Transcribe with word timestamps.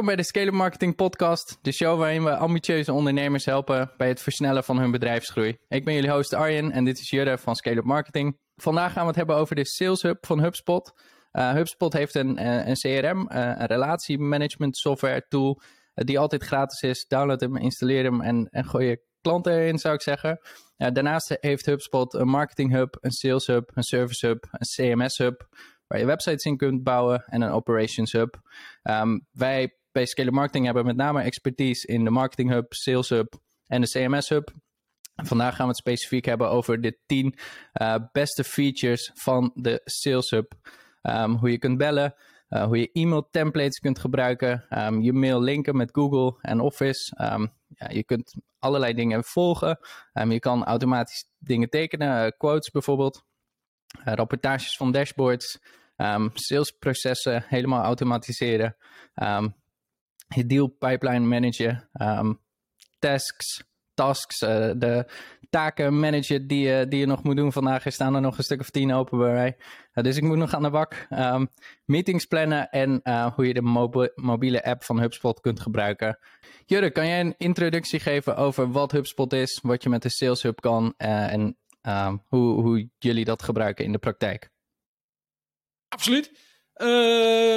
Welkom 0.00 0.16
bij 0.16 0.24
de 0.24 0.30
Scale 0.30 0.56
Marketing 0.56 0.96
Podcast, 0.96 1.58
de 1.62 1.72
show 1.72 1.98
waarin 1.98 2.24
we 2.24 2.36
ambitieuze 2.36 2.92
ondernemers 2.92 3.44
helpen 3.44 3.90
bij 3.96 4.08
het 4.08 4.22
versnellen 4.22 4.64
van 4.64 4.78
hun 4.78 4.90
bedrijfsgroei. 4.90 5.56
Ik 5.68 5.84
ben 5.84 5.94
jullie 5.94 6.10
host 6.10 6.34
Arjen 6.34 6.72
en 6.72 6.84
dit 6.84 6.98
is 6.98 7.10
Jurre 7.10 7.38
van 7.38 7.56
Scale 7.56 7.82
Marketing. 7.82 8.38
Vandaag 8.56 8.92
gaan 8.92 9.02
we 9.02 9.08
het 9.08 9.16
hebben 9.16 9.36
over 9.36 9.56
de 9.56 9.66
Sales 9.66 10.02
Hub 10.02 10.26
van 10.26 10.40
HubSpot. 10.40 10.92
Uh, 11.32 11.52
HubSpot 11.52 11.92
heeft 11.92 12.14
een, 12.14 12.36
eh, 12.36 12.66
een 12.66 12.74
CRM, 12.74 13.26
eh, 13.26 13.40
een 13.58 13.66
relatiemanagement 13.66 14.76
software 14.76 15.26
tool, 15.28 15.60
die 15.94 16.18
altijd 16.18 16.44
gratis 16.44 16.82
is. 16.82 17.06
Download 17.06 17.40
hem, 17.40 17.56
installeer 17.56 18.04
hem 18.04 18.20
en, 18.20 18.48
en 18.50 18.64
gooi 18.64 18.86
je 18.86 19.02
klanten 19.20 19.52
erin, 19.52 19.78
zou 19.78 19.94
ik 19.94 20.02
zeggen. 20.02 20.40
daarnaast 20.76 21.36
heeft 21.40 21.66
HubSpot 21.66 22.14
een 22.14 22.28
marketing 22.28 22.72
hub, 22.72 22.96
een 23.00 23.10
sales 23.10 23.46
hub, 23.46 23.70
een 23.74 23.82
service 23.82 24.26
hub, 24.26 24.48
een 24.50 24.66
CMS 24.66 25.18
hub, 25.18 25.48
waar 25.86 25.98
je 25.98 26.06
websites 26.06 26.44
in 26.44 26.56
kunt 26.56 26.82
bouwen 26.82 27.24
en 27.26 27.42
een 27.42 27.50
operations 27.50 28.12
hub. 28.12 28.40
Um, 28.82 29.26
wij 29.32 29.79
bij 29.92 30.06
Scale 30.06 30.30
Marketing 30.30 30.64
hebben 30.64 30.86
met 30.86 30.96
name 30.96 31.22
expertise 31.22 31.86
in 31.86 32.04
de 32.04 32.10
marketing 32.10 32.50
hub, 32.50 32.72
sales 32.72 33.08
hub 33.08 33.34
en 33.66 33.80
de 33.80 33.88
CMS 33.88 34.28
hub. 34.28 34.52
Vandaag 35.24 35.54
gaan 35.54 35.64
we 35.64 35.70
het 35.70 35.80
specifiek 35.80 36.24
hebben 36.24 36.50
over 36.50 36.80
de 36.80 36.98
10 37.06 37.34
uh, 37.74 37.94
beste 38.12 38.44
features 38.44 39.10
van 39.14 39.50
de 39.54 39.80
Sales 39.84 40.30
Hub. 40.30 40.52
Um, 41.02 41.34
hoe 41.34 41.50
je 41.50 41.58
kunt 41.58 41.78
bellen, 41.78 42.14
uh, 42.48 42.64
hoe 42.64 42.78
je 42.78 42.90
e-mail 42.92 43.28
templates 43.30 43.78
kunt 43.78 43.98
gebruiken, 43.98 44.64
um, 44.70 45.00
je 45.02 45.12
mail 45.12 45.40
linken 45.40 45.76
met 45.76 45.90
Google 45.92 46.38
en 46.40 46.60
Office. 46.60 47.16
Um, 47.32 47.52
ja, 47.68 47.88
je 47.88 48.04
kunt 48.04 48.34
allerlei 48.58 48.94
dingen 48.94 49.24
volgen. 49.24 49.78
je 50.28 50.38
kan 50.38 50.64
automatisch 50.64 51.24
dingen 51.38 51.70
tekenen, 51.70 52.24
uh, 52.24 52.30
quotes 52.36 52.70
bijvoorbeeld, 52.70 53.24
rapportages 54.04 54.76
van 54.76 54.92
dashboards, 54.92 55.58
salesprocessen 56.34 57.44
helemaal 57.46 57.82
automatiseren, 57.82 58.76
je 60.34 60.46
deal 60.46 60.68
pipeline 60.68 61.26
managen, 61.26 61.88
tasks, 62.98 63.64
tasks, 63.94 64.40
uh, 64.42 64.70
de 64.76 65.10
taken 65.50 65.98
managen 65.98 66.46
die, 66.46 66.68
je, 66.68 66.88
die 66.88 66.98
je 66.98 67.06
nog 67.06 67.22
moet 67.22 67.36
doen 67.36 67.52
vandaag. 67.52 67.84
Staan 67.86 68.14
er 68.14 68.20
nog 68.20 68.38
een 68.38 68.44
stuk 68.44 68.60
of 68.60 68.70
tien 68.70 68.92
open 68.92 69.18
bij 69.18 69.32
mij. 69.32 69.56
Uh, 69.94 70.04
dus 70.04 70.16
ik 70.16 70.22
moet 70.22 70.36
nog 70.36 70.54
aan 70.54 70.62
de 70.62 70.70
bak. 70.70 71.06
Um, 71.10 71.48
meetings 71.84 72.24
plannen 72.24 72.70
en 72.70 73.02
hoe 73.34 73.46
je 73.46 73.54
de 73.54 73.62
mobi 73.62 74.08
mobiele 74.14 74.64
app 74.64 74.84
van 74.84 75.00
HubSpot 75.00 75.40
kunt 75.40 75.60
gebruiken. 75.60 76.18
Jurre, 76.66 76.90
kan 76.90 77.06
jij 77.06 77.20
een 77.20 77.34
introductie 77.36 78.00
geven 78.00 78.36
over 78.36 78.70
wat 78.70 78.92
HubSpot 78.92 79.32
is, 79.32 79.60
wat 79.62 79.82
je 79.82 79.88
met 79.88 80.02
de 80.02 80.10
Sales 80.10 80.42
Hub 80.42 80.60
kan 80.60 80.94
en 80.96 81.56
um, 81.82 82.22
hoe, 82.26 82.62
hoe 82.62 82.90
jullie 82.98 83.24
dat 83.24 83.42
gebruiken 83.42 83.84
in 83.84 83.92
de 83.92 83.98
praktijk? 83.98 84.50
Absoluut. 85.88 86.49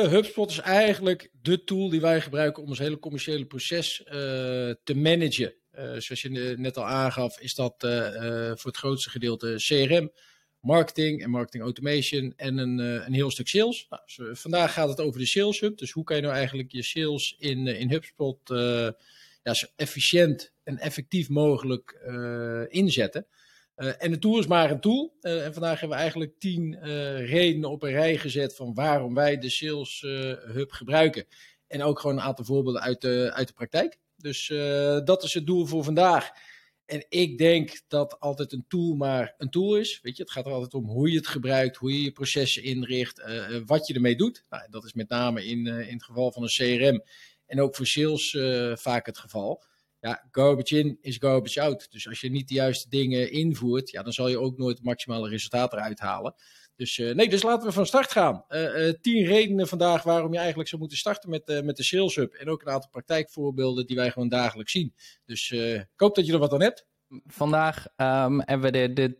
HubSpot 0.09 0.49
is 0.49 0.59
eigenlijk 0.59 1.29
de 1.41 1.63
tool 1.63 1.89
die 1.89 2.02
wij 2.02 2.21
gebruiken 2.21 2.63
om 2.63 2.69
ons 2.69 2.79
hele 2.79 2.99
commerciële 2.99 3.45
proces 3.45 4.02
te 4.83 4.93
managen. 4.95 5.53
Uh, 5.75 5.81
zoals 5.81 6.21
je 6.21 6.55
net 6.57 6.77
al 6.77 6.85
aangaf, 6.85 7.39
is 7.39 7.55
dat 7.55 7.75
voor 8.59 8.71
het 8.71 8.77
grootste 8.77 9.09
gedeelte 9.09 9.55
CRM, 9.57 10.11
marketing 10.59 11.23
en 11.23 11.30
marketing 11.30 11.63
automation 11.63 12.33
en 12.35 12.57
een, 12.57 12.77
een 12.77 13.13
heel 13.13 13.31
stuk 13.31 13.47
sales. 13.47 13.88
Nou, 13.89 14.35
vandaag 14.35 14.73
gaat 14.73 14.89
het 14.89 14.99
over 14.99 15.19
de 15.19 15.25
Sales 15.25 15.59
Hub. 15.59 15.77
Dus 15.77 15.91
hoe 15.91 16.03
kan 16.03 16.15
je 16.15 16.21
nou 16.21 16.33
eigenlijk 16.33 16.71
je 16.71 16.83
sales 16.83 17.35
in, 17.39 17.67
in 17.67 17.89
HubSpot 17.89 18.39
ja, 19.43 19.53
zo 19.53 19.65
efficiënt 19.75 20.53
en 20.63 20.77
effectief 20.77 21.30
mogelijk 21.30 21.91
inzetten? 22.69 23.27
En 23.75 24.11
de 24.11 24.19
tool 24.19 24.39
is 24.39 24.47
maar 24.47 24.71
een 24.71 24.79
tool. 24.79 25.17
en 25.21 25.53
vandaag 25.53 25.79
hebben 25.79 25.97
we 25.97 26.03
eigenlijk 26.03 26.39
tien 26.39 26.79
redenen 27.25 27.69
op 27.69 27.83
een 27.83 27.91
rij 27.91 28.17
gezet 28.17 28.55
van 28.55 28.73
waarom 28.73 29.13
wij 29.13 29.38
de 29.38 29.49
Sales 29.49 30.02
Hub 30.53 30.71
gebruiken. 30.71 31.25
En 31.67 31.83
ook 31.83 31.99
gewoon 31.99 32.15
een 32.15 32.23
aantal 32.23 32.45
voorbeelden 32.45 32.81
uit 32.81 33.02
de, 33.02 33.31
uit 33.33 33.47
de 33.47 33.53
praktijk. 33.53 33.97
Dus 34.15 34.48
dat 35.03 35.23
is 35.23 35.33
het 35.33 35.45
doel 35.45 35.65
voor 35.65 35.83
vandaag. 35.83 36.31
En 36.86 37.05
ik 37.09 37.37
denk 37.37 37.81
dat 37.87 38.20
altijd 38.20 38.52
een 38.52 38.65
tool 38.67 38.95
maar 38.95 39.33
een 39.37 39.49
tool 39.49 39.77
is. 39.77 39.99
Weet 40.02 40.17
je, 40.17 40.23
het 40.23 40.31
gaat 40.31 40.45
er 40.45 40.52
altijd 40.52 40.73
om 40.73 40.86
hoe 40.86 41.11
je 41.11 41.17
het 41.17 41.27
gebruikt, 41.27 41.77
hoe 41.77 41.93
je 41.93 42.03
je 42.03 42.11
processen 42.11 42.64
inricht, 42.64 43.23
wat 43.65 43.87
je 43.87 43.93
ermee 43.93 44.15
doet. 44.15 44.43
Nou, 44.49 44.64
dat 44.69 44.83
is 44.83 44.93
met 44.93 45.09
name 45.09 45.45
in, 45.45 45.67
in 45.67 45.93
het 45.93 46.03
geval 46.03 46.31
van 46.31 46.43
een 46.43 46.49
CRM 46.49 47.03
en 47.45 47.61
ook 47.61 47.75
voor 47.75 47.86
sales 47.86 48.37
vaak 48.81 49.05
het 49.05 49.17
geval. 49.17 49.64
Ja, 50.03 50.27
garbage 50.31 50.80
in 50.80 50.97
is 51.02 51.17
garbage 51.17 51.61
out. 51.61 51.91
Dus 51.91 52.08
als 52.08 52.21
je 52.21 52.30
niet 52.30 52.47
de 52.47 52.53
juiste 52.53 52.89
dingen 52.89 53.31
invoert, 53.31 53.89
ja, 53.89 54.03
dan 54.03 54.14
zal 54.14 54.27
je 54.27 54.39
ook 54.39 54.58
nooit 54.58 54.77
het 54.77 54.86
maximale 54.86 55.30
resultaat 55.30 55.73
eruit 55.73 55.99
halen. 55.99 56.36
Dus 56.75 56.97
uh, 56.97 57.14
nee, 57.14 57.30
dus 57.30 57.43
laten 57.43 57.67
we 57.67 57.73
van 57.73 57.86
start 57.86 58.11
gaan. 58.11 58.45
Uh, 58.49 58.87
uh, 58.87 58.93
tien 59.02 59.25
redenen 59.25 59.67
vandaag 59.67 60.03
waarom 60.03 60.31
je 60.31 60.37
eigenlijk 60.37 60.69
zou 60.69 60.81
moeten 60.81 60.99
starten 60.99 61.30
met, 61.30 61.61
met 61.63 61.77
de 61.77 61.83
Sales 61.83 62.15
Hub. 62.15 62.33
En 62.33 62.49
ook 62.49 62.61
een 62.61 62.69
aantal 62.69 62.89
praktijkvoorbeelden 62.89 63.86
die 63.86 63.95
wij 63.95 64.11
gewoon 64.11 64.30
dagelijks 64.30 64.71
zien. 64.71 64.93
Dus 65.25 65.52
ik 65.52 65.87
hoop 65.95 66.15
dat 66.15 66.25
je 66.25 66.33
er 66.33 66.39
wat 66.39 66.53
aan 66.53 66.61
hebt. 66.61 66.86
Vandaag 67.25 67.86
um, 67.97 68.42
hebben 68.45 68.71
we 68.71 68.71
de, 68.71 68.93
de 68.93 69.17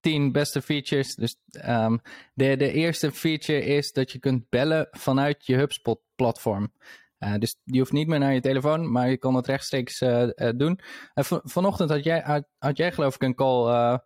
tien 0.00 0.32
beste 0.32 0.62
features. 0.62 1.14
Dus 1.14 1.36
um, 1.66 2.00
de, 2.34 2.56
de 2.56 2.72
eerste 2.72 3.12
feature 3.12 3.64
is 3.64 3.92
dat 3.92 4.12
je 4.12 4.18
kunt 4.18 4.48
bellen 4.48 4.88
vanuit 4.90 5.46
je 5.46 5.56
HubSpot-platform. 5.56 6.72
Uh, 7.20 7.34
dus 7.38 7.56
je 7.64 7.78
hoeft 7.78 7.92
niet 7.92 8.08
meer 8.08 8.18
naar 8.18 8.34
je 8.34 8.40
telefoon, 8.40 8.92
maar 8.92 9.10
je 9.10 9.16
kan 9.16 9.34
het 9.34 9.46
rechtstreeks 9.46 10.00
uh, 10.00 10.28
doen. 10.56 10.80
Van, 11.14 11.40
vanochtend 11.44 11.90
had 11.90 12.04
jij, 12.04 12.44
had 12.58 12.76
jij 12.76 12.92
geloof 12.92 13.14
ik 13.14 13.22
een 13.22 13.34
call 13.34 13.98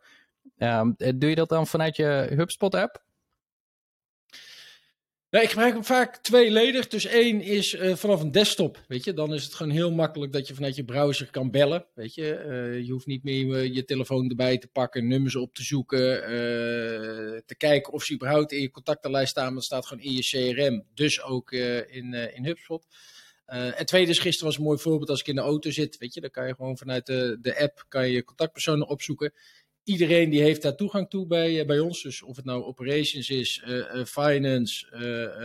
Um, 0.62 0.94
doe 0.96 1.28
je 1.28 1.34
dat 1.34 1.48
dan 1.48 1.66
vanuit 1.66 1.96
je 1.96 2.32
HubSpot-app? 2.36 3.02
Nee, 5.30 5.42
ik 5.42 5.48
gebruik 5.48 5.72
hem 5.72 5.84
vaak 5.84 6.16
tweeledig. 6.16 6.88
Dus 6.88 7.04
één 7.04 7.40
is 7.40 7.74
uh, 7.74 7.94
vanaf 7.94 8.20
een 8.20 8.30
desktop, 8.30 8.84
weet 8.88 9.04
je. 9.04 9.12
Dan 9.12 9.34
is 9.34 9.44
het 9.44 9.54
gewoon 9.54 9.72
heel 9.72 9.92
makkelijk 9.92 10.32
dat 10.32 10.48
je 10.48 10.54
vanuit 10.54 10.76
je 10.76 10.84
browser 10.84 11.30
kan 11.30 11.50
bellen, 11.50 11.86
weet 11.94 12.14
je. 12.14 12.44
Uh, 12.46 12.86
je 12.86 12.92
hoeft 12.92 13.06
niet 13.06 13.22
meer 13.22 13.72
je 13.72 13.84
telefoon 13.84 14.28
erbij 14.28 14.58
te 14.58 14.68
pakken, 14.68 15.08
nummers 15.08 15.36
op 15.36 15.54
te 15.54 15.62
zoeken, 15.62 16.00
uh, 16.00 16.28
te 17.46 17.54
kijken 17.56 17.92
of 17.92 18.04
ze 18.04 18.14
überhaupt 18.14 18.52
in 18.52 18.60
je 18.60 18.70
contactenlijst 18.70 19.30
staan. 19.30 19.54
Het 19.54 19.64
staat 19.64 19.86
gewoon 19.86 20.02
in 20.02 20.12
je 20.12 20.22
CRM, 20.22 20.84
dus 20.94 21.22
ook 21.22 21.52
in, 21.52 22.14
in 22.14 22.44
HubSpot. 22.44 22.86
En 23.46 23.86
tweede 23.86 24.10
is 24.10 24.18
gisteren 24.18 24.46
was 24.46 24.56
een 24.56 24.64
mooi 24.64 24.78
voorbeeld 24.78 25.10
als 25.10 25.20
ik 25.20 25.26
in 25.26 25.34
de 25.34 25.40
auto 25.40 25.70
zit, 25.70 25.98
weet 25.98 26.14
je, 26.14 26.20
dan 26.20 26.30
kan 26.30 26.46
je 26.46 26.54
gewoon 26.54 26.76
vanuit 26.76 27.06
de, 27.06 27.38
de 27.40 27.58
app 27.58 27.84
kan 27.88 28.10
je 28.10 28.24
contactpersonen 28.24 28.88
opzoeken 28.88 29.32
iedereen 29.84 30.30
die 30.30 30.42
heeft 30.42 30.62
daar 30.62 30.76
toegang 30.76 31.10
toe 31.10 31.26
bij, 31.26 31.60
eh, 31.60 31.66
bij 31.66 31.78
ons. 31.78 32.02
Dus 32.02 32.22
of 32.22 32.36
het 32.36 32.44
nou 32.44 32.62
operations 32.62 33.30
is, 33.30 33.62
uh, 33.66 34.04
finance, 34.04 34.90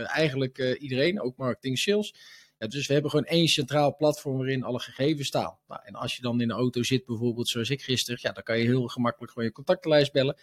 eigenlijk 0.06 0.76
iedereen, 0.78 1.20
ook 1.20 1.36
marketing, 1.36 1.78
sales. 1.78 2.14
Ja, 2.58 2.66
dus 2.66 2.86
we 2.86 2.92
hebben 2.92 3.10
gewoon 3.10 3.26
één 3.26 3.48
centraal 3.48 3.96
platform 3.96 4.36
waarin 4.36 4.62
alle 4.62 4.80
gegevens 4.80 5.28
staan. 5.28 5.58
Nou, 5.68 5.80
en 5.84 5.94
als 5.94 6.16
je 6.16 6.22
dan 6.22 6.40
in 6.40 6.48
de 6.48 6.54
auto 6.54 6.82
zit, 6.82 7.04
bijvoorbeeld 7.04 7.48
zoals 7.48 7.70
ik 7.70 7.82
gisteren, 7.82 8.18
ja, 8.22 8.32
dan 8.32 8.42
kan 8.42 8.58
je 8.58 8.64
heel 8.64 8.88
gemakkelijk 8.88 9.32
gewoon 9.32 9.48
je 9.48 9.54
contactenlijst 9.54 10.12
bellen. 10.12 10.36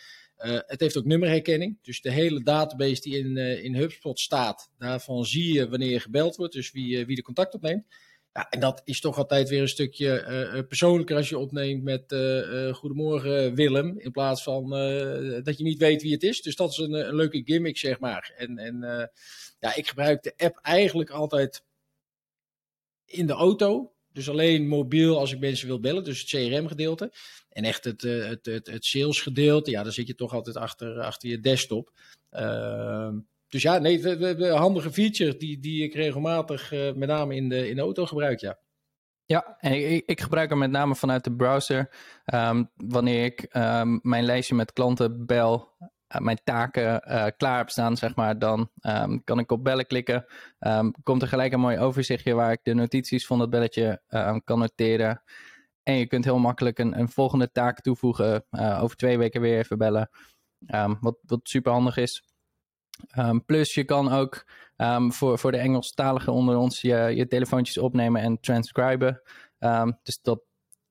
het 0.66 0.80
heeft 0.80 0.98
ook 0.98 1.06
nummerherkenning. 1.06 1.78
Dus 1.82 2.02
de 2.02 2.12
hele 2.12 2.44
database 2.44 3.02
die 3.02 3.18
in, 3.18 3.38
in 3.38 3.76
HubSpot 3.76 4.20
staat, 4.20 4.70
daarvan 4.78 5.26
zie 5.26 5.54
je 5.54 5.70
wanneer 5.70 5.92
je 5.92 6.00
gebeld 6.00 6.36
wordt, 6.36 6.54
dus 6.54 6.72
wie, 6.72 7.06
wie 7.06 7.16
de 7.16 7.22
contact 7.22 7.54
opneemt. 7.54 7.86
Ja, 8.34 8.50
en 8.50 8.60
dat 8.60 8.82
is 8.84 9.00
toch 9.00 9.18
altijd 9.18 9.50
weer 9.50 9.62
een 9.62 9.68
stukje 9.68 10.26
uh, 10.56 10.68
persoonlijker 10.68 11.16
als 11.16 11.30
je 11.30 11.38
opneemt 11.38 11.84
met 11.84 12.12
uh, 12.12 12.74
Goedemorgen 12.74 13.56
Willem, 13.56 14.00
in 14.00 14.12
plaats 14.12 14.44
van 14.44 14.70
dat 15.44 15.58
je 15.58 15.64
niet 15.64 15.80
weet 15.80 16.02
wie 16.02 16.14
het 16.14 16.24
is. 16.24 16.42
Dus 16.42 16.56
dat 16.56 16.72
is 16.72 16.78
een, 16.78 16.94
een 16.94 17.16
leuke 17.16 17.42
gimmick, 17.46 17.78
zeg 17.78 18.00
maar. 18.00 18.34
En, 18.38 18.58
en 18.58 18.80
ja, 19.60 19.76
ik 19.76 19.88
gebruik 19.88 20.24
de 20.24 20.34
app 20.38 20.58
eigenlijk 20.62 21.10
altijd 21.10 21.64
in 23.06 23.28
de 23.28 23.34
auto. 23.34 23.94
Dus 24.12 24.30
alleen 24.30 24.68
mobiel 24.68 25.20
als 25.20 25.32
ik 25.32 25.40
mensen 25.40 25.68
wil 25.68 25.80
bellen, 25.80 26.04
dus 26.04 26.20
het 26.20 26.30
CRM-gedeelte. 26.30 27.12
En 27.50 27.64
echt 27.64 27.84
het, 27.84 28.02
het, 28.02 28.46
het, 28.46 28.86
sales-gedeelte, 28.86 29.72
ja, 29.72 29.84
dan 29.84 29.92
zit 29.92 30.08
je 30.08 30.16
toch 30.16 30.34
altijd 30.34 30.58
achter, 30.58 31.00
achter 31.00 31.30
je 31.30 31.40
desktop. 31.40 31.92
Uh, 32.32 33.10
dus 33.54 33.62
ja, 33.62 33.78
nee, 33.78 34.00
de, 34.02 34.54
handige 34.56 34.92
feature 34.92 35.38
die, 35.38 35.60
die 35.60 35.84
ik 35.84 35.94
regelmatig 35.94 36.74
uh, 36.74 36.94
met 36.94 37.10
name 37.10 37.36
in 37.36 37.50
de, 37.50 37.70
in 37.70 37.76
de 37.76 37.82
auto 37.82 38.06
gebruik, 38.06 38.40
ja. 38.40 38.58
Ja, 39.26 39.58
en 39.60 39.94
ik, 39.94 40.06
ik 40.06 40.22
gebruik 40.22 40.50
hem 40.50 40.58
met 40.58 40.72
name 40.72 40.96
vanuit 40.96 41.24
de 41.24 41.36
browser. 41.36 41.96
Um, 42.34 42.70
wanneer 42.76 43.24
ik 43.24 43.56
um, 43.56 44.00
mijn 44.02 44.24
lijstje 44.24 44.56
met 44.56 44.74
klanten 44.74 45.26
bel, 45.26 45.76
uh, 45.80 46.22
mijn 46.22 46.40
taken 46.44 47.04
uh, 47.08 47.26
klaar 47.38 47.58
heb 47.58 47.70
staan, 47.70 47.98
zeg 47.98 48.16
maar, 48.16 48.40
dan 48.40 48.70
um, 48.82 49.24
kan 49.24 49.40
ik 49.40 49.52
op 49.52 49.64
bellen 49.64 49.88
klikken. 49.88 50.26
komt 51.04 51.22
er 51.22 51.28
gelijk 51.28 51.54
een 51.54 51.60
mooi 51.60 51.80
overzichtje 51.80 52.34
waar 52.34 52.52
ik 52.52 52.60
de 52.64 52.74
notities 52.74 53.26
van 53.26 53.40
dat 53.40 53.50
belletje 53.50 54.02
kan 54.44 54.60
noteren. 54.60 55.24
En 55.84 55.96
je 55.96 56.08
kunt 56.08 56.26
heel 56.26 56.40
makkelijk 56.40 56.80
een, 56.80 57.00
een 57.00 57.10
volgende 57.10 57.52
taak 57.52 57.82
toevoegen. 57.82 58.46
over 58.80 58.98
twee 58.98 59.18
weken 59.18 59.42
weer 59.42 59.58
even 59.58 59.78
bellen. 59.78 60.10
wat, 61.00 61.18
wat 61.22 61.40
super 61.44 61.72
handig 61.72 61.98
is. 61.98 62.33
Um, 63.18 63.46
plus 63.46 63.74
je 63.74 63.84
kan 63.84 64.12
ook 64.12 64.46
um, 64.78 65.14
voor, 65.14 65.40
voor 65.40 65.52
de 65.52 65.58
Engelstaligen 65.58 66.34
onder 66.34 66.58
ons 66.58 66.82
je, 66.82 67.12
je 67.16 67.28
telefoontjes 67.28 67.78
opnemen 67.78 68.22
en 68.22 68.40
transcriben. 68.40 69.22
Um, 69.60 70.00
dus 70.04 70.22
dat 70.22 70.42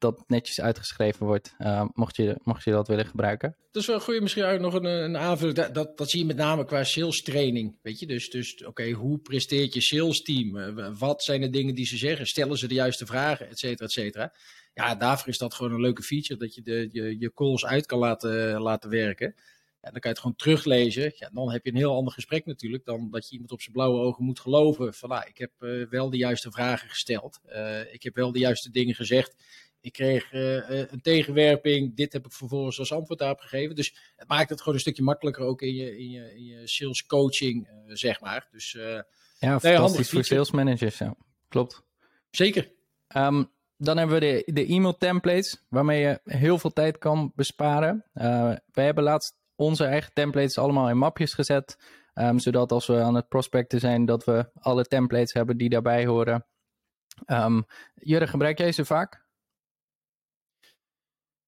dat 0.02 0.24
netjes 0.26 0.60
uitgeschreven 0.60 1.26
wordt, 1.26 1.54
mocht, 1.92 2.16
je, 2.16 2.36
mocht 2.42 2.64
je 2.64 2.70
dat 2.70 2.88
willen 2.88 3.06
gebruiken. 3.06 3.56
Dat 3.70 3.82
is 3.82 3.88
wel 3.88 4.00
goed, 4.00 4.20
misschien 4.20 4.44
ook 4.44 4.60
nog 4.60 4.74
een, 4.74 4.84
een 4.84 5.16
aanvulling. 5.16 5.56
Dat, 5.72 5.96
dat, 5.96 6.10
zie 6.10 6.20
je 6.20 6.26
met 6.26 6.36
name 6.36 6.64
qua 6.64 6.84
sales 6.84 7.22
training. 7.22 7.78
Weet 7.82 7.98
je, 7.98 8.06
dus, 8.06 8.30
dus 8.30 8.64
oké, 8.64 8.90
hoe 8.90 9.18
presteert 9.18 9.74
je 9.74 9.80
sales 9.80 10.22
team? 10.22 10.74
wat 10.98 11.22
zijn 11.22 11.40
de 11.40 11.50
dingen 11.50 11.74
die 11.74 11.86
ze 11.86 11.96
zeggen? 11.96 12.26
Stellen 12.26 12.58
ze 12.58 12.68
de 12.68 12.74
juiste 12.74 13.06
vragen, 13.06 13.48
et 13.48 13.58
cetera, 13.58 13.84
et 13.84 13.92
cetera. 13.92 14.32
Ja, 14.74 14.94
daarvoor 14.94 15.28
is 15.28 15.38
dat 15.38 15.54
gewoon 15.54 15.72
een 15.72 15.80
leuke 15.80 16.02
feature, 16.02 16.38
dat 16.38 16.54
je 16.54 16.62
de, 16.62 16.88
je, 16.92 17.18
je 17.18 17.32
calls 17.34 17.64
uit 17.64 17.86
kan 17.86 17.98
laten, 17.98 18.60
laten 18.60 18.90
werken. 18.90 19.34
Ja, 19.82 19.90
dan 19.90 20.00
kan 20.00 20.02
je 20.02 20.08
het 20.08 20.18
gewoon 20.18 20.36
teruglezen. 20.36 21.12
Ja, 21.16 21.30
dan 21.32 21.52
heb 21.52 21.64
je 21.64 21.70
een 21.70 21.76
heel 21.76 21.94
ander 21.94 22.12
gesprek 22.12 22.46
natuurlijk 22.46 22.84
dan 22.84 23.10
dat 23.10 23.26
je 23.26 23.32
iemand 23.32 23.52
op 23.52 23.60
zijn 23.60 23.74
blauwe 23.74 24.00
ogen 24.00 24.24
moet 24.24 24.40
geloven. 24.40 24.94
Van 24.94 25.08
nou, 25.08 25.24
ik 25.28 25.38
heb 25.38 25.52
uh, 25.60 25.88
wel 25.88 26.10
de 26.10 26.16
juiste 26.16 26.50
vragen 26.50 26.88
gesteld. 26.88 27.40
Uh, 27.46 27.94
ik 27.94 28.02
heb 28.02 28.14
wel 28.14 28.32
de 28.32 28.38
juiste 28.38 28.70
dingen 28.70 28.94
gezegd. 28.94 29.34
Ik 29.80 29.92
kreeg 29.92 30.32
uh, 30.32 30.90
een 30.90 31.00
tegenwerping. 31.00 31.96
Dit 31.96 32.12
heb 32.12 32.24
ik 32.24 32.32
vervolgens 32.32 32.78
als 32.78 32.92
antwoord 32.92 33.18
daarop 33.18 33.40
gegeven. 33.40 33.74
Dus 33.74 33.94
het 34.16 34.28
maakt 34.28 34.50
het 34.50 34.58
gewoon 34.58 34.74
een 34.74 34.80
stukje 34.80 35.02
makkelijker 35.02 35.44
ook 35.44 35.62
in 35.62 35.74
je, 35.74 35.98
in 35.98 36.10
je, 36.10 36.34
in 36.34 36.44
je 36.44 36.66
sales 36.66 37.06
coaching, 37.06 37.68
zeg 37.86 38.20
maar. 38.20 38.48
Dus, 38.50 38.72
ja, 39.38 39.60
fantastisch 39.60 40.10
voor 40.10 40.24
sales 40.24 40.50
managers. 40.50 40.98
Ja. 40.98 41.16
Klopt. 41.48 41.82
Zeker. 42.30 42.70
Um, 43.16 43.50
dan 43.76 43.96
hebben 43.96 44.20
we 44.20 44.42
de, 44.44 44.52
de 44.52 44.66
e-mail 44.66 44.96
templates, 44.96 45.64
waarmee 45.68 46.00
je 46.00 46.20
heel 46.24 46.58
veel 46.58 46.72
tijd 46.72 46.98
kan 46.98 47.32
besparen. 47.34 48.04
Wij 48.72 48.84
hebben 48.84 49.04
laatst 49.04 49.40
onze 49.56 49.84
eigen 49.84 50.12
templates 50.12 50.58
allemaal 50.58 50.88
in 50.88 50.98
mapjes 50.98 51.34
gezet. 51.34 51.78
Um, 52.14 52.38
zodat 52.38 52.72
als 52.72 52.86
we 52.86 53.00
aan 53.00 53.14
het 53.14 53.28
prospecten 53.28 53.80
zijn, 53.80 54.04
dat 54.04 54.24
we 54.24 54.50
alle 54.54 54.84
templates 54.84 55.32
hebben 55.32 55.56
die 55.56 55.68
daarbij 55.68 56.06
horen. 56.06 56.46
Um, 57.26 57.66
Jurre, 57.94 58.26
gebruik 58.26 58.58
jij 58.58 58.72
ze 58.72 58.84
vaak? 58.84 59.24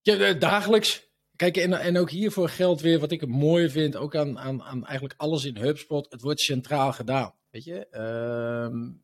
Ja, 0.01 0.33
dagelijks. 0.33 1.12
Kijk, 1.37 1.56
en, 1.56 1.73
en 1.73 1.99
ook 1.99 2.11
hiervoor 2.11 2.49
geldt 2.49 2.81
weer 2.81 2.99
wat 2.99 3.12
ik 3.12 3.21
het 3.21 3.31
mooie 3.31 3.71
vind, 3.71 3.97
ook 3.97 4.17
aan, 4.17 4.39
aan, 4.39 4.62
aan 4.62 4.85
eigenlijk 4.85 5.21
alles 5.21 5.45
in 5.45 5.56
HubSpot. 5.56 6.12
Het 6.12 6.21
wordt 6.21 6.41
centraal 6.41 6.93
gedaan. 6.93 7.35
Weet 7.51 7.65
je, 7.65 7.87
um, 8.71 9.04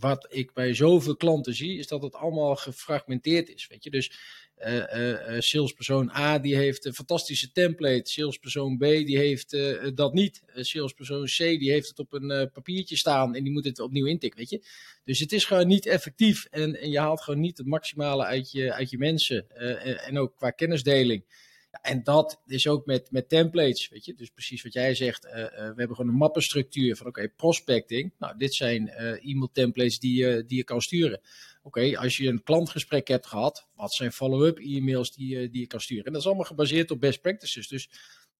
wat 0.00 0.26
ik 0.30 0.52
bij 0.52 0.74
zoveel 0.74 1.16
klanten 1.16 1.54
zie, 1.54 1.78
is 1.78 1.86
dat 1.86 2.02
het 2.02 2.14
allemaal 2.14 2.56
gefragmenteerd 2.56 3.48
is. 3.48 3.66
Weet 3.66 3.84
je, 3.84 3.90
dus 3.90 4.12
uh, 4.58 4.76
uh, 4.76 5.40
salespersoon 5.40 6.10
A 6.10 6.38
die 6.38 6.56
heeft 6.56 6.84
een 6.84 6.94
fantastische 6.94 7.52
template, 7.52 8.10
salespersoon 8.10 8.76
B 8.76 8.80
die 8.80 9.18
heeft 9.18 9.56
dat 9.94 10.12
niet, 10.12 10.42
salespersoon 10.54 11.24
C 11.24 11.36
die 11.36 11.70
heeft 11.70 11.88
het 11.88 11.98
op 11.98 12.12
een 12.12 12.50
papiertje 12.52 12.96
staan 12.96 13.34
en 13.34 13.42
die 13.42 13.52
moet 13.52 13.64
het 13.64 13.80
opnieuw 13.80 14.06
intikken, 14.06 14.38
weet 14.38 14.50
je. 14.50 14.64
Dus 15.04 15.18
het 15.18 15.32
is 15.32 15.44
gewoon 15.44 15.66
niet 15.66 15.86
effectief 15.86 16.44
en, 16.44 16.80
en 16.80 16.90
je 16.90 16.98
haalt 16.98 17.20
gewoon 17.20 17.40
niet 17.40 17.58
het 17.58 17.66
maximale 17.66 18.24
uit 18.24 18.50
je, 18.52 18.72
uit 18.72 18.90
je 18.90 18.98
mensen 18.98 19.50
en, 19.50 19.98
en 19.98 20.18
ook 20.18 20.36
qua 20.36 20.50
kennisdeling 20.50 21.24
en 21.70 22.02
dat 22.02 22.40
is 22.46 22.68
ook 22.68 22.86
met, 22.86 23.10
met 23.10 23.28
templates, 23.28 23.88
weet 23.88 24.04
je. 24.04 24.14
Dus 24.14 24.30
precies 24.30 24.62
wat 24.62 24.72
jij 24.72 24.94
zegt, 24.94 25.24
uh, 25.24 25.32
uh, 25.32 25.44
we 25.52 25.74
hebben 25.76 25.96
gewoon 25.96 26.10
een 26.10 26.16
mappenstructuur 26.16 26.96
van 26.96 27.06
oké, 27.06 27.28
prospecting. 27.28 28.14
Nou, 28.18 28.36
dit 28.38 28.54
zijn 28.54 28.86
uh, 28.88 29.30
e-mail 29.30 29.50
templates 29.52 29.98
die, 29.98 30.24
je 30.24 30.44
die 30.46 30.56
je 30.56 30.64
kan 30.64 30.80
sturen. 30.80 31.20
Oké, 31.62 31.98
als 31.98 32.16
je 32.16 32.28
een 32.28 32.42
klantgesprek 32.42 33.08
hebt 33.08 33.26
gehad, 33.26 33.66
wat 33.74 33.92
zijn 33.92 34.12
follow-up 34.12 34.58
e-mails 34.58 35.12
die, 35.12 35.50
die 35.50 35.60
je 35.60 35.66
kan 35.66 35.80
sturen? 35.80 36.04
En 36.04 36.12
dat 36.12 36.20
is 36.20 36.26
allemaal 36.26 36.44
gebaseerd 36.44 36.90
op 36.90 37.00
best 37.00 37.20
practices. 37.20 37.68
Dus 37.68 37.90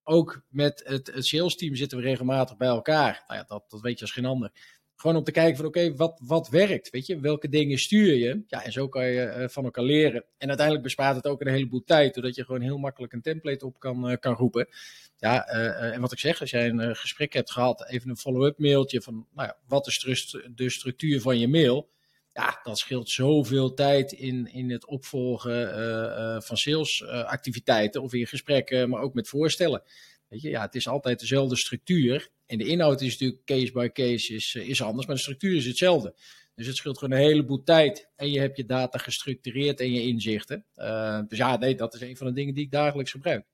ook 0.03 0.43
met 0.49 0.83
het, 0.85 1.07
het 1.15 1.27
sales 1.27 1.57
team 1.57 1.75
zitten 1.75 1.99
we 1.99 2.05
regelmatig 2.05 2.57
bij 2.57 2.69
elkaar. 2.69 3.25
Nou 3.27 3.41
ja, 3.41 3.45
dat, 3.49 3.65
dat 3.69 3.81
weet 3.81 3.99
je 3.99 4.05
als 4.05 4.13
geen 4.13 4.25
ander. 4.25 4.53
Gewoon 5.01 5.17
om 5.17 5.25
te 5.25 5.31
kijken 5.31 5.57
van 5.57 5.67
oké, 5.67 5.95
wat, 5.95 6.21
wat 6.23 6.49
werkt? 6.49 6.91
Weet 6.91 7.07
je, 7.07 7.21
welke 7.21 7.49
dingen 7.49 7.79
stuur 7.79 8.15
je? 8.15 8.43
Ja, 8.47 8.65
en 8.65 8.73
zo 8.73 8.89
kan 8.89 9.07
je 9.07 9.35
uh, 9.37 9.49
van 9.49 9.65
elkaar 9.65 9.85
leren. 9.85 10.25
En 10.39 10.49
uiteindelijk 10.49 10.87
bespaart 10.87 11.17
het 11.17 11.27
ook 11.27 11.41
een 11.41 11.53
heleboel 11.53 11.85
tijd, 11.85 12.15
doordat 12.15 12.35
je 12.35 12.45
gewoon 12.45 12.61
heel 12.61 12.79
makkelijk 12.79 13.13
een 13.13 13.23
template 13.23 13.67
op 13.67 13.79
kan, 13.79 14.11
uh, 14.11 14.17
kan 14.17 14.35
roepen. 14.35 14.69
Ja, 15.17 15.55
uh, 15.55 15.95
en 15.95 16.01
wat 16.01 16.13
ik 16.13 16.19
zeg, 16.19 16.41
als 16.41 16.51
jij 16.51 16.69
een 16.69 16.97
gesprek 16.97 17.33
hebt 17.33 17.51
gehad, 17.51 17.89
even 17.89 18.11
een 18.11 18.17
follow-up 18.17 18.59
mailtje 18.59 19.03
van 19.03 19.27
nou 19.35 19.49
ja, 19.49 19.57
wat 19.67 19.87
is 19.87 20.37
de 20.55 20.71
structuur 20.71 21.21
van 21.21 21.39
je 21.39 21.49
mail? 21.49 21.91
Ja, 22.33 22.61
dat 22.63 22.79
scheelt 22.79 23.11
zoveel 23.11 23.75
tijd 23.75 24.13
in, 24.13 24.53
in 24.53 24.71
het 24.71 24.87
opvolgen 24.87 26.43
van 26.43 26.57
salesactiviteiten 26.57 28.03
of 28.03 28.13
in 28.13 28.27
gesprekken, 28.27 28.89
maar 28.89 29.01
ook 29.01 29.15
met 29.15 29.29
voorstellen. 29.29 29.83
Weet 30.31 30.43
je, 30.43 30.51
ja, 30.51 30.61
het 30.61 30.75
is 30.75 30.89
altijd 30.89 31.21
dezelfde 31.21 31.57
structuur. 31.57 32.31
En 32.47 32.59
de 32.59 32.67
inhoud 32.67 33.01
is 33.01 33.13
natuurlijk 33.13 33.45
case 33.45 33.73
by 33.73 33.89
case 33.89 34.35
is, 34.35 34.55
eh, 34.59 34.69
is 34.69 34.83
anders, 34.83 35.07
maar 35.07 35.17
de 35.17 35.23
structuur 35.23 35.57
is 35.57 35.67
hetzelfde. 35.67 36.15
Dus 36.55 36.67
het 36.67 36.77
scheelt 36.77 36.99
gewoon 36.99 37.19
een 37.19 37.25
heleboel 37.25 37.63
tijd. 37.63 38.11
En 38.17 38.31
je 38.31 38.41
hebt 38.41 38.57
je 38.57 38.65
data 38.65 38.99
gestructureerd 38.99 39.81
en 39.81 39.93
je 39.93 40.03
inzichten. 40.03 40.65
Uh, 40.77 41.21
dus 41.29 41.39
ja, 41.39 41.57
nee, 41.57 41.75
dat 41.75 41.95
is 41.95 42.01
een 42.01 42.17
van 42.17 42.27
de 42.27 42.33
dingen 42.33 42.55
die 42.55 42.65
ik 42.65 42.71
dagelijks 42.71 43.11
gebruik. 43.11 43.45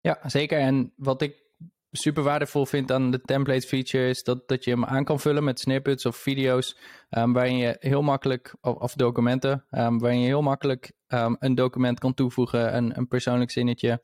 Ja, 0.00 0.20
zeker. 0.26 0.58
En 0.58 0.92
wat 0.96 1.22
ik 1.22 1.44
super 1.92 2.22
waardevol 2.22 2.66
vind 2.66 2.92
aan 2.92 3.10
de 3.10 3.20
template 3.20 3.66
feature 3.66 4.08
is 4.08 4.22
dat, 4.22 4.48
dat 4.48 4.64
je 4.64 4.70
hem 4.70 4.84
aan 4.84 5.04
kan 5.04 5.20
vullen 5.20 5.44
met 5.44 5.60
snippets 5.60 6.06
of 6.06 6.16
video's. 6.16 6.76
Um, 7.10 7.32
waarin 7.32 7.56
je 7.56 7.76
heel 7.78 8.02
makkelijk, 8.02 8.54
of, 8.60 8.94
documenten, 8.94 9.64
um, 9.70 9.98
waarin 9.98 10.20
je 10.20 10.26
heel 10.26 10.42
makkelijk 10.42 10.92
um, 11.08 11.36
een 11.38 11.54
document 11.54 11.98
kan 11.98 12.14
toevoegen, 12.14 12.76
een, 12.76 12.98
een 12.98 13.08
persoonlijk 13.08 13.50
zinnetje. 13.50 14.02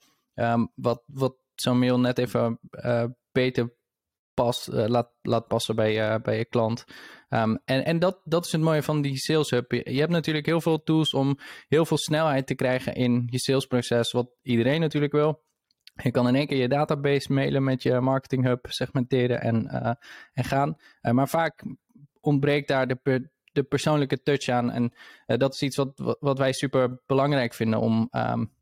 wat, 0.74 1.02
wat 1.06 1.41
zo'n 1.54 1.78
mail 1.78 2.00
net 2.00 2.18
even 2.18 2.58
uh, 2.70 3.04
beter 3.32 3.74
past, 4.34 4.68
uh, 4.68 4.86
laat, 4.86 5.10
laat 5.22 5.46
passen 5.46 5.76
bij, 5.76 6.12
uh, 6.12 6.22
bij 6.22 6.38
je 6.38 6.44
klant. 6.44 6.84
Um, 7.28 7.60
en 7.64 7.84
en 7.84 7.98
dat, 7.98 8.20
dat 8.24 8.44
is 8.44 8.52
het 8.52 8.60
mooie 8.60 8.82
van 8.82 9.02
die 9.02 9.16
Sales 9.16 9.50
Hub. 9.50 9.72
Je, 9.72 9.98
hebt 10.00 10.10
natuurlijk 10.10 10.46
heel 10.46 10.60
veel 10.60 10.82
tools 10.82 11.14
om 11.14 11.38
heel 11.68 11.84
veel 11.84 11.96
snelheid 11.96 12.46
te 12.46 12.54
krijgen 12.54 12.94
in 12.94 13.22
je 13.30 13.38
salesproces, 13.38 14.12
wat 14.12 14.30
iedereen 14.42 14.80
natuurlijk 14.80 15.12
wil. 15.12 15.42
Je 16.02 16.10
kan 16.10 16.28
in 16.28 16.34
één 16.34 16.46
keer 16.46 16.58
je 16.58 16.68
database 16.68 17.32
mailen 17.32 17.64
met 17.64 17.82
je 17.82 18.00
marketing 18.00 18.44
hub, 18.44 18.66
segmenteren 18.68 19.40
en, 19.40 19.66
en 20.32 20.44
gaan. 20.44 20.76
maar 21.00 21.28
vaak 21.28 21.62
ontbreekt 22.20 22.68
daar 22.68 22.86
de, 22.86 23.30
de 23.52 23.62
persoonlijke 23.62 24.22
touch 24.22 24.48
aan. 24.48 24.70
En 24.70 24.92
dat 25.38 25.54
is 25.54 25.62
iets 25.62 25.76
wat, 25.76 26.16
wat 26.20 26.38
wij 26.38 26.52
super 26.52 27.00
belangrijk 27.06 27.54
vinden 27.54 27.80
om 27.80 28.08
um, 28.10 28.52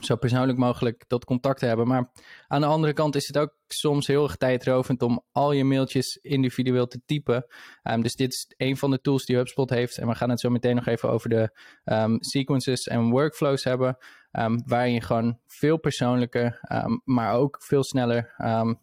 zo 0.00 0.16
persoonlijk 0.16 0.58
mogelijk 0.58 1.04
dat 1.06 1.24
contact 1.24 1.58
te 1.58 1.66
hebben. 1.66 1.86
Maar 1.86 2.10
aan 2.48 2.60
de 2.60 2.66
andere 2.66 2.92
kant 2.92 3.14
is 3.14 3.26
het 3.26 3.38
ook 3.38 3.54
soms 3.66 4.06
heel 4.06 4.22
erg 4.22 4.36
tijdrovend 4.36 5.02
om 5.02 5.24
al 5.32 5.52
je 5.52 5.64
mailtjes 5.64 6.16
individueel 6.16 6.86
te 6.86 7.00
typen. 7.06 7.46
Um, 7.82 8.02
dus 8.02 8.16
dit 8.16 8.32
is 8.32 8.54
een 8.56 8.76
van 8.76 8.90
de 8.90 9.00
tools 9.00 9.24
die 9.24 9.36
HubSpot 9.36 9.70
heeft. 9.70 9.98
En 9.98 10.08
we 10.08 10.14
gaan 10.14 10.30
het 10.30 10.40
zo 10.40 10.50
meteen 10.50 10.74
nog 10.74 10.86
even 10.86 11.10
over 11.10 11.28
de 11.28 11.58
um, 11.84 12.16
sequences 12.20 12.86
en 12.86 13.10
workflows 13.10 13.64
hebben. 13.64 13.96
Um, 14.32 14.62
waarin 14.66 14.92
je 14.92 15.00
gewoon 15.00 15.38
veel 15.46 15.76
persoonlijker, 15.76 16.60
maar 17.04 17.34
ook 17.34 17.62
veel 17.62 17.84
sneller 17.84 18.34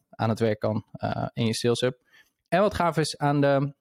aan 0.10 0.30
het 0.30 0.40
werk 0.40 0.60
kan 0.60 0.86
uh, 1.04 1.28
in 1.34 1.46
je 1.46 1.54
sales 1.54 1.82
hub. 1.82 1.98
En 2.48 2.62
wat 2.62 2.74
gaaf 2.74 2.98
is 2.98 3.18
aan 3.18 3.42
de 3.42 3.74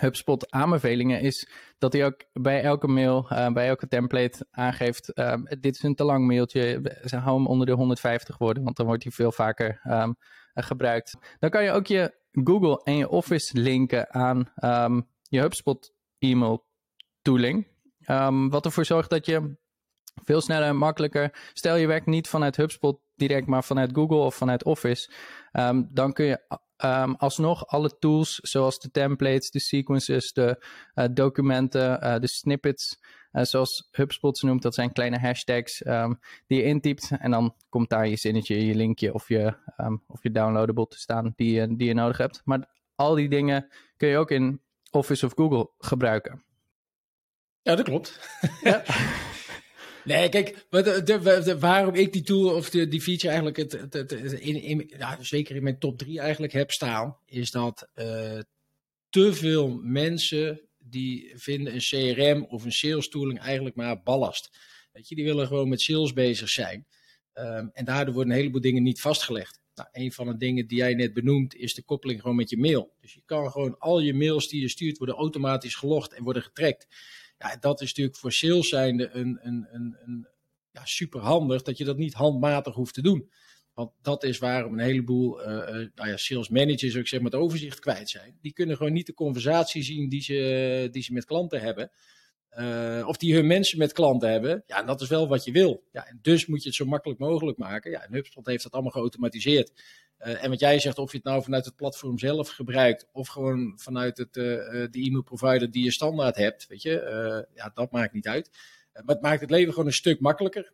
HubSpot 0.00 0.50
aanbevelingen 0.50 1.20
is 1.20 1.48
dat 1.78 1.92
hij 1.92 2.04
ook 2.04 2.24
bij 2.32 2.62
elke 2.62 2.88
mail, 2.88 3.28
uh, 3.32 3.48
bij 3.48 3.68
elke 3.68 3.88
template 3.88 4.46
aangeeft, 4.50 5.10
uh, 5.14 5.34
dit 5.60 5.74
is 5.74 5.82
een 5.82 5.94
te 5.94 6.04
lang 6.04 6.26
mailtje, 6.26 6.96
ze 7.04 7.16
hou 7.16 7.36
hem 7.36 7.46
onder 7.46 7.66
de 7.66 7.72
150 7.72 8.38
woorden, 8.38 8.62
want 8.62 8.76
dan 8.76 8.86
wordt 8.86 9.02
hij 9.02 9.12
veel 9.12 9.32
vaker 9.32 9.80
um, 9.84 10.16
gebruikt. 10.54 11.16
Dan 11.38 11.50
kan 11.50 11.64
je 11.64 11.70
ook 11.70 11.86
je 11.86 12.14
Google 12.30 12.80
en 12.84 12.96
je 12.96 13.08
Office 13.08 13.58
linken 13.60 14.14
aan 14.14 14.52
um, 14.56 15.08
je 15.22 15.40
HubSpot 15.40 15.92
e-mail 16.18 16.66
tooling, 17.22 17.66
um, 18.06 18.50
wat 18.50 18.64
ervoor 18.64 18.84
zorgt 18.84 19.10
dat 19.10 19.26
je 19.26 19.56
veel 20.24 20.40
sneller 20.40 20.68
en 20.68 20.76
makkelijker, 20.76 21.50
stel 21.52 21.76
je 21.76 21.86
werkt 21.86 22.06
niet 22.06 22.28
vanuit 22.28 22.56
HubSpot 22.56 23.00
direct, 23.14 23.46
maar 23.46 23.64
vanuit 23.64 23.90
Google 23.94 24.16
of 24.16 24.34
vanuit 24.34 24.64
Office, 24.64 25.10
dan 25.88 26.12
kun 26.12 26.24
je 26.24 26.58
um, 26.84 27.14
alsnog 27.14 27.66
alle 27.66 27.98
tools 27.98 28.34
zoals 28.34 28.78
de 28.78 28.90
templates, 28.90 29.50
de 29.50 29.58
sequences, 29.58 30.32
de 30.32 30.64
uh, 30.94 31.04
documenten, 31.10 32.04
uh, 32.04 32.18
de 32.18 32.26
snippets, 32.26 32.98
uh, 33.32 33.42
zoals 33.42 33.88
HubSpot 33.90 34.42
noemt, 34.42 34.62
dat 34.62 34.74
zijn 34.74 34.92
kleine 34.92 35.18
hashtags 35.18 35.86
um, 35.86 36.18
die 36.46 36.58
je 36.58 36.64
intypt 36.64 37.10
en 37.18 37.30
dan 37.30 37.54
komt 37.68 37.90
daar 37.90 38.08
je 38.08 38.16
zinnetje, 38.16 38.66
je 38.66 38.74
linkje 38.74 39.14
of 39.14 39.28
je, 39.28 39.54
um, 39.76 40.02
of 40.06 40.22
je 40.22 40.30
downloadable 40.30 40.86
te 40.86 40.98
staan 40.98 41.32
die, 41.36 41.76
die 41.76 41.88
je 41.88 41.94
nodig 41.94 42.18
hebt. 42.18 42.42
Maar 42.44 42.68
al 42.94 43.14
die 43.14 43.28
dingen 43.28 43.68
kun 43.96 44.08
je 44.08 44.18
ook 44.18 44.30
in 44.30 44.60
Office 44.90 45.26
of 45.26 45.32
Google 45.34 45.70
gebruiken. 45.78 46.44
Ja, 47.62 47.74
dat 47.74 47.84
klopt. 47.84 48.20
ja. 48.62 48.82
Nee, 50.06 50.28
kijk, 50.28 50.66
de, 50.70 51.02
de, 51.44 51.58
waarom 51.58 51.94
ik 51.94 52.12
die 52.12 52.22
tool 52.22 52.54
of 52.54 52.70
de, 52.70 52.88
die 52.88 53.00
feature 53.00 53.28
eigenlijk 53.28 53.56
het, 53.56 53.92
het, 53.92 54.12
in, 54.32 54.62
in, 54.62 54.90
zeker 55.20 55.56
in 55.56 55.62
mijn 55.62 55.78
top 55.78 55.98
3 55.98 56.20
eigenlijk 56.20 56.52
heb 56.52 56.70
staan, 56.70 57.16
is 57.24 57.50
dat 57.50 57.88
uh, 57.94 58.38
te 59.08 59.34
veel 59.34 59.68
mensen 59.82 60.60
die 60.78 61.32
vinden 61.34 61.74
een 61.74 62.14
CRM 62.14 62.44
of 62.44 62.64
een 62.64 62.72
sales 62.72 63.08
tooling 63.08 63.40
eigenlijk 63.40 63.76
maar 63.76 64.02
ballast. 64.02 64.50
Weet 64.92 65.08
je, 65.08 65.14
die 65.14 65.24
willen 65.24 65.46
gewoon 65.46 65.68
met 65.68 65.80
sales 65.80 66.12
bezig 66.12 66.48
zijn. 66.48 66.86
Um, 67.34 67.70
en 67.72 67.84
daardoor 67.84 68.14
worden 68.14 68.32
een 68.32 68.38
heleboel 68.38 68.60
dingen 68.60 68.82
niet 68.82 69.00
vastgelegd. 69.00 69.60
Nou, 69.74 69.88
een 69.92 70.12
van 70.12 70.26
de 70.26 70.36
dingen 70.36 70.66
die 70.66 70.78
jij 70.78 70.94
net 70.94 71.14
benoemt 71.14 71.54
is 71.54 71.74
de 71.74 71.82
koppeling 71.82 72.20
gewoon 72.20 72.36
met 72.36 72.50
je 72.50 72.56
mail. 72.56 72.94
Dus 73.00 73.14
je 73.14 73.22
kan 73.24 73.50
gewoon 73.50 73.78
al 73.78 74.00
je 74.00 74.14
mails 74.14 74.48
die 74.48 74.60
je 74.60 74.68
stuurt 74.68 74.98
worden 74.98 75.16
automatisch 75.16 75.74
gelogd 75.74 76.12
en 76.12 76.22
worden 76.22 76.42
getrackt. 76.42 76.86
Ja, 77.38 77.56
dat 77.60 77.80
is 77.80 77.88
natuurlijk 77.88 78.16
voor 78.16 78.32
sales 78.32 78.68
zijnde 78.68 79.10
een, 79.12 79.38
een, 79.42 79.68
een, 79.70 79.96
een 80.04 80.28
ja, 80.72 80.84
super 80.84 81.20
handig 81.20 81.62
dat 81.62 81.78
je 81.78 81.84
dat 81.84 81.96
niet 81.96 82.14
handmatig 82.14 82.74
hoeft 82.74 82.94
te 82.94 83.02
doen. 83.02 83.30
Want 83.74 83.92
dat 84.02 84.24
is 84.24 84.38
waarom 84.38 84.72
een 84.72 84.84
heleboel 84.84 85.40
uh, 85.40 85.46
nou 85.94 86.08
ja, 86.08 86.16
sales 86.16 86.48
managers 86.48 86.96
ook 86.96 87.06
zeg 87.06 87.20
maar 87.20 87.30
het 87.30 87.40
overzicht 87.40 87.78
kwijt 87.78 88.08
zijn. 88.08 88.38
Die 88.40 88.52
kunnen 88.52 88.76
gewoon 88.76 88.92
niet 88.92 89.06
de 89.06 89.14
conversatie 89.14 89.82
zien 89.82 90.08
die 90.08 90.22
ze, 90.22 90.88
die 90.90 91.02
ze 91.02 91.12
met 91.12 91.24
klanten 91.24 91.60
hebben. 91.60 91.90
Uh, 92.58 93.08
of 93.08 93.16
die 93.16 93.34
hun 93.34 93.46
mensen 93.46 93.78
met 93.78 93.92
klanten 93.92 94.30
hebben. 94.30 94.62
Ja, 94.66 94.80
en 94.80 94.86
dat 94.86 95.00
is 95.00 95.08
wel 95.08 95.28
wat 95.28 95.44
je 95.44 95.52
wil. 95.52 95.82
Ja, 95.92 96.06
en 96.06 96.18
dus 96.22 96.46
moet 96.46 96.62
je 96.62 96.68
het 96.68 96.76
zo 96.76 96.84
makkelijk 96.84 97.18
mogelijk 97.18 97.58
maken. 97.58 97.90
Ja, 97.90 98.02
en 98.02 98.12
HubSpot 98.12 98.46
heeft 98.46 98.62
dat 98.62 98.72
allemaal 98.72 98.90
geautomatiseerd. 98.90 99.72
Uh, 100.18 100.44
en 100.44 100.50
wat 100.50 100.60
jij 100.60 100.78
zegt, 100.78 100.98
of 100.98 101.10
je 101.10 101.16
het 101.16 101.26
nou 101.26 101.42
vanuit 101.42 101.64
het 101.64 101.76
platform 101.76 102.18
zelf 102.18 102.48
gebruikt, 102.48 103.06
of 103.12 103.28
gewoon 103.28 103.72
vanuit 103.76 104.18
het, 104.18 104.36
uh, 104.36 104.44
de 104.44 104.88
e-mail 104.90 105.22
provider 105.22 105.70
die 105.70 105.84
je 105.84 105.90
standaard 105.90 106.36
hebt, 106.36 106.66
weet 106.66 106.82
je, 106.82 107.46
ja, 107.54 107.70
dat 107.74 107.92
maakt 107.92 108.12
niet 108.12 108.28
uit. 108.28 108.50
Maar 108.92 109.14
het 109.14 109.22
maakt 109.22 109.40
het 109.40 109.50
leven 109.50 109.72
gewoon 109.72 109.86
een 109.86 109.92
stuk 109.92 110.20
makkelijker. 110.20 110.72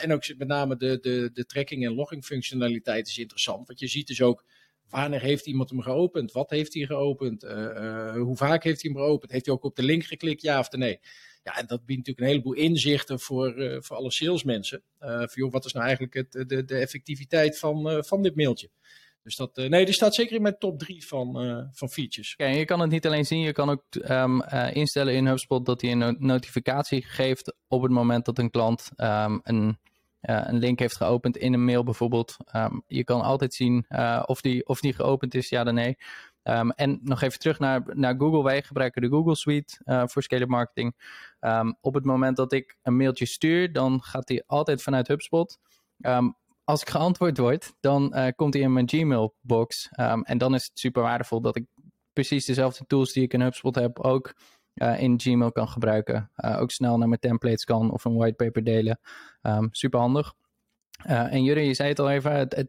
En 0.00 0.12
ook 0.12 0.36
met 0.36 0.48
name 0.48 0.76
de, 0.76 0.98
de, 1.00 1.30
de 1.32 1.46
tracking- 1.46 1.84
en 1.84 1.94
logging 1.94 2.24
functionaliteit 2.24 3.08
is 3.08 3.18
interessant. 3.18 3.66
Want 3.66 3.80
je 3.80 3.88
ziet 3.88 4.06
dus 4.06 4.22
ook 4.22 4.44
wanneer 4.90 5.20
heeft 5.20 5.46
iemand 5.46 5.70
hem 5.70 5.80
geopend? 5.80 6.32
Wat 6.32 6.50
heeft 6.50 6.74
hij 6.74 6.86
geopend? 6.86 7.44
Uh, 7.44 7.50
uh, 7.50 8.22
hoe 8.22 8.36
vaak 8.36 8.64
heeft 8.64 8.82
hij 8.82 8.90
hem 8.92 9.00
geopend? 9.00 9.32
Heeft 9.32 9.46
hij 9.46 9.54
ook 9.54 9.64
op 9.64 9.76
de 9.76 9.82
link 9.82 10.04
geklikt, 10.04 10.42
ja 10.42 10.58
of 10.58 10.70
nee? 10.70 11.00
Ja, 11.42 11.56
en 11.56 11.66
dat 11.66 11.84
biedt 11.84 11.98
natuurlijk 11.98 12.20
een 12.26 12.32
heleboel 12.32 12.64
inzichten 12.64 13.20
voor, 13.20 13.78
voor 13.80 13.96
alle 13.96 14.12
salesmensen. 14.12 14.82
voor 14.98 15.28
joh, 15.34 15.52
wat 15.52 15.64
is 15.64 15.72
nou 15.72 15.84
eigenlijk 15.86 16.14
het, 16.14 16.48
de, 16.48 16.64
de 16.64 16.76
effectiviteit 16.76 17.58
van, 17.58 18.04
van 18.04 18.22
dit 18.22 18.36
mailtje? 18.36 18.70
Dus 19.22 19.36
dat, 19.36 19.56
nee, 19.56 19.84
die 19.84 19.94
staat 19.94 20.14
zeker 20.14 20.36
in 20.36 20.42
mijn 20.42 20.58
top 20.58 20.78
3 20.78 21.06
van, 21.06 21.32
van 21.72 21.88
features. 21.88 22.32
Okay, 22.32 22.58
je 22.58 22.64
kan 22.64 22.80
het 22.80 22.90
niet 22.90 23.06
alleen 23.06 23.24
zien, 23.24 23.40
je 23.40 23.52
kan 23.52 23.70
ook 23.70 23.82
uh, 23.90 24.70
instellen 24.72 25.14
in 25.14 25.26
HubSpot 25.26 25.66
dat 25.66 25.80
hij 25.80 25.92
een 25.92 26.16
notificatie 26.18 27.02
geeft 27.02 27.54
op 27.68 27.82
het 27.82 27.92
moment 27.92 28.24
dat 28.24 28.38
een 28.38 28.50
klant 28.50 28.90
um, 28.96 29.40
een, 29.42 29.78
een 30.20 30.58
link 30.58 30.78
heeft 30.78 30.96
geopend 30.96 31.36
in 31.36 31.52
een 31.52 31.64
mail 31.64 31.84
bijvoorbeeld. 31.84 32.36
Um, 32.56 32.82
je 32.86 33.04
kan 33.04 33.20
altijd 33.20 33.54
zien 33.54 33.86
of, 34.24 34.40
die, 34.40 34.66
of 34.66 34.80
die 34.80 34.92
geopend 34.92 35.34
is, 35.34 35.48
ja 35.48 35.64
of 35.64 35.74
nee. 35.74 35.96
en 36.74 37.00
nog 37.02 37.22
even 37.22 37.38
terug 37.38 37.58
naar, 37.58 37.82
naar 37.86 38.14
Google. 38.18 38.42
Wij 38.42 38.62
gebruiken 38.62 39.02
de 39.02 39.08
Google 39.08 39.36
Suite 39.36 39.80
voor 39.84 40.22
scale 40.22 40.46
marketing. 40.46 40.94
op 41.80 41.94
het 41.94 42.04
moment 42.04 42.36
dat 42.36 42.52
ik 42.52 42.78
een 42.82 42.96
mailtje 42.96 43.26
stuur, 43.26 43.72
dan 43.72 44.02
gaat 44.02 44.26
die 44.26 44.42
altijd 44.46 44.82
vanuit 44.82 45.08
HubSpot 45.08 45.58
als 46.64 46.80
ik 46.80 46.88
geantwoord 46.88 47.38
word, 47.38 47.74
dan 47.80 48.32
komt 48.36 48.54
hij 48.54 48.62
in 48.62 48.72
mijn 48.72 48.88
Gmail-box. 48.88 49.88
En 50.22 50.38
dan 50.38 50.54
is 50.54 50.64
het 50.64 50.78
super 50.78 51.02
waardevol 51.02 51.40
dat 51.40 51.56
ik 51.56 51.66
precies 52.12 52.44
dezelfde 52.44 52.86
tools 52.86 53.12
die 53.12 53.22
ik 53.22 53.32
in 53.32 53.40
HubSpot 53.40 53.74
heb 53.74 53.98
ook 53.98 54.34
uh, 54.78 55.02
in 55.02 55.20
Gmail 55.20 55.52
kan 55.52 55.68
gebruiken. 55.68 56.30
Uh, 56.36 56.60
ook 56.60 56.70
snel 56.70 56.98
naar 56.98 57.08
mijn 57.08 57.20
templates 57.20 57.64
kan 57.64 57.90
of 57.90 58.04
een 58.04 58.16
whitepaper 58.16 58.64
delen. 58.64 59.00
Um, 59.42 59.68
super 59.70 60.00
handig. 60.00 60.34
en 61.04 61.42
Jurre, 61.42 61.60
je 61.60 61.74
zei 61.74 61.88
het 61.88 61.98
al 61.98 62.10
even, 62.10 62.32
het, 62.32 62.68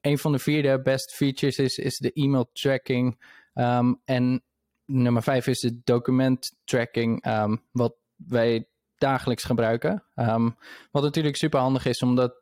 een 0.00 0.18
van 0.18 0.32
de 0.32 0.38
vierde 0.38 0.82
best 0.82 1.14
features 1.14 1.58
is, 1.58 1.78
is 1.78 1.98
de 1.98 2.12
e-mail 2.12 2.50
tracking. 2.52 3.22
Um, 3.54 4.00
en 4.04 4.42
nummer 4.84 5.22
vijf 5.22 5.46
is 5.46 5.60
de 5.60 5.80
document 5.84 6.56
tracking, 6.64 7.24
wat 7.72 7.96
wij 8.16 8.68
dagelijks 8.96 9.44
gebruiken. 9.44 10.04
wat 10.90 11.02
natuurlijk 11.02 11.36
super 11.36 11.60
handig 11.60 11.86
is, 11.86 12.02
omdat 12.02 12.34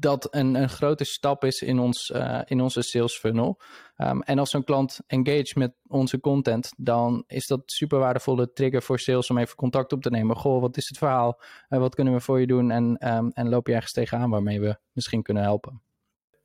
dat 0.00 0.28
een, 0.30 0.54
een 0.54 0.68
grote 0.68 1.04
stap 1.04 1.44
is 1.44 1.62
in, 1.62 1.78
ons, 1.78 2.10
uh, 2.10 2.40
in 2.44 2.60
onze 2.60 2.82
sales 2.82 3.18
funnel. 3.18 3.60
Um, 3.96 4.22
en 4.22 4.38
als 4.38 4.50
zo'n 4.50 4.64
klant 4.64 5.00
engage 5.06 5.52
met 5.54 5.72
onze 5.86 6.20
content, 6.20 6.70
dan 6.76 7.24
is 7.26 7.46
dat 7.46 7.62
super 7.66 7.98
waardevolle 7.98 8.52
trigger 8.52 8.82
voor 8.82 8.98
sales 8.98 9.30
om 9.30 9.38
even 9.38 9.56
contact 9.56 9.92
op 9.92 10.02
te 10.02 10.10
nemen. 10.10 10.36
Goh, 10.36 10.60
wat 10.60 10.76
is 10.76 10.88
het 10.88 10.98
verhaal? 10.98 11.40
Uh, 11.68 11.78
wat 11.78 11.94
kunnen 11.94 12.14
we 12.14 12.20
voor 12.20 12.40
je 12.40 12.46
doen? 12.46 12.70
En, 12.70 13.08
um, 13.14 13.30
en 13.34 13.48
loop 13.48 13.66
je 13.66 13.74
ergens 13.74 13.92
tegenaan 13.92 14.30
waarmee 14.30 14.60
we 14.60 14.76
misschien 14.92 15.22
kunnen 15.22 15.42
helpen? 15.42 15.82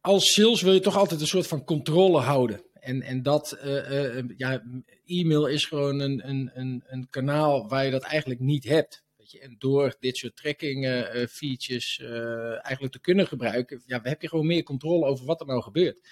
Als 0.01 0.33
sales 0.33 0.61
wil 0.61 0.73
je 0.73 0.79
toch 0.79 0.97
altijd 0.97 1.21
een 1.21 1.27
soort 1.27 1.47
van 1.47 1.63
controle 1.63 2.19
houden. 2.19 2.63
En, 2.73 3.01
en 3.01 3.21
dat, 3.21 3.57
uh, 3.65 4.23
ja, 4.37 4.63
e-mail 5.05 5.45
is 5.45 5.65
gewoon 5.65 5.99
een, 5.99 6.29
een, 6.29 6.51
een, 6.53 6.83
een 6.85 7.07
kanaal 7.09 7.67
waar 7.67 7.85
je 7.85 7.91
dat 7.91 8.03
eigenlijk 8.03 8.39
niet 8.39 8.63
hebt. 8.63 9.02
En 9.39 9.55
door 9.59 9.95
dit 9.99 10.17
soort 10.17 10.35
tracking 10.35 10.85
uh, 10.85 11.25
features 11.25 11.99
uh, 11.99 12.65
eigenlijk 12.65 12.93
te 12.93 12.99
kunnen 12.99 13.27
gebruiken, 13.27 13.81
ja, 13.85 13.99
heb 14.03 14.21
je 14.21 14.27
gewoon 14.27 14.45
meer 14.45 14.63
controle 14.63 15.05
over 15.05 15.25
wat 15.25 15.39
er 15.39 15.47
nou 15.47 15.61
gebeurt. 15.61 16.07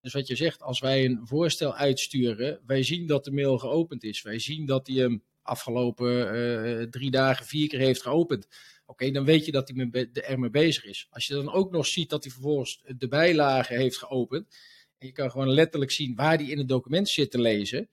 Dus 0.00 0.12
wat 0.12 0.26
je 0.26 0.36
zegt, 0.36 0.62
als 0.62 0.80
wij 0.80 1.04
een 1.04 1.20
voorstel 1.22 1.74
uitsturen, 1.74 2.60
wij 2.66 2.82
zien 2.82 3.06
dat 3.06 3.24
de 3.24 3.32
mail 3.32 3.58
geopend 3.58 4.04
is. 4.04 4.22
Wij 4.22 4.38
zien 4.38 4.66
dat 4.66 4.86
hij 4.86 4.96
hem 4.96 5.22
afgelopen 5.42 6.34
uh, 6.34 6.82
drie 6.82 7.10
dagen 7.10 7.46
vier 7.46 7.68
keer 7.68 7.78
heeft 7.78 8.02
geopend. 8.02 8.48
Oké, 8.86 9.10
dan 9.10 9.24
weet 9.24 9.44
je 9.44 9.52
dat 9.52 9.68
hij 9.68 10.08
er 10.12 10.38
mee 10.38 10.50
bezig 10.50 10.84
is. 10.84 11.06
Als 11.10 11.26
je 11.26 11.34
dan 11.34 11.52
ook 11.52 11.70
nog 11.70 11.86
ziet 11.86 12.10
dat 12.10 12.24
hij 12.24 12.32
vervolgens 12.32 12.82
de 12.96 13.08
bijlage 13.08 13.74
heeft 13.74 13.96
geopend. 13.96 14.56
En 14.98 15.06
je 15.06 15.12
kan 15.12 15.30
gewoon 15.30 15.50
letterlijk 15.50 15.90
zien 15.90 16.14
waar 16.14 16.36
hij 16.36 16.46
in 16.46 16.58
het 16.58 16.68
document 16.68 17.08
zit 17.08 17.30
te 17.30 17.40
lezen 17.40 17.88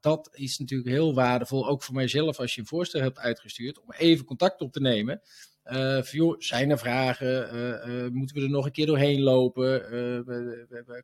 dat 0.00 0.28
is 0.32 0.58
natuurlijk 0.58 0.90
heel 0.90 1.14
waardevol, 1.14 1.68
ook 1.68 1.82
voor 1.82 1.94
mijzelf 1.94 2.38
als 2.38 2.54
je 2.54 2.60
een 2.60 2.66
voorstel 2.66 3.00
hebt 3.00 3.18
uitgestuurd, 3.18 3.80
om 3.80 3.92
even 3.92 4.24
contact 4.24 4.60
op 4.60 4.72
te 4.72 4.80
nemen. 4.80 5.20
Uh, 5.64 6.34
zijn 6.38 6.70
er 6.70 6.78
vragen? 6.78 7.54
Uh, 7.54 8.04
uh, 8.04 8.10
moeten 8.10 8.36
we 8.36 8.42
er 8.42 8.50
nog 8.50 8.64
een 8.64 8.72
keer 8.72 8.86
doorheen 8.86 9.20
lopen? 9.20 9.80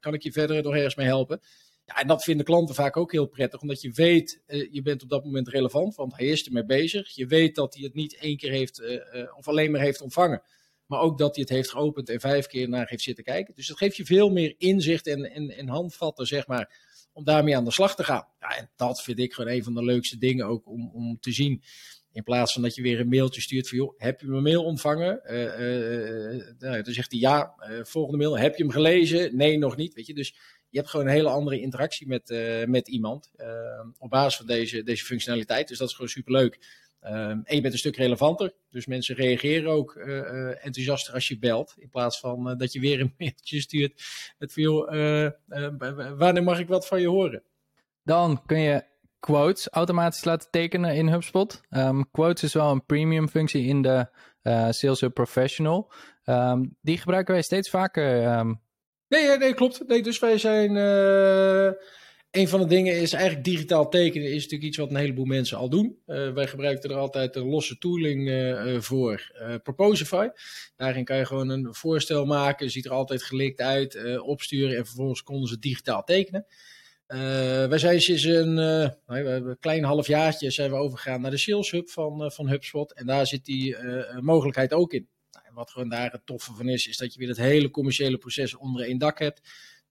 kan 0.01 0.15
ik 0.15 0.23
je 0.23 0.33
verder 0.33 0.63
nog 0.63 0.75
ergens 0.75 0.95
mee 0.95 1.07
helpen? 1.07 1.41
Ja, 1.85 2.01
en 2.01 2.07
dat 2.07 2.23
vinden 2.23 2.47
klanten 2.47 2.75
vaak 2.75 2.97
ook 2.97 3.13
heel 3.13 3.27
prettig, 3.27 3.61
omdat 3.61 3.81
je 3.81 3.91
weet, 3.91 4.43
je 4.47 4.83
bent 4.83 5.03
op 5.03 5.09
dat 5.09 5.25
moment 5.25 5.49
relevant, 5.49 5.95
want 5.95 6.17
hij 6.17 6.27
is 6.27 6.47
ermee 6.47 6.65
bezig. 6.65 7.09
Je 7.09 7.27
weet 7.27 7.55
dat 7.55 7.75
hij 7.75 7.83
het 7.83 7.95
niet 7.95 8.17
één 8.17 8.37
keer 8.37 8.51
heeft, 8.51 8.83
of 9.37 9.49
alleen 9.49 9.71
maar 9.71 9.81
heeft 9.81 10.01
ontvangen, 10.01 10.43
maar 10.87 11.01
ook 11.01 11.19
dat 11.19 11.35
hij 11.35 11.45
het 11.45 11.53
heeft 11.53 11.71
geopend 11.71 12.09
en 12.09 12.21
vijf 12.21 12.47
keer 12.47 12.69
naar 12.69 12.87
heeft 12.89 13.03
zitten 13.03 13.25
kijken. 13.25 13.55
Dus 13.55 13.67
dat 13.67 13.77
geeft 13.77 13.97
je 13.97 14.05
veel 14.05 14.31
meer 14.31 14.55
inzicht 14.59 15.07
en, 15.07 15.31
en, 15.31 15.51
en 15.51 15.69
handvatten, 15.69 16.27
zeg 16.27 16.47
maar, 16.47 16.92
om 17.13 17.25
daarmee 17.25 17.57
aan 17.57 17.65
de 17.65 17.73
slag 17.73 17.97
te 17.97 18.05
gaan. 18.05 18.29
Ja, 18.41 18.57
en 18.57 18.71
dat 18.77 19.03
vind 19.03 19.19
ik 19.19 19.33
gewoon 19.33 19.53
een 19.53 19.65
van 19.65 19.75
de 19.75 19.85
leukste 19.85 20.19
dingen 20.19 20.47
ook 20.47 20.67
om, 20.67 20.91
om 20.95 21.19
te 21.21 21.33
zien. 21.33 21.63
In 22.13 22.23
plaats 22.23 22.53
van 22.53 22.63
dat 22.63 22.75
je 22.75 22.83
weer 22.83 23.01
een 23.01 23.09
mailtje 23.09 23.41
stuurt 23.41 23.69
van, 23.69 23.79
joh, 23.79 23.95
heb 23.97 24.21
je 24.21 24.27
mijn 24.27 24.43
mail 24.43 24.65
ontvangen? 24.65 25.21
Uh, 25.25 25.43
uh, 25.43 26.45
nou, 26.59 26.83
dan 26.83 26.95
zegt 26.95 27.11
hij 27.11 27.21
ja, 27.21 27.55
volgende 27.83 28.19
mail, 28.19 28.39
heb 28.39 28.57
je 28.57 28.63
hem 28.63 28.73
gelezen? 28.73 29.37
Nee, 29.37 29.59
nog 29.59 29.77
niet, 29.77 29.95
weet 29.95 30.07
je. 30.07 30.15
Dus 30.15 30.35
je 30.69 30.79
hebt 30.79 30.91
gewoon 30.91 31.07
een 31.07 31.13
hele 31.13 31.29
andere 31.29 31.61
interactie 31.61 32.07
met, 32.07 32.35
met 32.67 32.89
iemand 32.89 33.31
op 33.99 34.11
basis 34.11 34.37
van 34.37 34.47
deze, 34.47 34.83
deze 34.83 35.05
functionaliteit. 35.05 35.69
Dus 35.69 35.79
dat 35.79 35.89
is 35.89 35.95
gewoon 35.95 36.11
superleuk. 36.11 36.59
Um, 37.05 37.43
en 37.45 37.55
je 37.55 37.61
bent 37.61 37.73
een 37.73 37.79
stuk 37.79 37.97
relevanter. 37.97 38.53
Dus 38.71 38.87
mensen 38.87 39.15
reageren 39.15 39.71
ook 39.71 39.95
uh, 39.95 40.65
enthousiaster 40.65 41.15
als 41.15 41.29
je 41.29 41.39
belt. 41.39 41.75
In 41.79 41.89
plaats 41.89 42.21
van 42.21 42.51
uh, 42.51 42.57
dat 42.57 42.73
je 42.73 42.81
weer 42.81 43.01
een 43.01 43.15
mailtje 43.19 43.61
stuurt 43.61 44.03
met 44.39 44.53
veel, 44.53 44.87
wanneer 46.17 46.43
mag 46.43 46.59
ik 46.59 46.69
wat 46.69 46.87
van 46.87 47.01
je 47.01 47.09
horen? 47.09 47.43
Dan 48.03 48.43
kun 48.47 48.61
je 48.61 48.85
quotes 49.21 49.69
automatisch 49.69 50.25
laten 50.25 50.51
tekenen 50.51 50.95
in 50.95 51.09
HubSpot. 51.09 51.61
Um, 51.71 52.11
quotes 52.11 52.43
is 52.43 52.53
wel 52.53 52.71
een 52.71 52.87
premium 52.87 53.29
functie 53.29 53.67
in 53.67 53.83
de 53.83 54.07
Sales 54.71 55.01
Hub 55.01 55.15
Professional. 55.15 55.93
Um, 56.25 56.77
die 56.81 56.99
gebruiken 56.99 57.35
wij 57.35 57.43
steeds 57.43 57.71
vaker. 57.71 58.05
Nee, 59.09 59.39
nee, 59.39 59.55
klopt. 59.55 59.87
Nee, 59.87 60.03
dus 60.03 60.19
wij 60.19 60.39
zijn 60.39 60.77
een 62.33 62.49
van 62.49 62.61
de 62.61 62.67
dingen 62.67 63.01
is 63.01 63.13
eigenlijk 63.13 63.45
digitaal 63.45 63.89
tekenen 63.89 64.29
is 64.29 64.43
natuurlijk 64.43 64.63
iets 64.63 64.77
wat 64.77 64.91
een 64.91 64.97
heleboel 64.97 65.25
mensen 65.25 65.59
al 65.59 65.69
doen. 65.69 65.99
Uh, 66.07 66.33
wij 66.33 66.47
gebruiken 66.47 66.91
er 66.91 66.97
altijd 66.97 67.37
een 67.37 67.49
losse 67.49 67.79
tooling 67.79 68.29
uh, 68.29 68.81
voor, 68.81 69.33
uh, 69.35 69.55
Proposify. 69.63 70.29
Daarin 70.77 71.05
kan 71.05 71.17
je 71.17 71.27
gewoon 71.27 71.49
een 71.49 71.75
voorstel 71.75 72.25
maken, 72.25 72.71
ziet 72.71 72.85
er 72.85 72.91
altijd 72.91 73.23
gelikt 73.23 73.61
uit, 73.61 74.21
opsturen 74.21 74.77
en 74.77 74.87
vervolgens 74.87 75.23
konden 75.23 75.49
ze 75.49 75.59
digitaal 75.59 76.05
tekenen. 76.05 76.47
wij 77.69 77.79
zijn 77.79 78.01
sinds 78.01 78.25
een, 78.25 78.55
nou, 78.55 78.97
een 79.07 79.57
klein 79.61 79.85
halfjaartje 79.85 80.51
zijn 80.51 80.71
we 80.71 80.77
overgegaan 80.77 81.21
naar 81.21 81.31
de 81.31 81.37
Sales 81.37 81.71
Hub 81.71 81.89
van, 81.89 82.33
van 82.33 82.49
HubSpot 82.49 82.93
en 82.93 83.07
daar 83.07 83.27
zit 83.27 83.45
die 83.45 83.77
mogelijkheid 84.21 84.73
ook 84.73 84.93
in. 84.93 85.09
Nou, 85.33 85.45
wat 85.55 85.71
gewoon 85.71 85.89
daar 85.89 86.11
het 86.13 86.27
toffe 86.27 86.53
van 86.53 86.69
is, 86.69 86.87
is 86.87 86.97
dat 86.97 87.13
je 87.13 87.19
weer 87.19 87.29
het 87.29 87.37
hele 87.37 87.71
commerciële 87.71 88.19
proces 88.19 88.57
onder 88.57 88.85
één 88.85 88.99
dak 88.99 89.19
hebt. 89.19 89.41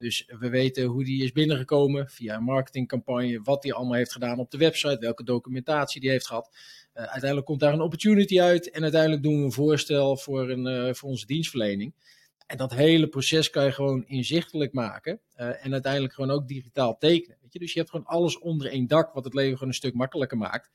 Dus 0.02 0.26
we 0.40 0.50
weten 0.50 0.84
hoe 0.84 1.04
die 1.04 1.24
is 1.24 1.32
binnengekomen 1.32 2.10
via 2.10 2.36
een 2.36 2.44
marketingcampagne, 2.44 3.42
wat 3.44 3.64
hij 3.64 3.74
allemaal 3.74 3.96
heeft 3.96 4.12
gedaan 4.12 4.40
op 4.40 4.52
de 4.52 4.58
website, 4.58 4.98
welke 5.00 5.24
documentatie 5.24 6.02
die 6.02 6.10
heeft 6.10 6.28
gehad. 6.28 6.50
Uh, 6.94 7.04
uiteindelijk 7.04 7.46
komt 7.46 7.60
daar 7.60 7.74
een 7.74 7.82
opportunity 7.82 8.42
uit 8.42 8.70
en 8.70 8.82
uiteindelijk 8.82 9.24
doen 9.24 9.38
we 9.38 9.44
een 9.44 9.52
voorstel 9.52 10.18
voor, 10.18 10.50
een, 10.50 10.88
uh, 10.88 10.94
voor 10.94 11.10
onze 11.10 11.26
dienstverlening. 11.26 11.94
En 12.46 12.58
dat 12.58 12.74
hele 12.74 13.08
proces 13.08 13.50
kan 13.50 13.66
je 13.66 13.72
gewoon 13.72 14.06
inzichtelijk 14.08 14.74
maken 14.74 15.20
uh, 15.36 15.66
en 15.66 15.72
uiteindelijk 15.72 16.14
gewoon 16.14 16.32
ook 16.32 16.48
digitaal 16.48 16.98
tekenen. 16.98 17.38
Weet 17.42 17.54
je? 17.54 17.60
Dus 17.60 17.74
je 17.74 17.80
hebt 17.80 17.92
gewoon 17.92 18.06
alles 18.06 18.40
onder 18.40 18.68
één 18.68 18.88
dak, 18.88 19.14
wat 19.14 19.24
het 19.24 19.34
leven 19.34 19.54
gewoon 19.54 19.70
een 19.70 19.76
stuk 19.76 19.94
makkelijker 19.94 20.38
maakt. 20.38 20.70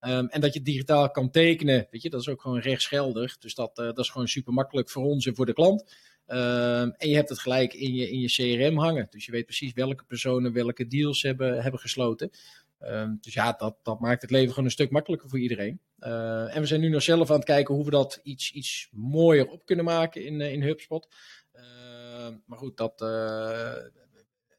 Um, 0.00 0.28
en 0.28 0.40
dat 0.40 0.54
je 0.54 0.62
digitaal 0.62 1.10
kan 1.10 1.30
tekenen, 1.30 1.86
weet 1.90 2.02
je, 2.02 2.10
dat 2.10 2.20
is 2.20 2.28
ook 2.28 2.40
gewoon 2.40 2.58
rechtsgeldig. 2.58 3.38
Dus 3.38 3.54
dat, 3.54 3.76
dat 3.76 3.98
is 3.98 4.08
gewoon 4.08 4.28
super 4.28 4.52
makkelijk 4.52 4.90
voor 4.90 5.04
ons 5.04 5.26
en 5.26 5.34
voor 5.34 5.46
de 5.46 5.52
klant. 5.52 5.94
Um, 6.26 6.92
en 6.96 7.08
je 7.08 7.14
hebt 7.14 7.28
het 7.28 7.38
gelijk 7.38 7.74
in 7.74 7.94
je, 7.94 8.10
in 8.10 8.20
je 8.20 8.26
CRM 8.26 8.78
hangen. 8.78 9.06
Dus 9.10 9.26
je 9.26 9.32
weet 9.32 9.44
precies 9.44 9.72
welke 9.72 10.04
personen 10.04 10.52
welke 10.52 10.86
deals 10.86 11.22
hebben, 11.22 11.62
hebben 11.62 11.80
gesloten. 11.80 12.30
Ehm, 12.78 13.14
dus 13.20 13.34
ja, 13.34 13.52
dat, 13.52 13.76
dat 13.82 14.00
maakt 14.00 14.22
het 14.22 14.30
leven 14.30 14.48
gewoon 14.48 14.64
een 14.64 14.70
stuk 14.70 14.90
makkelijker 14.90 15.28
voor 15.28 15.38
iedereen. 15.38 15.80
en 15.98 16.60
we 16.60 16.66
zijn 16.66 16.80
nu 16.80 16.88
nog 16.88 17.02
zelf 17.02 17.30
aan 17.30 17.36
het 17.36 17.44
kijken 17.44 17.74
hoe 17.74 17.84
we 17.84 17.90
dat 17.90 18.20
iets, 18.22 18.52
iets 18.52 18.88
mooier 18.92 19.48
op 19.48 19.66
kunnen 19.66 19.84
maken 19.84 20.24
in, 20.24 20.40
in 20.40 20.62
HubSpot. 20.62 21.08
Ehm, 21.52 22.36
maar 22.46 22.58
goed, 22.58 22.76
dat, 22.76 23.00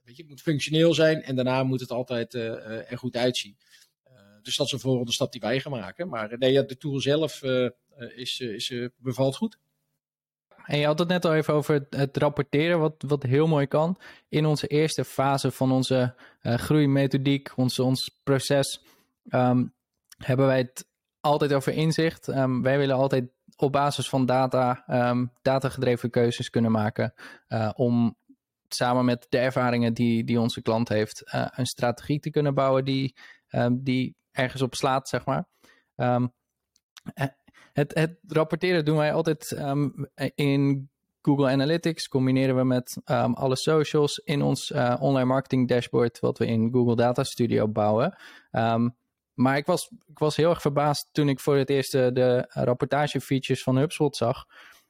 weet 0.04 0.16
je, 0.16 0.22
het 0.22 0.30
moet 0.30 0.42
functioneel 0.42 0.94
zijn 0.94 1.24
en 1.24 1.36
daarna 1.36 1.64
moet 1.64 1.80
het 1.80 1.92
altijd 1.92 2.34
er 2.34 2.98
goed 2.98 3.16
uitzien. 3.16 3.58
dus 4.42 4.56
dat 4.56 4.66
is 4.66 4.72
een 4.72 4.80
volgende 4.80 5.12
stap 5.12 5.32
die 5.32 5.42
wij 5.42 5.60
gaan 5.60 5.72
maken. 5.72 6.10
Maar 6.10 6.38
nee, 6.38 6.66
de 6.66 6.78
tool 6.78 7.00
zelf 7.00 7.44
is, 8.16 8.40
is, 8.40 8.74
bevalt 8.98 9.36
goed. 9.36 9.58
En 10.66 10.78
je 10.78 10.86
had 10.86 11.00
het 11.00 11.08
net 11.08 11.26
al 11.26 11.34
even 11.34 11.54
over 11.54 11.86
het, 11.90 12.18
rapporteren, 12.18 12.80
wat, 12.80 13.04
wat 13.08 13.24
heel 13.24 13.48
mooi 13.48 13.68
kan. 13.68 13.98
In 14.30 14.46
onze 14.46 14.68
eerste 14.68 15.06
fase 15.06 15.52
van 15.52 15.72
onze 15.72 16.16
uh, 16.42 16.54
groeimethodiek, 16.54 17.52
ons, 17.56 17.80
ons 17.80 18.20
proces, 18.24 18.84
ehm, 19.30 19.66
hebben 20.18 20.46
wij 20.46 20.58
het 20.58 20.88
altijd 21.20 21.54
over 21.54 21.74
inzicht. 21.74 22.28
Um, 22.28 22.62
wij 22.62 22.78
willen 22.78 22.96
altijd 22.96 23.30
op 23.56 23.72
basis 23.72 24.10
van 24.10 24.26
data, 24.26 24.84
um, 25.10 25.32
datagedreven 25.42 26.10
keuzes 26.10 26.50
kunnen 26.50 26.72
maken. 26.72 27.14
Uh, 27.48 27.70
om 27.76 28.16
samen 28.68 29.06
met 29.06 29.26
de 29.30 29.38
ervaringen 29.38 29.94
die, 29.94 30.24
die 30.24 30.40
onze 30.40 30.62
klant 30.62 30.90
heeft, 30.90 31.24
uh, 31.36 31.48
een 31.50 31.66
strategie 31.66 32.20
te 32.20 32.30
kunnen 32.30 32.54
bouwen 32.54 32.86
die, 32.86 33.16
die 33.72 34.16
ergens 34.32 34.62
op 34.62 34.76
slaat, 34.76 35.10
zeg 35.10 35.26
maar. 35.26 35.46
Het, 37.74 37.94
het 37.94 38.18
rapporteren 38.28 38.86
doen 38.86 38.98
wij 38.98 39.14
altijd 39.14 39.52
ehm, 39.52 39.90
in 40.36 40.90
Google 41.22 41.50
Analytics. 41.50 42.08
Combineren 42.08 42.56
we 42.56 42.64
met 42.64 42.98
um, 43.06 43.34
alle 43.34 43.56
socials 43.56 44.18
in 44.18 44.42
ons 44.42 44.72
uh, 44.72 44.96
online 45.00 45.26
marketing 45.26 45.68
dashboard, 45.68 46.20
wat 46.20 46.38
we 46.38 46.46
in 46.46 46.72
Google 46.72 46.96
Data 46.96 47.24
Studio 47.24 47.68
bouwen. 47.68 48.18
Um, 48.52 48.96
maar 49.34 49.58
ik 49.58 49.66
was, 49.66 49.90
ik 50.08 50.20
was 50.20 50.36
heel 50.36 50.50
erg 50.50 50.62
verbaasd 50.62 51.10
toen 51.12 51.30
ik 51.30 51.40
voor 51.40 51.56
het 51.56 51.70
eerst 51.70 51.92
de 51.92 52.46
rapportage 52.50 53.22
features 53.22 53.64
van 53.64 53.78
HubSpot 53.78 54.16
zag. 54.16 54.46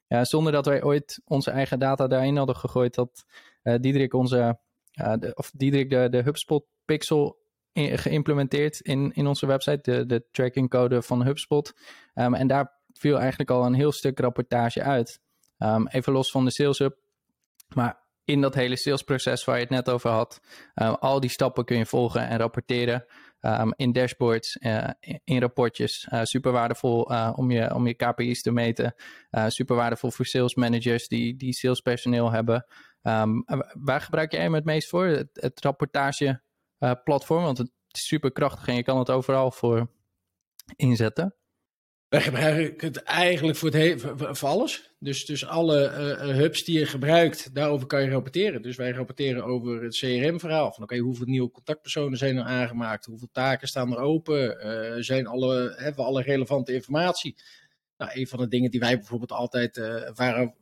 Zonder 0.08 0.52
dat 0.52 0.66
wij 0.66 0.84
ooit 0.84 1.22
onze 1.26 1.52
eigen 1.52 1.80
data 1.80 2.08
daarin 2.08 2.38
hadden 2.38 2.56
gegooid, 2.56 2.96
dat 2.96 3.26
uh, 3.64 3.76
Diederik 3.80 4.14
onze, 4.14 4.60
de, 4.92 5.32
of 5.36 5.52
Diederik 5.56 5.90
de, 5.90 6.08
de 6.10 6.22
HubSpot 6.22 6.66
pixel 6.86 7.43
geïmplementeerd 7.74 8.80
in, 8.80 9.12
in 9.14 9.28
onze 9.28 9.46
website, 9.46 9.92
de, 9.92 10.06
de 10.06 10.26
tracking 10.32 10.70
code 10.70 11.02
van 11.02 11.26
HubSpot. 11.26 11.74
Um, 12.16 12.34
en 12.34 12.48
daar 12.48 12.82
viel 12.94 13.20
eigenlijk 13.20 13.50
al 13.50 13.66
een 13.66 13.74
heel 13.74 13.92
stuk 13.92 14.20
rapportage 14.20 14.82
uit. 14.82 15.20
Um, 15.58 15.88
even 15.88 16.14
los 16.14 16.32
van 16.32 16.46
de 16.46 16.52
sales 16.52 16.78
hub. 16.78 16.98
Maar 17.76 18.02
in 18.26 18.42
dat 18.42 18.54
hele 18.54 18.78
salesproces 18.78 19.46
waar 19.46 19.56
je 19.56 19.62
het 19.62 19.70
net 19.70 19.90
over 19.90 20.10
had, 20.10 20.40
um, 20.76 20.94
al 20.94 21.20
die 21.20 21.30
stappen 21.30 21.66
kun 21.66 21.78
je 21.78 21.86
volgen 21.86 22.28
en 22.28 22.38
rapporteren. 22.38 23.06
in 23.76 23.92
dashboards, 23.92 24.58
uh, 24.60 24.90
in 25.24 25.40
rapportjes. 25.40 26.08
Uh, 26.14 26.24
super 26.24 26.52
waardevol 26.52 27.12
uh, 27.12 27.34
om, 27.36 27.52
je, 27.52 27.74
om 27.74 27.88
je 27.88 27.94
KPI's 27.94 28.42
te 28.42 28.52
meten. 28.52 28.96
super 29.48 29.76
waardevol 29.76 30.12
voor 30.12 30.26
sales 30.26 30.56
managers 30.56 31.08
die, 31.08 31.36
die 31.36 31.54
salespersoneel 31.54 32.32
hebben. 32.32 32.66
waar 33.74 34.02
gebruik 34.02 34.32
jij 34.32 34.42
hem 34.42 34.54
het 34.54 34.66
meest 34.66 34.90
voor? 34.90 35.06
Het, 35.06 35.30
het 35.34 35.64
rapportage 35.64 36.42
platform. 37.04 37.44
Want 37.44 37.58
het 37.58 37.72
is 37.92 38.08
super 38.08 38.32
krachtig 38.32 38.68
en 38.68 38.76
je 38.76 38.84
kan 38.84 39.00
het 39.00 39.10
overal 39.10 39.52
voor 39.52 39.92
inzetten. 40.76 41.36
Wij 42.08 42.22
gebruiken 42.22 42.88
het 42.88 43.04
eigenlijk 43.04 43.58
voor, 43.58 43.70
het 43.70 44.38
voor 44.38 44.50
alles. 44.50 44.96
Dus, 45.00 45.26
dus 45.26 45.46
alle 45.46 45.84
uh, 45.84 46.36
hubs 46.36 46.64
die 46.64 46.80
je 46.80 46.86
gebruikt, 46.86 47.56
daarover 47.56 47.88
kan 47.88 48.04
je 48.04 48.10
rapporteren. 48.10 48.62
Dus 48.62 48.76
wij 48.76 48.92
rapporteren 48.92 49.44
over 49.44 49.84
het 49.84 49.98
CRM-verhaal. 49.98 50.72
Van 50.72 50.84
oké, 50.84 50.98
hoeveel 50.98 51.26
nieuwe 51.26 51.52
contactpersonen 51.52 52.18
zijn 52.18 52.38
er 52.38 52.44
aangemaakt? 52.44 53.06
Hoeveel 53.06 53.30
taken 53.32 53.68
staan 53.68 53.92
er 53.92 54.00
open? 54.00 55.04
Zijn 55.04 55.28
alle, 55.28 55.74
hebben 55.78 56.04
we 56.04 56.10
alle 56.10 56.22
relevante 56.22 56.74
informatie? 56.74 57.36
Nou, 57.98 58.12
een 58.14 58.28
van 58.28 58.40
de 58.40 58.48
dingen 58.48 58.72
die 58.72 58.80
wij 58.80 58.98
bijvoorbeeld 58.98 59.32
altijd 59.32 59.78
waren, 60.16 60.56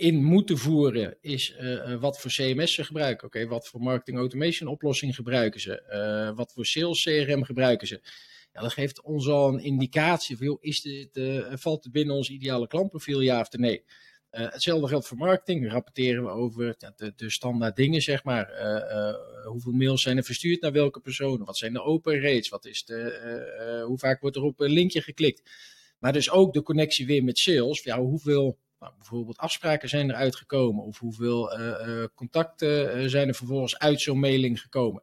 in 0.00 0.24
moeten 0.24 0.58
voeren, 0.58 1.16
is 1.20 1.56
uh, 1.60 2.00
wat 2.00 2.20
voor 2.20 2.30
CMS 2.30 2.74
ze 2.74 2.84
gebruiken. 2.84 3.26
Oké, 3.26 3.46
wat 3.46 3.68
voor 3.68 3.80
marketing 3.80 4.18
automation 4.18 4.68
oplossing 4.68 5.14
gebruiken 5.14 5.60
ze? 5.60 5.82
Uh, 6.30 6.36
wat 6.36 6.52
voor 6.52 6.66
sales 6.66 7.02
CRM 7.02 7.44
gebruiken 7.44 7.86
ze? 7.86 8.00
Ja, 8.52 8.60
dat 8.60 8.72
geeft 8.72 9.02
ons 9.02 9.28
al 9.28 9.48
een 9.48 9.60
indicatie 9.60 10.36
van, 10.36 10.58
is 10.60 10.80
dit, 10.80 11.20
valt 11.60 11.84
het 11.84 11.92
binnen 11.92 12.16
ons 12.16 12.30
ideale 12.30 12.66
klantprofiel, 12.66 13.20
ja 13.20 13.40
of 13.40 13.52
nee? 13.52 13.84
hetzelfde 14.30 14.88
geldt 14.88 15.06
voor 15.06 15.16
marketing. 15.16 15.70
rapporteren 15.70 16.24
we 16.24 16.30
over 16.30 16.76
de, 16.96 17.12
de, 17.16 17.30
standaard 17.30 17.76
dingen, 17.76 18.02
zeg 18.02 18.24
maar. 18.24 18.50
hoeveel 19.44 19.72
mails 19.72 20.02
zijn 20.02 20.16
er 20.16 20.24
verstuurd 20.24 20.60
naar 20.60 20.72
welke 20.72 21.00
personen? 21.00 21.46
Wat 21.46 21.56
zijn 21.56 21.72
de 21.72 21.82
open 21.82 22.20
rates? 22.20 22.48
Wat 22.48 22.64
is 22.66 22.84
de, 22.84 23.84
hoe 23.86 23.98
vaak 23.98 24.20
wordt 24.20 24.36
er 24.36 24.42
op 24.42 24.60
een 24.60 24.70
linkje 24.70 25.02
geklikt? 25.02 25.50
Maar 25.98 26.12
dus 26.12 26.30
ook 26.30 26.52
de 26.52 26.62
connectie 26.62 27.06
weer 27.06 27.24
met 27.24 27.38
sales. 27.38 27.82
Ja, 27.82 28.00
hoeveel 28.00 28.58
nou, 28.80 28.92
bijvoorbeeld 28.96 29.38
afspraken 29.38 29.88
zijn 29.88 30.08
er 30.08 30.14
uitgekomen 30.14 30.84
of 30.84 30.98
hoeveel 30.98 31.60
uh, 31.60 32.04
contacten 32.14 33.02
uh, 33.02 33.08
zijn 33.08 33.28
er 33.28 33.34
vervolgens 33.34 33.78
uit 33.78 34.00
zo'n 34.00 34.20
mailing 34.20 34.60
gekomen. 34.60 35.02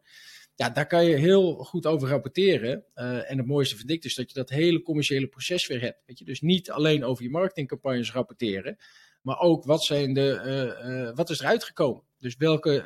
Ja, 0.56 0.70
daar 0.70 0.88
kan 0.88 1.06
je 1.06 1.16
heel 1.16 1.54
goed 1.54 1.86
over 1.86 2.10
rapporteren. 2.10 2.86
en 2.94 3.38
het 3.38 3.46
mooiste 3.46 3.78
vind 3.78 3.90
ik 3.90 4.02
dus 4.02 4.16
dat 4.16 4.28
je 4.30 4.34
dat 4.34 4.50
hele 4.50 4.82
commerciële 4.82 5.28
proces 5.28 5.68
weer 5.68 5.82
hebt. 5.82 6.02
Weet 6.06 6.20
je? 6.20 6.26
Dus 6.26 6.42
niet 6.42 6.72
alleen 6.72 7.04
over 7.04 7.24
je 7.24 7.30
marketingcampagnes 7.30 8.12
rapporteren, 8.12 8.78
maar 9.22 9.40
ook 9.40 9.64
wat, 9.64 9.84
zijn 9.84 10.14
de, 10.14 11.12
wat 11.16 11.30
is 11.30 11.40
er 11.40 11.46
uitgekomen. 11.46 12.04
Dus 12.20 12.36
welke 12.36 12.84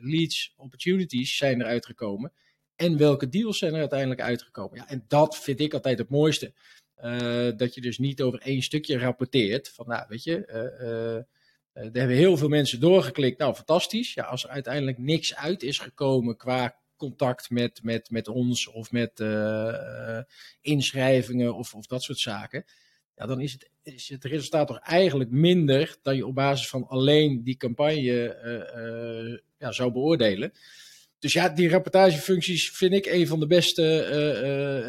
leads, 0.00 0.54
opportunities 0.56 1.36
zijn 1.36 1.60
er 1.60 1.66
uitgekomen 1.66 2.32
en 2.76 2.96
welke 2.96 3.28
deals 3.28 3.58
zijn 3.58 3.74
er 3.74 3.80
uiteindelijk 3.80 4.20
uitgekomen. 4.20 4.76
Ja, 4.76 4.88
en 4.88 5.04
dat 5.08 5.38
vind 5.38 5.60
ik 5.60 5.74
altijd 5.74 5.98
het 5.98 6.10
mooiste. 6.10 6.54
Uh, 7.04 7.50
dat 7.56 7.74
je 7.74 7.80
dus 7.80 7.98
niet 7.98 8.22
over 8.22 8.40
één 8.40 8.62
stukje 8.62 8.98
rapporteert. 8.98 9.68
Van 9.68 9.86
nou, 9.88 10.04
weet 10.08 10.24
je, 10.24 10.46
uh, 10.48 10.88
uh, 10.88 11.90
er 11.92 11.98
hebben 11.98 12.16
heel 12.16 12.36
veel 12.36 12.48
mensen 12.48 12.80
doorgeklikt. 12.80 13.38
Nou, 13.38 13.54
fantastisch. 13.54 14.14
Ja, 14.14 14.24
als 14.24 14.44
er 14.44 14.50
uiteindelijk 14.50 14.98
niks 14.98 15.34
uit 15.34 15.62
is 15.62 15.78
gekomen 15.78 16.36
qua 16.36 16.76
contact 16.96 17.50
met, 17.50 17.82
met, 17.82 18.10
met 18.10 18.28
ons 18.28 18.68
of 18.68 18.92
met 18.92 19.24
inschrijvingen 20.60 21.54
of, 21.54 21.74
of 21.74 21.86
dat 21.86 22.02
soort 22.02 22.18
zaken. 22.18 22.64
Ja, 23.16 23.26
dan 23.26 23.40
is 23.40 23.52
het, 23.52 23.70
is 23.82 24.08
het 24.08 24.24
resultaat 24.24 24.66
toch 24.66 24.78
eigenlijk 24.78 25.30
minder 25.30 25.96
dan 26.02 26.16
je 26.16 26.26
op 26.26 26.34
basis 26.34 26.68
van 26.68 26.88
alleen 26.88 27.44
die 27.44 27.56
campagne 27.56 29.40
ja, 29.58 29.72
zou 29.72 29.92
beoordelen. 29.92 30.52
Dus 31.18 31.32
ja, 31.32 31.48
die 31.48 31.68
rapportagefuncties 31.68 32.70
vind 32.70 32.92
ik 32.92 33.06
een 33.06 33.26
van 33.26 33.40
de 33.40 33.46
beste 33.46 33.82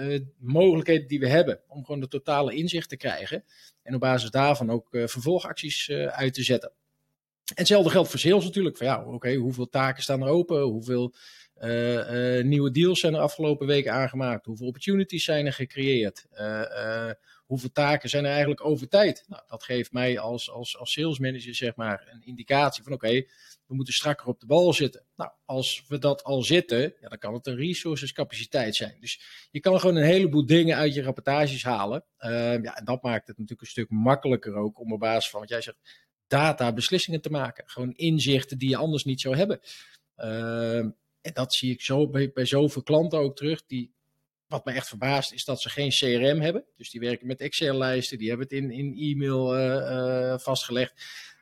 uh, 0.04 0.14
uh, 0.14 0.22
mogelijkheden 0.38 1.08
die 1.08 1.20
we 1.20 1.28
hebben. 1.28 1.60
Om 1.68 1.86
gewoon 1.86 2.02
de 2.02 2.08
totale 2.08 2.56
inzicht 2.56 2.90
te 2.90 2.98
krijgen. 2.98 3.44
En 3.84 3.94
op 3.94 4.00
basis 4.00 4.30
daarvan 4.30 4.70
ook 4.70 4.88
vervolgacties 4.90 5.92
uit 5.92 6.34
te 6.34 6.44
zetten. 6.44 6.72
En 7.48 7.54
hetzelfde 7.56 7.90
geldt 7.90 8.10
voor 8.10 8.20
sales 8.20 8.44
natuurlijk. 8.44 8.78
Van 8.78 8.88
ja, 8.88 9.06
oké, 9.06 9.34
hoeveel 9.34 9.70
taken 9.70 10.04
staan 10.04 10.22
er 10.22 10.28
open? 10.28 10.62
Hoeveel 10.62 11.16
nieuwe 12.42 12.72
deals 12.72 13.00
zijn 13.00 13.14
er 13.14 13.20
afgelopen 13.20 13.68
weken 13.68 13.94
aangemaakt? 13.94 14.46
Hoeveel 14.46 14.68
opportunities 14.68 15.24
zijn 15.24 15.46
er 15.46 15.54
gecreëerd? 15.54 16.26
Hoeveel 17.48 17.72
taken 17.72 18.10
zijn 18.10 18.24
er 18.24 18.32
eigenlijk 18.32 18.66
over 18.66 18.88
tijd? 18.88 19.24
Nou, 19.28 19.44
dat 19.48 19.64
geeft 19.64 19.92
mij 19.92 20.20
als, 20.20 20.52
als, 20.52 20.78
als 20.78 20.92
sales 20.92 21.20
manager 21.20 21.56
zeg 21.56 21.76
maar 21.76 22.08
een 22.12 22.26
indicatie 22.26 22.84
van 22.84 22.94
oké, 22.94 23.26
we 23.66 23.76
moeten 23.76 23.94
strakker 23.94 24.28
op 24.28 24.40
de 24.40 24.46
bal 24.46 24.74
zitten. 24.74 25.06
Nou, 25.16 25.32
als 25.46 25.84
we 25.88 25.98
dat 25.98 26.24
al 26.24 26.44
zitten, 26.44 26.94
ja, 27.00 27.08
dan 27.10 27.18
kan 27.18 27.34
het 27.34 27.48
een 27.48 27.56
resources 27.56 28.14
capaciteit 28.14 28.76
zijn. 28.76 28.98
Dus 29.00 29.48
je 29.52 29.60
kan 29.60 29.80
gewoon 29.80 29.96
een 29.96 30.04
heleboel 30.04 30.46
dingen 30.46 30.78
uit 30.78 30.94
je 30.94 31.02
rapportages 31.02 31.64
halen. 31.64 32.06
Uh, 32.20 32.30
ja, 32.64 32.78
en 32.78 32.86
dat 32.86 33.04
maakt 33.04 33.28
het 33.28 33.38
natuurlijk 33.38 33.62
een 33.62 33.68
stuk 33.68 33.90
makkelijker 33.90 34.56
ook 34.56 34.80
om 34.80 34.94
op 34.94 35.00
basis 35.00 35.30
van 35.30 35.40
wat 35.40 35.50
jij 35.50 35.62
zegt, 35.62 36.06
data 36.28 36.74
beslissingen 36.74 37.22
te 37.22 37.30
maken. 37.30 37.64
Gewoon 37.70 37.94
inzichten 37.94 38.58
die 38.58 38.70
je 38.70 38.78
anders 38.78 39.04
niet 39.04 39.22
zou 39.22 39.36
hebben. 39.36 39.60
Uh, 40.18 40.78
en 41.22 41.34
dat 41.34 41.54
zie 41.54 41.72
ik 41.72 41.82
zo 41.82 42.10
bij, 42.10 42.32
bij 42.32 42.46
zoveel 42.46 42.84
klanten 42.84 43.20
ook 43.20 43.36
terug, 43.36 43.66
die 43.66 43.96
wat 44.48 44.66
me 44.66 44.72
echt 44.72 44.88
verbaast 44.88 45.34
is 45.34 45.46
dat 45.46 45.62
ze 45.62 45.70
geen 45.70 45.90
CRM 45.90 46.42
hebben. 46.42 46.66
Dus 46.76 46.90
die 46.90 47.00
werken 47.00 47.28
met 47.28 47.42
Excel-lijsten, 47.42 48.18
die 48.18 48.28
hebben 48.28 48.48
het 48.48 48.56
in, 48.56 48.72
in 48.72 48.96
e-mail 48.98 49.58
uh, 49.58 49.66
uh, 49.66 50.38
vastgelegd. 50.38 50.94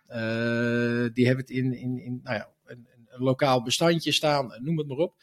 Uh, 0.10 1.08
die 1.14 1.26
hebben 1.26 1.46
het 1.46 1.50
in, 1.50 1.74
in, 1.74 2.00
in 2.00 2.20
nou 2.24 2.36
ja, 2.36 2.50
een, 2.66 2.88
een, 3.08 3.24
lokaal 3.24 3.64
bestandje 3.64 4.12
staan, 4.12 4.58
noem 4.62 4.78
het 4.78 4.88
maar 4.88 4.98
op. 4.98 5.16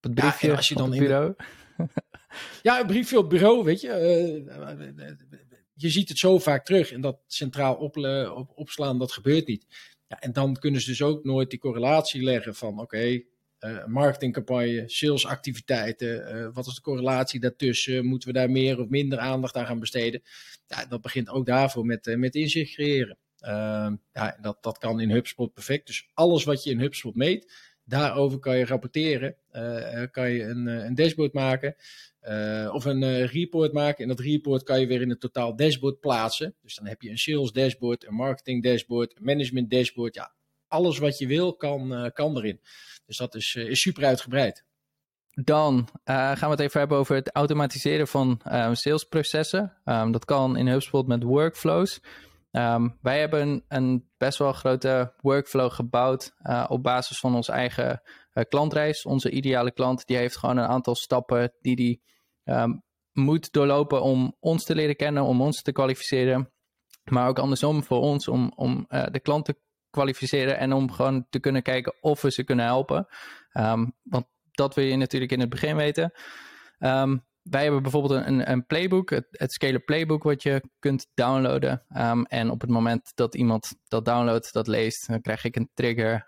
Het 0.00 0.14
briefje 0.14 0.48
ja, 0.48 0.56
als 0.56 0.68
je 0.68 0.74
dan 0.74 0.84
op 0.84 0.90
het 0.90 1.00
bureau? 1.00 1.34
ja, 2.62 2.80
een 2.80 2.86
briefje 2.86 3.18
op 3.18 3.30
bureau, 3.30 3.64
weet 3.64 3.80
je. 3.80 3.88
je 5.74 5.90
ziet 5.90 6.08
het 6.08 6.18
zo 6.18 6.38
vaak 6.38 6.64
terug 6.64 6.92
en 6.92 7.00
dat 7.00 7.18
centraal 7.26 7.74
op, 7.74 7.96
op, 7.96 8.52
opslaan, 8.54 8.98
dat 8.98 9.12
gebeurt 9.12 9.46
niet. 9.46 9.66
Ja, 10.06 10.18
en 10.20 10.32
dan 10.32 10.56
kunnen 10.56 10.80
ze 10.80 10.90
dus 10.90 11.02
ook 11.02 11.24
nooit 11.24 11.50
die 11.50 11.58
correlatie 11.58 12.22
leggen 12.22 12.54
van 12.54 12.72
oké, 12.72 12.82
okay, 12.82 13.26
uh, 13.60 13.86
marketingcampagne, 13.86 14.82
salesactiviteiten. 14.86 16.36
Uh, 16.36 16.48
wat 16.52 16.66
is 16.66 16.74
de 16.74 16.80
correlatie 16.80 17.40
daartussen? 17.40 18.06
Moeten 18.06 18.28
we 18.28 18.34
daar 18.34 18.50
meer 18.50 18.80
of 18.80 18.88
minder 18.88 19.18
aandacht 19.18 19.56
aan 19.56 19.66
gaan 19.66 19.80
besteden? 19.80 20.22
Ja, 20.66 20.86
dat 20.86 21.00
begint 21.00 21.28
ook 21.28 21.46
daarvoor 21.46 21.84
met, 21.86 22.06
uh, 22.06 22.16
met 22.16 22.34
inzicht 22.34 22.72
creëren. 22.72 23.18
Ehm, 23.38 23.96
ja, 24.12 24.38
dat, 24.40 24.62
dat 24.62 24.78
kan 24.78 25.00
in 25.00 25.10
HubSpot 25.10 25.52
perfect. 25.52 25.86
Dus 25.86 26.08
alles 26.14 26.44
wat 26.44 26.64
je 26.64 26.70
in 26.70 26.80
HubSpot 26.80 27.14
meet, 27.14 27.68
Daarover 27.84 28.38
kan 28.38 28.58
je 28.58 28.64
rapporteren, 28.64 29.36
kan 30.10 30.30
je 30.30 30.42
een, 30.42 30.66
een 30.66 30.94
dashboard 30.94 31.32
maken 31.32 31.76
of 32.72 32.84
een 32.84 33.26
report 33.26 33.72
maken. 33.72 34.02
En 34.02 34.08
dat 34.08 34.20
report 34.20 34.62
kan 34.62 34.80
je 34.80 34.86
weer 34.86 35.00
in 35.00 35.10
een 35.10 35.18
totaal 35.18 35.56
dashboard 35.56 36.00
plaatsen. 36.00 36.54
Dus 36.62 36.74
dan 36.74 36.86
heb 36.86 37.02
je 37.02 37.10
een 37.10 37.18
sales 37.18 37.52
dashboard, 37.52 38.06
een 38.06 38.14
marketing 38.14 38.62
dashboard, 38.62 39.16
een 39.16 39.24
management 39.24 39.70
dashboard. 39.70 40.14
Ja, 40.14 40.32
alles 40.70 40.98
wat 40.98 41.18
je 41.18 41.26
wil 41.26 41.56
kan, 41.56 42.10
kan 42.14 42.36
erin. 42.36 42.60
Dus 43.06 43.16
dat 43.16 43.34
is, 43.34 43.54
is 43.54 43.80
super 43.80 44.04
uitgebreid. 44.04 44.64
Dan 45.30 45.88
uh, 46.04 46.14
gaan 46.14 46.38
we 46.40 46.46
het 46.46 46.60
even 46.60 46.78
hebben 46.78 46.98
over 46.98 47.14
het 47.14 47.30
automatiseren 47.32 48.08
van 48.08 48.40
uh, 48.46 48.74
salesprocessen. 48.74 49.76
Um, 49.84 50.12
dat 50.12 50.24
kan 50.24 50.56
in 50.56 50.68
HubSpot 50.68 51.06
met 51.06 51.22
workflows. 51.22 52.00
Um, 52.50 52.98
wij 53.02 53.20
hebben 53.20 53.64
een, 53.68 54.08
best 54.16 54.38
wel 54.38 54.52
grote 54.52 55.12
workflow 55.20 55.72
gebouwd 55.72 56.32
op 56.68 56.82
basis 56.82 57.18
van 57.18 57.34
onze 57.34 57.52
eigen 57.52 58.02
klantreis. 58.48 59.04
Onze 59.04 59.30
ideale 59.30 59.72
klant 59.72 60.06
die 60.06 60.16
heeft 60.16 60.36
gewoon 60.36 60.56
een 60.56 60.66
aantal 60.66 60.94
stappen 60.94 61.52
die 61.60 61.76
die 61.76 62.02
moet 63.12 63.52
doorlopen 63.52 64.02
om 64.02 64.36
ons 64.40 64.64
te 64.64 64.74
leren 64.74 64.96
kennen, 64.96 65.22
om 65.22 65.40
ons 65.40 65.62
te 65.62 65.72
kwalificeren. 65.72 66.52
Maar 67.04 67.28
ook 67.28 67.38
andersom 67.38 67.82
voor 67.82 68.00
ons 68.00 68.28
om, 68.28 68.52
om 68.54 68.86
de 68.88 69.20
klant 69.22 69.44
te 69.44 69.56
kwalificeren 69.90 70.58
en 70.58 70.72
om 70.72 70.92
gewoon 70.92 71.26
te 71.30 71.40
kunnen 71.40 71.62
kijken 71.62 71.94
of 72.00 72.22
we 72.22 72.30
ze 72.30 72.44
kunnen 72.44 72.64
helpen. 72.64 73.06
want 74.02 74.26
dat 74.50 74.74
wil 74.74 74.84
je 74.84 74.96
natuurlijk 74.96 75.32
in 75.32 75.40
het 75.40 75.48
begin 75.48 75.76
weten. 75.76 76.12
Um, 76.78 77.28
wij 77.42 77.62
hebben 77.62 77.82
bijvoorbeeld 77.82 78.26
een, 78.26 78.50
een 78.50 78.66
playbook, 78.66 79.10
het, 79.10 79.26
het 79.30 79.52
Scale 79.52 79.78
Playbook, 79.78 80.22
wat 80.22 80.42
je 80.42 80.62
kunt 80.78 81.06
downloaden. 81.14 81.84
Um, 81.96 82.24
en 82.24 82.50
op 82.50 82.60
het 82.60 82.70
moment 82.70 83.12
dat 83.14 83.34
iemand 83.34 83.72
dat 83.88 84.04
downloadt, 84.04 84.52
dat 84.52 84.66
leest, 84.66 85.08
dan 85.08 85.20
krijg 85.20 85.44
ik 85.44 85.56
een 85.56 85.70
trigger. 85.74 86.26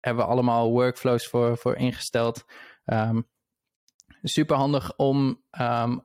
Hebben 0.00 0.24
we 0.24 0.30
allemaal 0.30 0.70
workflows 0.70 1.26
voor, 1.26 1.58
voor 1.58 1.76
ingesteld. 1.76 2.44
super 4.22 4.56
handig 4.56 4.96
om 4.96 5.42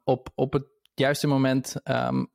op, 0.03 0.29
op 0.35 0.53
het 0.53 0.72
juiste 0.93 1.27
moment 1.27 1.75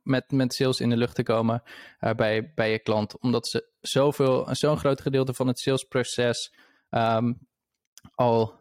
met, 0.03 0.31
met 0.31 0.53
sales 0.53 0.79
in 0.79 0.89
de 0.89 0.97
lucht 0.97 1.15
te 1.15 1.23
komen 1.23 1.63
uh, 1.99 2.11
bij, 2.11 2.51
bij 2.55 2.71
je 2.71 2.79
klant. 2.79 3.19
Omdat 3.19 3.47
ze 3.47 3.69
zoveel, 3.81 4.47
zo'n 4.51 4.77
groot 4.77 5.01
gedeelte 5.01 5.33
van 5.33 5.47
het 5.47 5.59
salesproces 5.59 6.53
al 8.15 8.59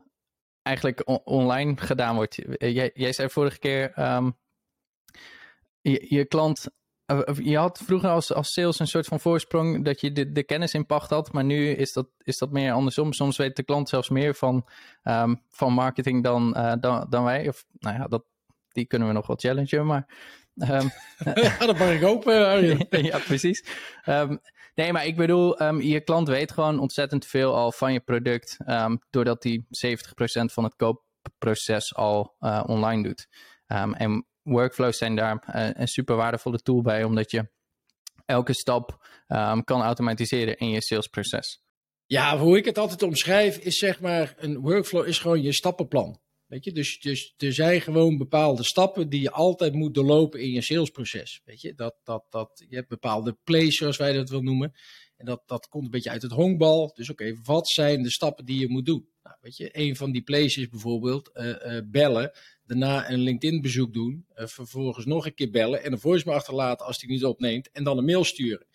eigenlijk 0.63 1.03
online 1.25 1.77
gedaan 1.77 2.15
wordt. 2.15 2.39
Jij, 2.59 2.91
jij 2.95 3.13
zei 3.13 3.29
vorige 3.29 3.59
keer, 3.59 3.99
um, 3.99 4.37
je, 5.81 6.07
je, 6.09 6.25
klant, 6.25 6.67
eh, 7.05 7.21
je 7.35 7.57
had 7.57 7.81
vroeger 7.85 8.11
als, 8.11 8.33
als 8.33 8.53
sales 8.53 8.79
een 8.79 8.87
soort 8.87 9.07
van 9.07 9.21
voorsprong 9.21 9.85
dat 9.85 10.01
je 10.01 10.13
de, 10.13 10.33
de 10.33 10.43
kennis 10.43 10.75
in 10.75 10.87
pacht 10.87 11.11
had, 11.11 11.33
maar 11.33 11.45
nu 11.45 11.69
is 11.69 11.93
dat, 11.93 12.09
is 12.19 12.39
dat 12.39 12.51
meer 12.51 12.73
andersom. 12.73 13.13
Soms 13.13 13.37
weet 13.37 13.57
de 13.57 13.63
klant 13.63 13.89
zelfs 13.89 14.09
meer 14.09 14.35
van, 14.35 14.67
van 15.49 15.73
marketing 15.73 16.25
dan, 16.25 16.55
uh, 16.57 16.73
dan, 16.81 17.07
dan 17.09 17.25
wij. 17.25 17.49
Of 17.49 17.65
nou 17.79 17.97
ja, 17.97 18.07
dat, 18.07 18.25
die 18.79 18.87
kunnen 18.87 19.09
we 19.09 19.15
nog 19.15 19.27
wel 19.27 19.37
challengen, 19.37 19.87
maar... 19.87 20.07
Um, 20.55 20.91
ja, 21.43 21.59
dat 21.59 21.79
mag 21.79 21.93
ik 21.93 22.05
open, 22.05 22.47
Arjen. 22.47 22.87
ja, 23.11 23.19
precies. 23.19 23.65
Um, 24.07 24.41
Nee, 24.79 24.93
maar 24.93 25.07
ik 25.07 25.17
bedoel, 25.17 25.63
um, 25.63 25.81
je 25.81 26.01
klant 26.01 26.29
weet 26.29 26.53
gewoon 26.53 26.79
ontzettend 26.79 27.27
veel 27.27 27.55
al 27.55 27.73
van 27.73 27.93
je 27.93 28.01
product, 28.01 28.57
doordat 29.11 29.43
hij 29.43 29.65
70% 29.65 29.65
van 30.45 30.65
het 30.65 30.75
koopproces 30.77 31.95
al 31.95 32.37
uh, 32.41 32.65
online 32.67 33.03
doet. 33.03 33.29
En 33.67 34.27
workflows 34.43 34.99
zijn 34.99 35.17
daar 35.17 35.45
uh, 35.55 35.71
een 35.73 35.89
super 35.89 36.17
waardevolle 36.17 36.59
tool 36.59 36.83
bij, 36.83 37.05
omdat 37.05 37.31
je 37.31 37.51
elke 38.27 38.53
stap 38.53 39.07
kan 39.65 39.83
automatiseren 39.83 40.57
in 40.57 40.71
je 40.71 40.83
salesproces. 40.83 41.63
Ja, 42.07 42.39
hoe 42.39 42.57
ik 42.57 42.65
het 42.65 42.79
altijd 42.79 43.03
omschrijf, 43.03 43.57
is 43.57 43.79
zeg 43.79 44.01
maar, 44.01 44.35
een 44.37 44.59
workflow 44.59 45.07
is 45.07 45.19
gewoon 45.19 45.43
je 45.43 45.53
stappenplan. 45.53 46.21
Weet 46.49 46.65
je, 46.65 46.73
dus, 46.73 47.01
dus 47.01 47.35
er 47.37 47.53
zijn 47.53 47.81
gewoon 47.81 48.19
bepaalde 48.19 48.63
stappen 48.63 49.09
die 49.09 49.21
je 49.21 49.31
altijd 49.31 49.73
moet 49.73 49.95
doorlopen 49.95 50.41
in 50.41 50.51
je 50.51 50.63
salesproces. 50.63 51.41
Weet 51.45 51.61
je, 51.61 51.75
dat, 51.75 51.95
dat, 52.05 52.25
dat, 52.31 52.65
je 52.69 52.77
hebt 52.77 52.89
bepaalde 52.89 53.37
plays, 53.45 53.77
zoals 53.77 53.97
wij 53.97 54.13
dat 54.13 54.29
willen 54.29 54.45
noemen. 54.45 54.75
En 55.17 55.27
dat, 55.27 55.43
dat 55.47 55.69
komt 55.69 55.85
een 55.85 55.91
beetje 55.91 56.11
uit 56.11 56.23
het 56.23 56.33
honkbal. 56.33 56.93
Dus 56.95 57.11
oké, 57.11 57.35
wat 57.45 57.69
zijn 57.69 58.03
de 58.03 58.11
stappen 58.11 58.45
die 58.45 58.61
je 58.61 58.69
moet 58.69 58.87
doen? 58.87 59.09
Nou, 59.23 59.37
weet 59.41 59.57
je, 59.57 59.69
een 59.73 59.97
van 59.97 60.13
die 60.13 60.23
plays 60.23 60.57
is 60.57 60.69
bijvoorbeeld 60.69 61.31
uh, 61.35 61.47
uh, 61.47 61.81
bellen, 61.85 62.33
daarna 62.65 63.11
een 63.11 63.21
LinkedIn-bezoek 63.21 63.93
doen, 63.93 64.27
uh, 64.37 64.47
vervolgens 64.47 65.07
nog 65.07 65.27
een 65.27 65.35
keer 65.35 65.51
bellen 65.51 65.83
en 65.83 65.93
een 65.93 66.01
voicemail 66.01 66.39
achterlaten 66.39 66.87
als 66.87 66.99
die 66.99 67.09
niet 67.09 67.25
opneemt 67.25 67.71
en 67.71 67.85
dan 67.85 67.99
een 67.99 68.05
mail 68.05 68.25
sturen. 68.25 68.67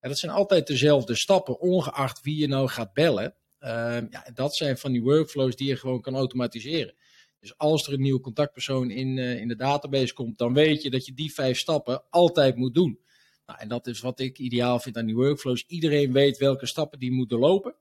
En 0.00 0.08
dat 0.08 0.18
zijn 0.18 0.32
altijd 0.32 0.66
dezelfde 0.66 1.14
stappen, 1.14 1.60
ongeacht 1.60 2.20
wie 2.22 2.36
je 2.36 2.46
nou 2.46 2.68
gaat 2.68 2.92
bellen. 2.92 3.34
Ehm, 3.58 4.06
ja, 4.10 4.30
dat 4.34 4.56
zijn 4.56 4.78
van 4.78 4.92
die 4.92 5.02
workflows 5.02 5.56
die 5.56 5.68
je 5.68 5.76
gewoon 5.76 6.00
kan 6.00 6.14
automatiseren. 6.14 6.94
Dus 7.40 7.58
als 7.58 7.86
er 7.86 7.92
een 7.92 8.00
nieuwe 8.00 8.20
contactpersoon 8.20 8.90
in, 8.90 9.16
uh, 9.16 9.40
in 9.40 9.48
de 9.48 9.56
database 9.56 10.14
komt, 10.14 10.38
dan 10.38 10.54
weet 10.54 10.82
je 10.82 10.90
dat 10.90 11.06
je 11.06 11.14
die 11.14 11.32
vijf 11.32 11.58
stappen 11.58 12.02
altijd 12.10 12.56
moet 12.56 12.74
doen. 12.74 13.00
Nou, 13.46 13.58
en 13.60 13.68
dat 13.68 13.86
is 13.86 14.00
wat 14.00 14.20
ik 14.20 14.38
ideaal 14.38 14.80
vind 14.80 14.96
aan 14.96 15.06
die 15.06 15.14
workflows. 15.14 15.64
Iedereen 15.66 16.12
weet 16.12 16.38
welke 16.38 16.66
stappen 16.66 16.98
die 16.98 17.12
moet 17.12 17.28
doorlopen. 17.28 17.74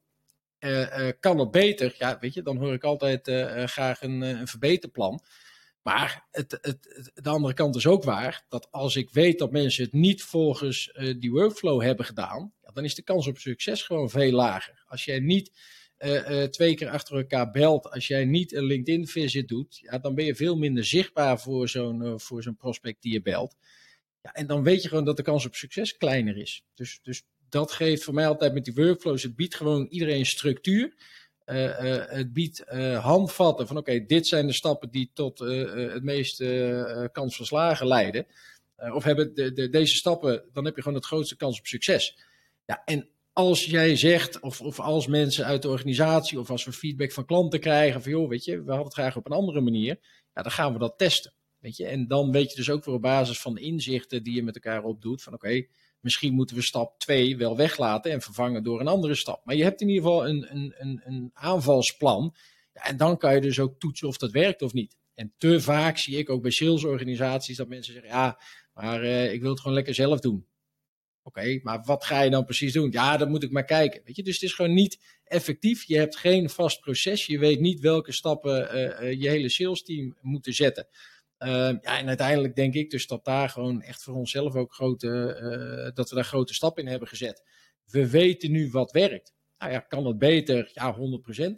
Uh, 0.59 0.79
uh, 0.79 1.09
kan 1.19 1.39
het 1.39 1.51
beter? 1.51 1.95
Ja, 1.97 2.17
weet 2.19 2.33
je, 2.33 2.41
dan 2.41 2.57
hoor 2.57 2.73
ik 2.73 2.83
altijd 2.83 3.29
graag 3.71 4.01
een, 4.01 4.21
een 4.21 4.47
verbeterplan. 4.47 5.23
Maar 5.81 6.27
het, 6.31 6.57
het, 6.61 7.11
de 7.13 7.29
andere 7.29 7.53
kant 7.53 7.75
is 7.75 7.87
ook 7.87 8.03
waar 8.03 8.45
dat 8.49 8.67
als 8.71 8.95
ik 8.95 9.09
weet 9.09 9.39
dat 9.39 9.51
mensen 9.51 9.83
het 9.83 9.93
niet 9.93 10.23
volgens 10.23 10.91
die 11.19 11.31
workflow 11.31 11.81
hebben 11.81 12.05
gedaan, 12.05 12.53
dan 12.73 12.83
is 12.83 12.95
de 12.95 13.03
kans 13.03 13.27
op 13.27 13.37
succes 13.37 13.83
gewoon 13.83 14.09
veel 14.09 14.31
lager. 14.31 14.83
Als 14.87 15.05
jij 15.05 15.19
niet 15.19 15.51
uh, 15.99 16.43
twee 16.43 16.75
keer 16.75 16.89
achter 16.89 17.17
elkaar 17.17 17.51
belt, 17.51 17.89
als 17.91 18.07
jij 18.07 18.25
niet 18.25 18.53
een 18.53 18.63
LinkedIn-visit 18.63 19.47
doet, 19.47 19.77
ja, 19.77 19.97
dan 19.97 20.15
ben 20.15 20.25
je 20.25 20.35
veel 20.35 20.57
minder 20.57 20.85
zichtbaar 20.85 21.39
voor 21.39 21.69
zo'n 21.69 22.01
uh, 22.01 22.13
voor 22.17 22.43
zo'n 22.43 22.55
prospect 22.55 23.01
die 23.01 23.13
je 23.13 23.21
belt. 23.21 23.55
Ja, 24.21 24.33
en 24.33 24.47
dan 24.47 24.63
weet 24.63 24.81
je 24.81 24.87
gewoon 24.87 25.05
dat 25.05 25.17
de 25.17 25.23
kans 25.23 25.45
op 25.45 25.55
succes 25.55 25.97
kleiner 25.97 26.37
is. 26.37 26.63
Dus, 26.73 26.99
dus 27.03 27.23
dat 27.49 27.71
geeft 27.71 28.03
voor 28.03 28.13
mij 28.13 28.27
altijd 28.27 28.53
met 28.53 28.65
die 28.65 28.73
workflows, 28.73 29.23
het 29.23 29.35
biedt 29.35 29.55
gewoon 29.55 29.85
iedereen 29.89 30.25
structuur. 30.25 30.93
het 31.45 32.33
biedt 32.33 32.63
handvatten 32.99 33.67
van 33.67 33.77
oké, 33.77 34.05
dit 34.05 34.27
zijn 34.27 34.47
de 34.47 34.53
stappen 34.53 34.89
die 34.89 35.11
tot 35.13 35.39
het 35.39 36.03
meeste 36.03 37.09
kans 37.11 37.35
van 37.35 37.45
slagen 37.45 37.87
leiden. 37.87 38.25
of 38.93 39.03
hebben 39.03 39.33
de, 39.33 39.53
de, 39.53 39.69
deze 39.69 39.95
stappen, 39.95 40.43
dan 40.53 40.65
heb 40.65 40.75
je 40.75 40.81
gewoon 40.81 40.97
het 40.97 41.07
grootste 41.07 41.35
kans 41.35 41.59
op 41.59 41.65
succes. 41.65 42.17
Ja, 42.65 42.81
en 42.85 43.09
als 43.37 43.65
jij 43.65 43.95
zegt, 43.95 44.39
of, 44.39 44.61
of 44.61 44.79
als 44.79 45.07
mensen 45.07 45.45
uit 45.45 45.61
de 45.61 45.69
organisatie, 45.69 46.39
of 46.39 46.49
als 46.49 46.65
we 46.65 46.71
feedback 46.71 47.11
van 47.11 47.25
klanten 47.25 47.59
krijgen, 47.59 48.01
van 48.01 48.11
joh, 48.11 48.29
weet 48.29 48.43
je, 48.45 48.51
we 48.51 48.67
hadden 48.67 48.85
het 48.85 48.93
graag 48.93 49.15
op 49.15 49.25
een 49.25 49.37
andere 49.37 49.61
manier, 49.61 49.99
ja, 50.33 50.41
dan 50.41 50.51
gaan 50.51 50.73
we 50.73 50.79
dat 50.79 50.97
testen. 50.97 51.33
Weet 51.59 51.77
je? 51.77 51.85
En 51.85 52.07
dan 52.07 52.31
weet 52.31 52.49
je 52.49 52.55
dus 52.55 52.69
ook 52.69 52.85
weer 52.85 52.95
op 52.95 53.01
basis 53.01 53.39
van 53.39 53.57
inzichten 53.57 54.23
die 54.23 54.35
je 54.35 54.43
met 54.43 54.55
elkaar 54.55 54.83
opdoet, 54.83 55.23
van 55.23 55.33
oké, 55.33 55.65
misschien 55.99 56.33
moeten 56.33 56.55
we 56.55 56.61
stap 56.61 56.99
2 56.99 57.37
wel 57.37 57.57
weglaten 57.57 58.11
en 58.11 58.21
vervangen 58.21 58.63
door 58.63 58.79
een 58.79 58.87
andere 58.87 59.15
stap. 59.15 59.45
Maar 59.45 59.55
je 59.55 59.63
hebt 59.63 59.81
in 59.81 59.89
ieder 59.89 60.03
geval 60.03 60.27
een, 60.27 60.47
een, 60.55 60.73
een, 60.77 61.01
een 61.05 61.31
aanvalsplan. 61.33 62.35
En 62.73 62.97
dan 62.97 63.17
kan 63.17 63.35
je 63.35 63.41
dus 63.41 63.59
ook 63.59 63.79
toetsen 63.79 64.07
of 64.07 64.17
dat 64.17 64.31
werkt 64.31 64.61
of 64.61 64.73
niet. 64.73 64.97
En 65.13 65.33
te 65.37 65.61
vaak 65.61 65.97
zie 65.97 66.17
ik 66.17 66.29
ook 66.29 66.41
bij 66.41 66.51
salesorganisaties 66.51 67.57
dat 67.57 67.67
mensen 67.67 67.93
zeggen, 67.93 68.11
ja, 68.11 68.39
maar 68.73 69.03
uh, 69.03 69.33
ik 69.33 69.41
wil 69.41 69.49
het 69.49 69.59
gewoon 69.59 69.75
lekker 69.75 69.93
zelf 69.93 70.19
doen. 70.19 70.45
Oké, 71.27 71.59
maar 71.63 71.83
wat 71.85 72.05
ga 72.05 72.21
je 72.21 72.29
dan 72.29 72.45
precies 72.45 72.73
doen? 72.73 72.91
Ja, 72.91 73.17
dat 73.17 73.29
moet 73.29 73.43
ik 73.43 73.51
maar 73.51 73.65
kijken. 73.65 74.01
Weet 74.05 74.15
je? 74.15 74.23
Dus 74.23 74.33
het 74.33 74.43
is 74.43 74.53
gewoon 74.53 74.73
niet 74.73 75.19
effectief. 75.23 75.83
Je 75.83 75.97
hebt 75.97 76.15
geen 76.15 76.49
vast 76.49 76.79
proces. 76.79 77.25
Je 77.25 77.39
weet 77.39 77.59
niet 77.59 77.79
welke 77.79 78.11
stappen 78.11 78.75
uh, 78.75 79.11
je 79.21 79.29
hele 79.29 79.49
sales 79.49 79.83
team 79.83 80.17
moeten 80.21 80.53
zetten. 80.53 80.87
Uh, 81.39 81.49
ja, 81.81 81.97
en 81.99 82.07
uiteindelijk 82.07 82.55
denk 82.55 82.73
ik 82.73 82.89
dus 82.89 83.07
dat 83.07 83.25
daar 83.25 83.49
gewoon 83.49 83.81
echt 83.81 84.03
voor 84.03 84.13
onszelf 84.13 84.55
ook 84.55 84.73
grote, 84.73 85.07
uh, 85.07 85.95
dat 85.95 86.09
we 86.09 86.15
daar 86.15 86.23
grote 86.23 86.53
stappen 86.53 86.83
in 86.83 86.89
hebben 86.89 87.07
gezet. 87.07 87.43
We 87.85 88.09
weten 88.09 88.51
nu 88.51 88.69
wat 88.69 88.91
werkt. 88.91 89.33
Nou 89.57 89.71
ja, 89.71 89.79
kan 89.79 90.05
het 90.05 90.17
beter? 90.17 90.71
Ja, 90.73 90.95
100%. 90.95 90.97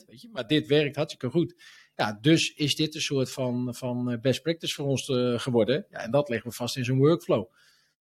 Weet 0.05 0.21
je? 0.21 0.29
Maar 0.31 0.47
dit 0.47 0.67
werkt 0.67 0.95
hartstikke 0.95 1.29
goed. 1.29 1.63
Ja, 1.95 2.17
dus 2.21 2.53
is 2.53 2.75
dit 2.75 2.95
een 2.95 3.01
soort 3.01 3.31
van, 3.31 3.75
van 3.75 4.19
best 4.21 4.41
practice 4.41 4.73
voor 4.73 4.85
ons 4.85 5.05
geworden. 5.35 5.85
Ja, 5.89 5.99
en 5.99 6.11
dat 6.11 6.29
leggen 6.29 6.49
we 6.49 6.55
vast 6.55 6.77
in 6.77 6.85
zo'n 6.85 6.97
workflow. 6.97 7.51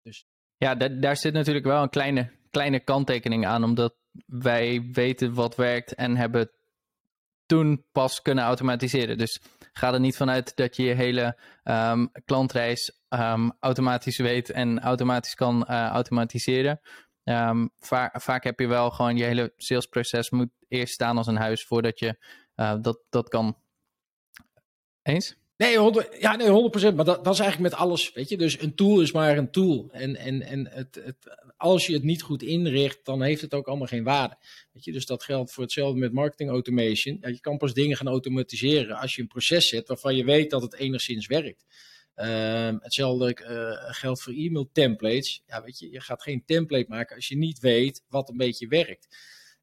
Dus 0.02 0.26
ja, 0.56 0.74
daar 0.74 1.16
zit 1.16 1.32
natuurlijk 1.32 1.66
wel 1.66 1.82
een 1.82 1.90
kleine, 1.90 2.30
kleine 2.50 2.80
kanttekening 2.80 3.46
aan, 3.46 3.64
omdat 3.64 3.94
wij 4.26 4.88
weten 4.92 5.34
wat 5.34 5.56
werkt 5.56 5.94
en 5.94 6.16
hebben 6.16 6.50
toen 7.46 7.84
pas 7.92 8.22
kunnen 8.22 8.44
automatiseren. 8.44 9.18
Dus 9.18 9.42
ga 9.72 9.92
er 9.92 10.00
niet 10.00 10.16
vanuit 10.16 10.56
dat 10.56 10.76
je 10.76 10.82
je 10.82 10.94
hele 10.94 11.38
um, 11.64 12.10
klantreis 12.24 13.00
um, 13.08 13.52
automatisch 13.60 14.18
weet 14.18 14.50
en 14.50 14.80
automatisch 14.80 15.34
kan 15.34 15.66
uh, 15.70 15.86
automatiseren. 15.86 16.80
Va 17.78 18.10
vaak 18.12 18.44
heb 18.44 18.60
je 18.60 18.66
wel 18.66 18.90
gewoon 18.90 19.16
je 19.16 19.24
hele 19.24 19.52
salesproces 19.56 20.30
moet 20.30 20.50
eerst 20.68 20.94
staan 20.94 21.16
als 21.16 21.26
een 21.26 21.36
huis 21.36 21.64
voordat 21.64 21.98
je 21.98 22.18
uh, 22.56 22.74
dat, 22.80 23.00
dat 23.10 23.28
kan. 23.28 23.56
Eens? 25.02 25.36
Nee, 25.56 25.78
100, 25.78 26.16
ja, 26.20 26.36
nee, 26.36 26.70
100%. 26.92 26.94
Maar 26.94 27.04
dat, 27.04 27.24
dat 27.24 27.34
is 27.34 27.40
eigenlijk 27.40 27.70
met 27.70 27.74
alles. 27.74 28.12
Weet 28.12 28.28
je, 28.28 28.36
dus 28.36 28.60
een 28.60 28.74
tool 28.74 29.00
is 29.00 29.12
maar 29.12 29.38
een 29.38 29.50
tool. 29.50 29.88
En, 29.92 30.16
en, 30.16 30.42
en 30.42 30.68
het, 30.68 30.94
het, 30.94 31.16
als 31.56 31.86
je 31.86 31.92
het 31.92 32.02
niet 32.02 32.22
goed 32.22 32.42
inricht, 32.42 33.04
dan 33.04 33.22
heeft 33.22 33.40
het 33.40 33.54
ook 33.54 33.66
allemaal 33.66 33.86
geen 33.86 34.04
waarde. 34.04 34.36
Weet 34.72 34.84
je, 34.84 34.92
dus 34.92 35.06
dat 35.06 35.22
geldt 35.22 35.52
voor 35.52 35.62
hetzelfde 35.62 35.98
met 35.98 36.12
marketing 36.12 36.50
automation. 36.50 37.18
Je 37.20 37.40
kan 37.40 37.56
pas 37.56 37.74
dingen 37.74 37.96
gaan 37.96 38.08
automatiseren 38.08 38.96
als 38.96 39.14
je 39.14 39.22
een 39.22 39.28
proces 39.28 39.68
zet 39.68 39.88
waarvan 39.88 40.16
je 40.16 40.24
weet 40.24 40.50
dat 40.50 40.62
het 40.62 40.74
enigszins 40.74 41.26
werkt. 41.26 41.64
Uh, 42.16 42.72
hetzelfde 42.78 43.36
uh, 43.42 43.94
geldt 43.94 44.22
voor 44.22 44.32
e-mail 44.32 44.68
templates. 44.72 45.42
Ja, 45.46 45.62
weet 45.62 45.78
je, 45.78 45.90
je 45.90 46.00
gaat 46.00 46.22
geen 46.22 46.44
template 46.44 46.86
maken 46.88 47.16
als 47.16 47.28
je 47.28 47.36
niet 47.36 47.58
weet 47.58 48.02
wat 48.08 48.28
een 48.28 48.36
beetje 48.36 48.68
werkt. 48.68 49.08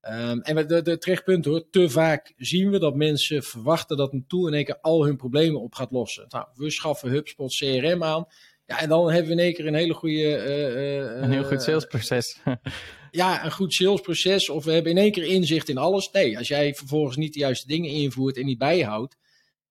Um, 0.10 0.42
en 0.42 0.68
de, 0.68 0.82
de 0.82 0.98
terechtpunt 0.98 1.46
hoor, 1.46 1.70
te 1.70 1.90
vaak 1.90 2.34
zien 2.38 2.72
we 2.72 2.80
dat 2.80 2.96
mensen 2.96 3.44
verwachten 3.44 3.98
dat 3.98 4.14
een 4.14 4.26
tool 4.28 4.48
in 4.48 4.54
één 4.54 4.66
keer 4.66 4.80
al 4.80 5.06
hun 5.06 5.16
problemen 5.16 5.62
op 5.62 5.76
gaat 5.76 5.92
lossen. 5.92 6.26
Nou, 6.30 6.48
we 6.56 6.70
schaffen 6.70 7.10
HubSpot 7.10 7.56
CRM 7.56 8.04
aan. 8.04 8.28
Ja, 8.66 8.80
en 8.80 8.90
dan 8.90 9.12
hebben 9.12 9.26
we 9.26 9.32
in 9.32 9.44
één 9.44 9.54
keer 9.54 9.68
een 9.68 9.74
hele 9.74 9.94
goede... 9.94 10.46
Uh, 10.48 11.22
een 11.22 11.32
heel 11.32 11.44
goed 11.44 11.62
salesproces. 11.62 12.40
ja, 13.12 13.46
een 13.46 13.52
goed 13.52 13.74
salesproces. 13.74 14.50
Of 14.50 14.64
we 14.64 14.72
hebben 14.72 14.92
in 14.92 14.98
één 14.98 15.12
keer 15.12 15.24
inzicht 15.24 15.70
in 15.70 15.78
alles. 15.78 16.12
Nee, 16.12 16.38
als 16.38 16.48
jij 16.48 16.76
vervolgens 16.76 17.18
niet 17.18 17.34
de 17.34 17.40
juiste 17.40 17.68
dingen 17.68 17.92
invoert 17.92 18.38
en 18.38 18.46
niet 18.46 18.58
bijhoudt, 18.58 19.18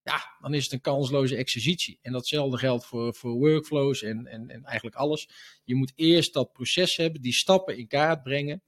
ja, 0.03 0.37
dan 0.40 0.55
is 0.55 0.64
het 0.64 0.73
een 0.73 0.81
kansloze 0.81 1.37
exercitie. 1.37 1.99
En 2.03 2.12
datzelfde 2.12 2.59
geldt 2.59 2.87
voor, 2.87 3.14
voor 3.14 3.33
workflows 3.33 4.03
en, 4.03 4.27
en, 4.27 4.49
en 4.49 4.64
eigenlijk 4.64 4.97
alles. 4.97 5.29
Je 5.64 5.75
moet 5.75 5.93
eerst 5.95 6.33
dat 6.33 6.53
proces 6.53 6.97
hebben, 6.97 7.21
die 7.21 7.33
stappen 7.33 7.79
in 7.79 7.87
kaart 7.87 8.23
brengen 8.23 8.62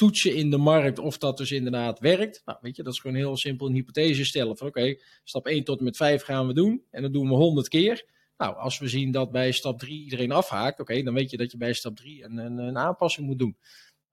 toetsen 0.00 0.34
in 0.34 0.50
de 0.50 0.56
markt 0.56 0.98
of 0.98 1.18
dat 1.18 1.36
dus 1.36 1.52
inderdaad 1.52 1.98
werkt. 1.98 2.42
Nou, 2.44 2.58
weet 2.60 2.76
je, 2.76 2.82
dat 2.82 2.92
is 2.92 3.00
gewoon 3.00 3.16
heel 3.16 3.36
simpel 3.36 3.66
een 3.66 3.74
hypothese 3.74 4.24
stellen 4.24 4.56
van 4.56 4.66
oké, 4.66 4.96
stap 5.24 5.46
1 5.46 5.64
tot 5.64 5.78
en 5.78 5.84
met 5.84 5.96
5 5.96 6.22
gaan 6.22 6.46
we 6.46 6.52
doen 6.52 6.82
en 6.90 7.02
dat 7.02 7.12
doen 7.12 7.28
we 7.28 7.34
100 7.34 7.68
keer. 7.68 8.04
Nou, 8.36 8.56
als 8.56 8.78
we 8.78 8.88
zien 8.88 9.10
dat 9.10 9.30
bij 9.30 9.52
stap 9.52 9.78
3 9.78 10.02
iedereen 10.02 10.32
afhaakt, 10.32 10.80
oké, 10.80 11.02
dan 11.02 11.14
weet 11.14 11.30
je 11.30 11.36
dat 11.36 11.50
je 11.50 11.56
bij 11.56 11.72
stap 11.72 11.96
3 11.96 12.24
een, 12.24 12.36
een, 12.36 12.78
aanpassing 12.78 13.26
moet 13.26 13.38
doen. 13.38 13.56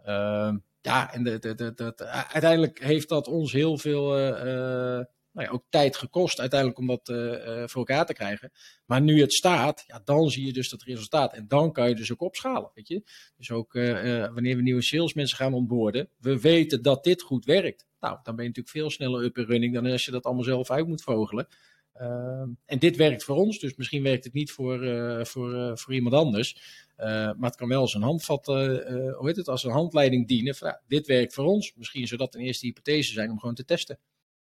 Uh, 0.06 0.54
ja, 0.82 1.14
en 1.14 1.24
de, 1.24 1.40
de, 1.40 1.56
de, 1.56 1.74
de, 1.74 2.06
uiteindelijk 2.08 2.84
heeft 2.84 3.10
dat 3.10 3.28
ons 3.28 3.52
heel 3.52 3.78
veel 3.78 4.20
uh, 4.20 5.04
nou 5.38 5.50
ook 5.50 5.64
tijd 5.70 5.96
gekost 5.96 6.40
uiteindelijk 6.40 6.80
om 6.80 6.88
dat 6.88 7.10
uh, 7.10 7.64
voor 7.66 7.88
elkaar 7.88 8.06
te 8.06 8.14
krijgen. 8.14 8.52
Maar 8.86 9.02
nu 9.02 9.22
het 9.22 9.34
staat, 9.34 9.84
ja, 9.88 10.02
dan 10.06 10.30
zie 10.30 10.46
je 10.46 10.54
dus 10.54 10.70
dat 10.70 10.84
resultaat. 10.84 11.34
En 11.34 11.48
dan 11.48 11.72
kan 11.72 11.90
je 11.90 11.96
dus 11.96 12.12
ook 12.12 12.22
opschalen. 12.22 12.72
Weet 12.74 12.88
je? 12.88 13.04
Dus 13.38 13.52
ook 13.52 13.74
uh, 13.74 14.34
wanneer 14.34 14.56
we 14.56 14.62
nieuwe 14.62 14.82
salesmensen 14.82 15.38
gaan 15.38 15.54
ontboorden, 15.54 16.10
we 16.18 16.40
weten 16.40 16.82
dat 16.82 17.04
dit 17.04 17.22
goed 17.22 17.46
werkt. 17.46 17.86
Nou, 18.00 18.20
dan 18.24 18.36
ben 18.36 18.44
je 18.44 18.50
natuurlijk 18.50 18.76
veel 18.78 18.90
sneller 18.90 19.24
up 19.24 19.38
en 19.38 19.46
running 19.46 19.74
dan 19.74 19.86
als 19.86 20.06
je 20.06 20.12
dat 20.12 20.24
allemaal 20.24 20.44
zelf 20.44 20.72
uit 20.72 20.88
moet 20.88 21.04
vogelen. 21.04 21.48
Ehm, 21.94 22.50
en 22.66 22.80
dit 22.80 22.96
werkt 22.96 23.24
voor 23.24 23.36
ons, 23.36 23.60
dus 23.60 23.76
misschien 23.76 24.04
werkt 24.04 24.24
het 24.24 24.34
niet 24.34 24.52
voor, 24.52 24.80
voor, 25.26 25.78
voor 25.78 25.94
iemand 25.94 26.16
anders. 26.16 26.62
maar 26.98 27.36
het 27.40 27.56
kan 27.56 27.68
wel 27.68 27.82
als 27.82 27.94
een 27.94 28.02
handvat, 28.02 28.46
hoe 28.46 29.22
heet 29.22 29.36
het, 29.36 29.48
als 29.48 29.64
een 29.64 29.72
handleiding 29.72 30.28
dienen. 30.28 30.56
Dit 30.88 31.08
werkt 31.08 31.34
voor 31.34 31.46
ons. 31.46 31.74
Misschien 31.76 32.08
zou 32.08 32.20
dat 32.20 32.36
een 32.36 32.42
eerste 32.42 32.66
hypothese 32.66 33.14
zijn 33.14 33.32
om 33.32 33.40
gewoon 33.40 33.56
te 33.56 33.66
testen. 33.66 34.00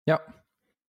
Ja, 0.04 0.45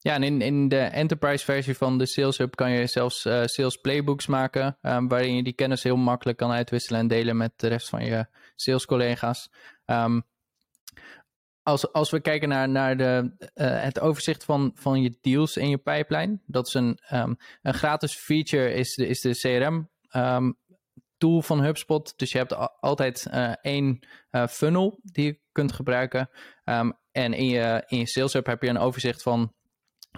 ja, 0.07 0.15
en 0.15 0.23
in, 0.23 0.41
in 0.41 0.69
de 0.69 0.79
enterprise 0.79 1.45
versie 1.45 1.77
van 1.77 1.99
de 1.99 2.07
Sales 2.07 2.39
Hub 2.39 2.55
kan 2.55 2.71
je 2.71 2.87
zelfs 2.87 3.25
uh, 3.25 3.45
sales 3.45 3.77
playbooks 3.77 4.27
maken, 4.27 4.79
um, 4.83 5.09
waarin 5.09 5.37
je 5.37 5.43
die 5.43 5.53
kennis 5.53 5.83
heel 5.83 5.97
makkelijk 5.97 6.39
kan 6.39 6.51
uitwisselen 6.51 7.01
en 7.01 7.09
delen 7.09 7.37
met 7.37 7.53
de 7.57 7.67
rest 7.67 7.89
van 7.89 8.05
je 8.05 8.27
sales 8.55 8.87
collega's. 8.87 9.51
Um, 9.87 10.25
als, 11.63 11.93
als 11.93 12.11
we 12.11 12.21
kijken 12.21 12.49
naar, 12.49 12.69
naar 12.69 12.97
de, 12.97 13.35
uh, 13.55 13.83
het 13.83 14.01
overzicht 14.01 14.45
van, 14.45 14.73
van 14.75 15.03
je 15.03 15.19
deals 15.21 15.57
in 15.57 15.69
je 15.69 15.79
pipeline, 15.79 16.39
dat 16.47 16.67
is 16.67 16.75
een, 16.75 16.99
um, 17.13 17.37
een 17.63 17.75
gratis 17.75 18.15
feature, 18.15 18.73
is 18.73 18.95
de, 18.95 19.07
is 19.07 19.21
de 19.21 19.39
CRM 19.39 19.89
tool 21.17 21.43
van 21.43 21.63
HubSpot. 21.63 22.19
Dus 22.19 22.33
je 22.33 22.39
hebt 22.39 22.81
altijd 22.81 23.27
uh, 23.33 23.53
één 23.61 23.99
funnel 24.49 25.01
die 25.03 25.25
je 25.25 25.41
kunt 25.53 25.73
gebruiken. 25.73 26.31
en 27.13 27.33
in 27.33 27.47
je, 27.47 27.85
in 27.87 27.99
je 27.99 28.07
Sales 28.07 28.33
Hub 28.33 28.47
heb 28.47 28.63
je 28.63 28.69
een 28.69 28.79
overzicht 28.79 29.23
van 29.23 29.55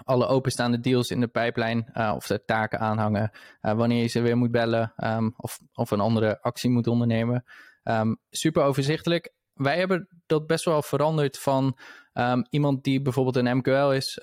alle 0.03 0.27
openstaande 0.27 0.79
deals 0.79 1.09
in 1.09 1.19
de 1.19 1.27
pijplijn 1.27 1.89
uh, 1.93 2.13
of 2.15 2.27
de 2.27 2.45
taken 2.45 2.79
aanhangen, 2.79 3.31
uh, 3.61 3.71
wanneer 3.73 4.01
je 4.01 4.07
ze 4.07 4.21
weer 4.21 4.37
moet 4.37 4.51
bellen 4.51 4.93
um, 4.97 5.33
of, 5.37 5.59
of 5.73 5.91
een 5.91 5.99
andere 5.99 6.41
actie 6.41 6.69
moet 6.69 6.87
ondernemen. 6.87 7.45
Um, 7.83 8.19
super 8.29 8.63
overzichtelijk. 8.63 9.33
Wij 9.53 9.77
hebben 9.77 10.07
dat 10.25 10.47
best 10.47 10.65
wel 10.65 10.81
veranderd 10.81 11.37
van 11.37 11.77
um, 12.13 12.45
iemand 12.49 12.83
die 12.83 13.01
bijvoorbeeld 13.01 13.35
een 13.35 13.57
MQL 13.57 13.91
is 13.91 14.17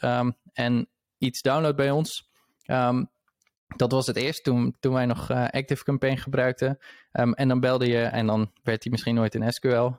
en 0.52 0.88
iets 1.18 1.42
downloadt 1.42 1.76
bij 1.76 1.90
ons. 1.90 2.30
dat 3.76 3.92
was 3.92 4.06
het 4.06 4.16
eerst 4.16 4.44
toen, 4.44 4.76
toen 4.80 4.92
wij 4.92 5.06
nog 5.06 5.30
uh, 5.30 5.48
Active 5.48 5.84
Campaign 5.84 6.16
gebruikten. 6.16 6.78
en 7.12 7.48
dan 7.48 7.60
belde 7.60 7.86
je 7.86 8.02
en 8.02 8.26
dan 8.26 8.52
werd 8.62 8.82
hij 8.82 8.92
misschien 8.92 9.14
nooit 9.14 9.34
in 9.34 9.52
SQL. 9.52 9.90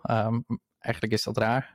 eigenlijk 0.80 1.14
is 1.14 1.24
dat 1.24 1.38
raar. 1.38 1.72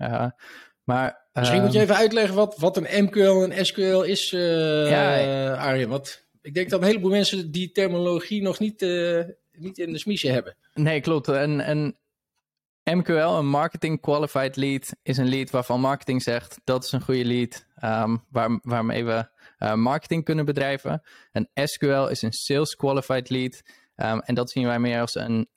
Maar, 0.84 1.21
Misschien 1.32 1.62
moet 1.62 1.72
je 1.72 1.78
ehm, 1.78 1.90
even 1.90 2.00
uitleggen 2.00 2.34
wat, 2.34 2.54
wat 2.58 2.76
een 2.76 3.04
MQL 3.04 3.42
en 3.42 3.66
SQL 3.66 4.00
is, 4.02 4.32
uh, 4.32 4.90
ja, 4.90 5.54
Arjen. 5.54 5.88
Want 5.88 6.24
ik 6.42 6.54
denk 6.54 6.70
dat 6.70 6.80
een 6.80 6.86
heleboel 6.86 7.10
mensen 7.10 7.50
die 7.50 7.72
terminologie 7.72 8.42
nog 8.42 8.58
niet, 8.58 8.82
uh, 8.82 9.20
niet 9.52 9.78
in 9.78 9.92
de 9.92 9.98
smiesje 9.98 10.28
hebben. 10.28 10.56
Nee, 10.74 11.00
klopt. 11.00 11.28
En, 11.28 11.60
en 11.60 11.96
MQL, 12.84 13.12
een 13.12 13.48
Marketing 13.48 14.00
Qualified 14.00 14.56
Lead, 14.56 14.96
is 15.02 15.16
een 15.16 15.28
lead 15.28 15.50
waarvan 15.50 15.80
marketing 15.80 16.22
zegt 16.22 16.60
dat 16.64 16.84
is 16.84 16.92
een 16.92 17.02
goede 17.02 17.24
lead 17.24 17.66
um, 17.84 18.24
waar, 18.30 18.58
waarmee 18.62 19.04
we 19.04 19.28
uh, 19.58 19.74
marketing 19.74 20.24
kunnen 20.24 20.44
bedrijven. 20.44 21.02
En 21.32 21.50
SQL 21.54 22.06
is 22.10 22.22
een 22.22 22.32
Sales 22.32 22.76
Qualified 22.76 23.30
Lead. 23.30 23.62
Um, 23.96 24.20
en 24.20 24.34
dat 24.34 24.50
zien 24.50 24.66
wij 24.66 24.78
meer 24.78 25.00
als 25.00 25.14
een, 25.14 25.48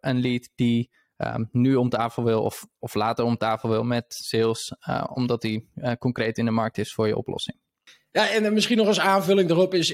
een 0.00 0.20
lead 0.20 0.50
die 0.54 0.90
um, 1.20 1.48
nu 1.52 1.74
om 1.74 1.88
tafel 1.88 2.24
wil 2.24 2.42
of, 2.42 2.66
of 2.78 2.94
later 2.94 3.24
om 3.24 3.36
tafel 3.36 3.68
wil 3.68 3.82
met 3.82 4.04
sales, 4.08 4.74
uh, 4.88 5.04
omdat 5.14 5.40
die 5.40 5.70
uh, 5.74 5.92
concreet 5.92 6.38
in 6.38 6.44
de 6.44 6.50
markt 6.50 6.78
is 6.78 6.92
voor 6.92 7.06
je 7.06 7.16
oplossing. 7.16 7.56
Ja, 8.10 8.30
en 8.30 8.52
misschien 8.52 8.76
nog 8.76 8.86
als 8.86 9.00
aanvulling 9.00 9.48
daarop 9.48 9.74
is, 9.74 9.92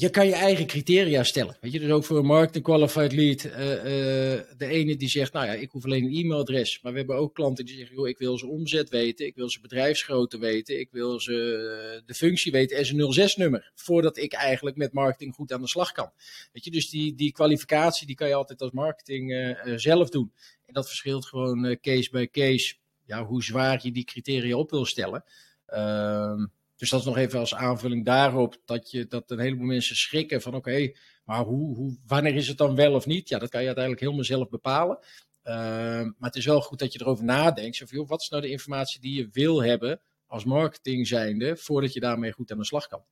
je 0.00 0.10
kan 0.10 0.26
je 0.26 0.34
eigen 0.34 0.66
criteria 0.66 1.22
stellen. 1.22 1.56
Weet 1.60 1.72
je, 1.72 1.80
dus 1.80 1.90
ook 1.90 2.04
voor 2.04 2.18
een 2.18 2.24
marketing 2.26 2.64
qualified 2.64 3.12
lead. 3.12 3.44
Uh, 3.44 3.52
uh, 3.52 4.40
de 4.56 4.66
ene 4.66 4.96
die 4.96 5.08
zegt, 5.08 5.32
nou 5.32 5.46
ja, 5.46 5.52
ik 5.52 5.70
hoef 5.70 5.84
alleen 5.84 6.04
een 6.04 6.14
e-mailadres. 6.14 6.82
Maar 6.82 6.92
we 6.92 6.98
hebben 6.98 7.16
ook 7.16 7.34
klanten 7.34 7.64
die 7.64 7.76
zeggen, 7.76 7.96
joh, 7.96 8.08
ik 8.08 8.18
wil 8.18 8.38
ze 8.38 8.46
omzet 8.46 8.88
weten. 8.88 9.26
Ik 9.26 9.34
wil 9.34 9.50
ze 9.50 9.60
bedrijfsgrootte 9.60 10.38
weten. 10.38 10.80
Ik 10.80 10.90
wil 10.90 11.20
ze 11.20 11.32
uh, 11.32 12.06
de 12.06 12.14
functie 12.14 12.52
weten 12.52 12.76
en 12.76 12.86
zijn 12.86 13.30
06-nummer. 13.30 13.72
Voordat 13.74 14.16
ik 14.16 14.32
eigenlijk 14.32 14.76
met 14.76 14.92
marketing 14.92 15.34
goed 15.34 15.52
aan 15.52 15.60
de 15.60 15.68
slag 15.68 15.92
kan. 15.92 16.10
Weet 16.52 16.64
je, 16.64 16.70
dus 16.70 16.90
die, 16.90 17.14
die 17.14 17.32
kwalificatie 17.32 18.06
die 18.06 18.16
kan 18.16 18.28
je 18.28 18.34
altijd 18.34 18.60
als 18.60 18.70
marketing 18.70 19.56
zelf 19.76 20.08
doen. 20.08 20.32
En 20.66 20.74
dat 20.74 20.88
verschilt 20.88 21.26
gewoon 21.26 21.78
case 21.80 22.10
by 22.10 22.26
case. 22.26 22.74
Ja, 23.04 23.24
hoe 23.24 23.42
zwaar 23.42 23.80
je 23.82 23.92
die 23.92 24.04
criteria 24.04 24.56
op 24.56 24.70
wil 24.70 24.84
stellen. 24.84 25.24
Ehm 25.66 26.44
dus 26.80 26.90
dat 26.90 27.00
is 27.00 27.06
nog 27.06 27.16
even 27.16 27.38
als 27.38 27.54
aanvulling 27.54 28.04
daarop 28.04 28.56
dat, 28.64 28.90
je, 28.90 29.06
dat 29.06 29.30
een 29.30 29.38
heleboel 29.38 29.66
mensen 29.66 29.96
schrikken 29.96 30.42
van 30.42 30.54
oké, 30.54 30.92
maar 31.24 31.44
hoe, 31.44 31.76
hoe, 31.76 31.98
wanneer 32.06 32.34
is 32.34 32.48
het 32.48 32.58
dan 32.58 32.74
wel 32.74 32.94
of 32.94 33.06
niet? 33.06 33.28
Ja, 33.28 33.38
dat 33.38 33.48
kan 33.48 33.60
je 33.60 33.66
uiteindelijk 33.66 34.04
helemaal 34.04 34.24
zelf 34.24 34.48
bepalen. 34.48 34.98
Uh, 35.44 35.54
maar 35.54 36.14
het 36.18 36.36
is 36.36 36.44
wel 36.44 36.60
goed 36.60 36.78
dat 36.78 36.92
je 36.92 37.00
erover 37.00 37.24
nadenkt. 37.24 37.76
Zo 37.76 37.86
van, 37.86 38.06
wat 38.06 38.20
is 38.20 38.28
nou 38.28 38.42
de 38.42 38.50
informatie 38.50 39.00
die 39.00 39.14
je 39.14 39.28
wil 39.32 39.62
hebben 39.62 40.00
als 40.26 40.44
marketing 40.44 41.06
zijnde 41.06 41.56
voordat 41.56 41.92
je 41.92 42.00
daarmee 42.00 42.32
goed 42.32 42.52
aan 42.52 42.58
de 42.58 42.64
slag 42.64 42.86
kan? 42.86 43.04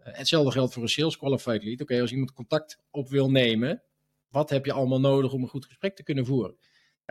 Uh, 0.00 0.14
hetzelfde 0.16 0.50
geldt 0.50 0.72
voor 0.72 0.82
een 0.82 0.88
sales 0.88 1.16
qualified 1.16 1.64
lead. 1.64 1.80
Oké, 1.80 2.00
als 2.00 2.12
iemand 2.12 2.32
contact 2.32 2.78
op 2.90 3.08
wil 3.08 3.30
nemen, 3.30 3.82
wat 4.28 4.50
heb 4.50 4.64
je 4.64 4.72
allemaal 4.72 5.00
nodig 5.00 5.32
om 5.32 5.42
een 5.42 5.48
goed 5.48 5.66
gesprek 5.66 5.96
te 5.96 6.02
kunnen 6.02 6.26
voeren? 6.26 6.56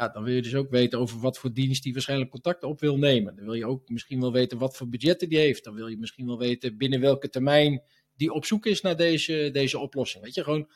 Ja, 0.01 0.07
dan 0.07 0.23
wil 0.23 0.33
je 0.33 0.41
dus 0.41 0.55
ook 0.55 0.69
weten 0.69 0.99
over 0.99 1.19
wat 1.19 1.37
voor 1.37 1.53
dienst 1.53 1.83
die 1.83 1.93
waarschijnlijk 1.93 2.29
contact 2.31 2.63
op 2.63 2.79
wil 2.79 2.97
nemen. 2.97 3.35
Dan 3.35 3.45
wil 3.45 3.53
je 3.53 3.65
ook 3.65 3.89
misschien 3.89 4.19
wel 4.19 4.31
weten 4.31 4.57
wat 4.57 4.77
voor 4.77 4.89
budgetten 4.89 5.29
die 5.29 5.37
heeft. 5.37 5.63
Dan 5.63 5.73
wil 5.73 5.87
je 5.87 5.97
misschien 5.97 6.25
wel 6.25 6.37
weten 6.37 6.77
binnen 6.77 6.99
welke 6.99 7.29
termijn 7.29 7.81
die 8.15 8.33
op 8.33 8.45
zoek 8.45 8.65
is 8.65 8.81
naar 8.81 8.95
deze, 8.95 9.49
deze 9.51 9.79
oplossing. 9.79 10.23
Weet 10.23 10.33
je, 10.33 10.43
gewoon 10.43 10.69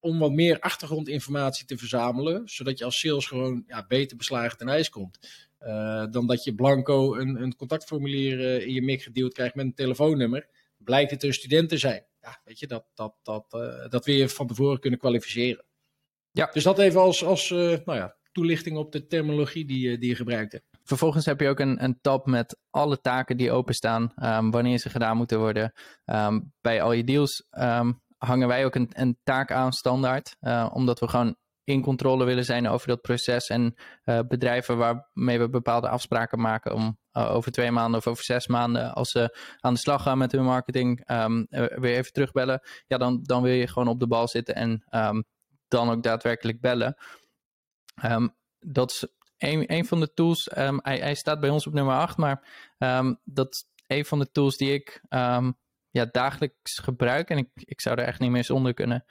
om 0.00 0.18
wat 0.18 0.32
meer 0.32 0.60
achtergrondinformatie 0.60 1.66
te 1.66 1.78
verzamelen, 1.78 2.48
zodat 2.48 2.78
je 2.78 2.84
als 2.84 2.98
sales 2.98 3.26
gewoon 3.26 3.64
ja, 3.66 3.84
beter 3.88 4.16
beslagen 4.16 4.58
ten 4.58 4.68
ijs 4.68 4.88
komt. 4.88 5.18
Uh, 5.60 6.06
dan 6.10 6.26
dat 6.26 6.44
je 6.44 6.54
blanco 6.54 7.14
een, 7.14 7.42
een 7.42 7.56
contactformulier 7.56 8.38
uh, 8.38 8.66
in 8.66 8.72
je 8.72 8.82
mik 8.82 9.02
gedeeld 9.02 9.32
krijgt 9.32 9.54
met 9.54 9.64
een 9.64 9.74
telefoonnummer. 9.74 10.48
Blijkt 10.76 11.10
het 11.10 11.22
een 11.22 11.34
student 11.34 11.68
te 11.68 11.78
zijn. 11.78 12.04
Ja, 12.20 12.40
weet 12.44 12.58
je, 12.58 12.66
dat, 12.66 12.84
dat, 12.94 13.14
dat, 13.22 13.54
uh, 13.56 13.88
dat 13.88 14.04
weer 14.04 14.28
van 14.28 14.46
tevoren 14.46 14.80
kunnen 14.80 14.98
kwalificeren. 14.98 15.64
Ja. 16.30 16.50
Dus 16.52 16.62
dat 16.62 16.78
even 16.78 17.00
als, 17.00 17.24
als 17.24 17.50
nou 17.50 17.94
ja, 17.94 18.16
toelichting 18.32 18.76
op 18.76 18.92
de 18.92 19.06
terminologie 19.06 19.64
die, 19.64 19.90
je, 19.90 19.98
die 19.98 20.08
je 20.08 20.14
gebruikte. 20.14 20.62
Vervolgens 20.84 21.26
heb 21.26 21.40
je 21.40 21.48
ook 21.48 21.60
een, 21.60 21.84
een 21.84 21.98
tab 22.00 22.26
met 22.26 22.58
alle 22.70 23.00
taken 23.00 23.36
die 23.36 23.52
openstaan, 23.52 24.12
um, 24.22 24.50
wanneer 24.50 24.78
ze 24.78 24.90
gedaan 24.90 25.16
moeten 25.16 25.38
worden. 25.38 25.72
Um, 26.04 26.52
bij 26.60 26.82
al 26.82 26.92
je 26.92 27.04
deals 27.04 27.46
um, 27.58 28.00
hangen 28.18 28.48
wij 28.48 28.64
ook 28.64 28.74
een, 28.74 28.90
een 28.92 29.18
taak 29.22 29.52
aan 29.52 29.72
standaard, 29.72 30.36
uh, 30.40 30.70
omdat 30.72 31.00
we 31.00 31.08
gewoon 31.08 31.36
in 31.64 31.82
controle 31.82 32.24
willen 32.24 32.44
zijn 32.44 32.68
over 32.68 32.88
dat 32.88 33.00
proces. 33.00 33.48
En 33.48 33.74
uh, 34.04 34.18
bedrijven 34.28 34.76
waarmee 34.76 35.38
we 35.38 35.48
bepaalde 35.48 35.88
afspraken 35.88 36.40
maken 36.40 36.74
om 36.74 36.98
over 37.12 37.52
twee 37.52 37.70
maanden 37.70 37.98
of 37.98 38.06
over 38.06 38.24
zes 38.24 38.46
maanden, 38.46 38.94
als 38.94 39.10
ze 39.10 39.38
aan 39.60 39.74
de 39.74 39.80
slag 39.80 40.02
gaan 40.02 40.18
met 40.18 40.32
hun 40.32 40.44
marketing, 40.44 41.02
weer 41.50 41.96
even 41.96 42.12
terugbellen. 42.12 42.60
Ja, 42.86 42.98
dan, 42.98 43.20
dan 43.22 43.42
wil 43.42 43.52
je 43.52 43.68
gewoon 43.68 43.88
op 43.88 44.00
de 44.00 44.06
bal 44.06 44.28
zitten 44.28 44.54
en 44.54 44.84
dan 45.68 45.90
ook 45.90 46.02
daadwerkelijk 46.02 46.60
bellen. 46.60 46.96
Um, 48.04 48.34
dat 48.60 48.90
is 48.90 49.06
een, 49.38 49.72
een 49.72 49.84
van 49.84 50.00
de 50.00 50.12
tools. 50.14 50.48
hij, 50.52 50.98
hij, 50.98 51.14
staat 51.14 51.40
bij 51.40 51.50
ons 51.50 51.66
op 51.66 51.72
nummer 51.72 51.94
8, 51.94 52.16
maar 52.16 52.48
dat 53.24 53.52
is 53.54 53.64
een 53.86 54.04
van 54.04 54.18
de 54.18 54.30
tools 54.30 54.56
die 54.56 54.72
ik 54.72 55.02
ja, 55.90 56.04
dagelijks 56.10 56.78
gebruik. 56.78 57.30
En 57.30 57.38
ik, 57.38 57.48
ik 57.54 57.80
zou 57.80 57.98
er 57.98 58.06
echt 58.06 58.20
niet 58.20 58.30
meer 58.30 58.44
zonder 58.44 58.74
kunnen. 58.74 59.04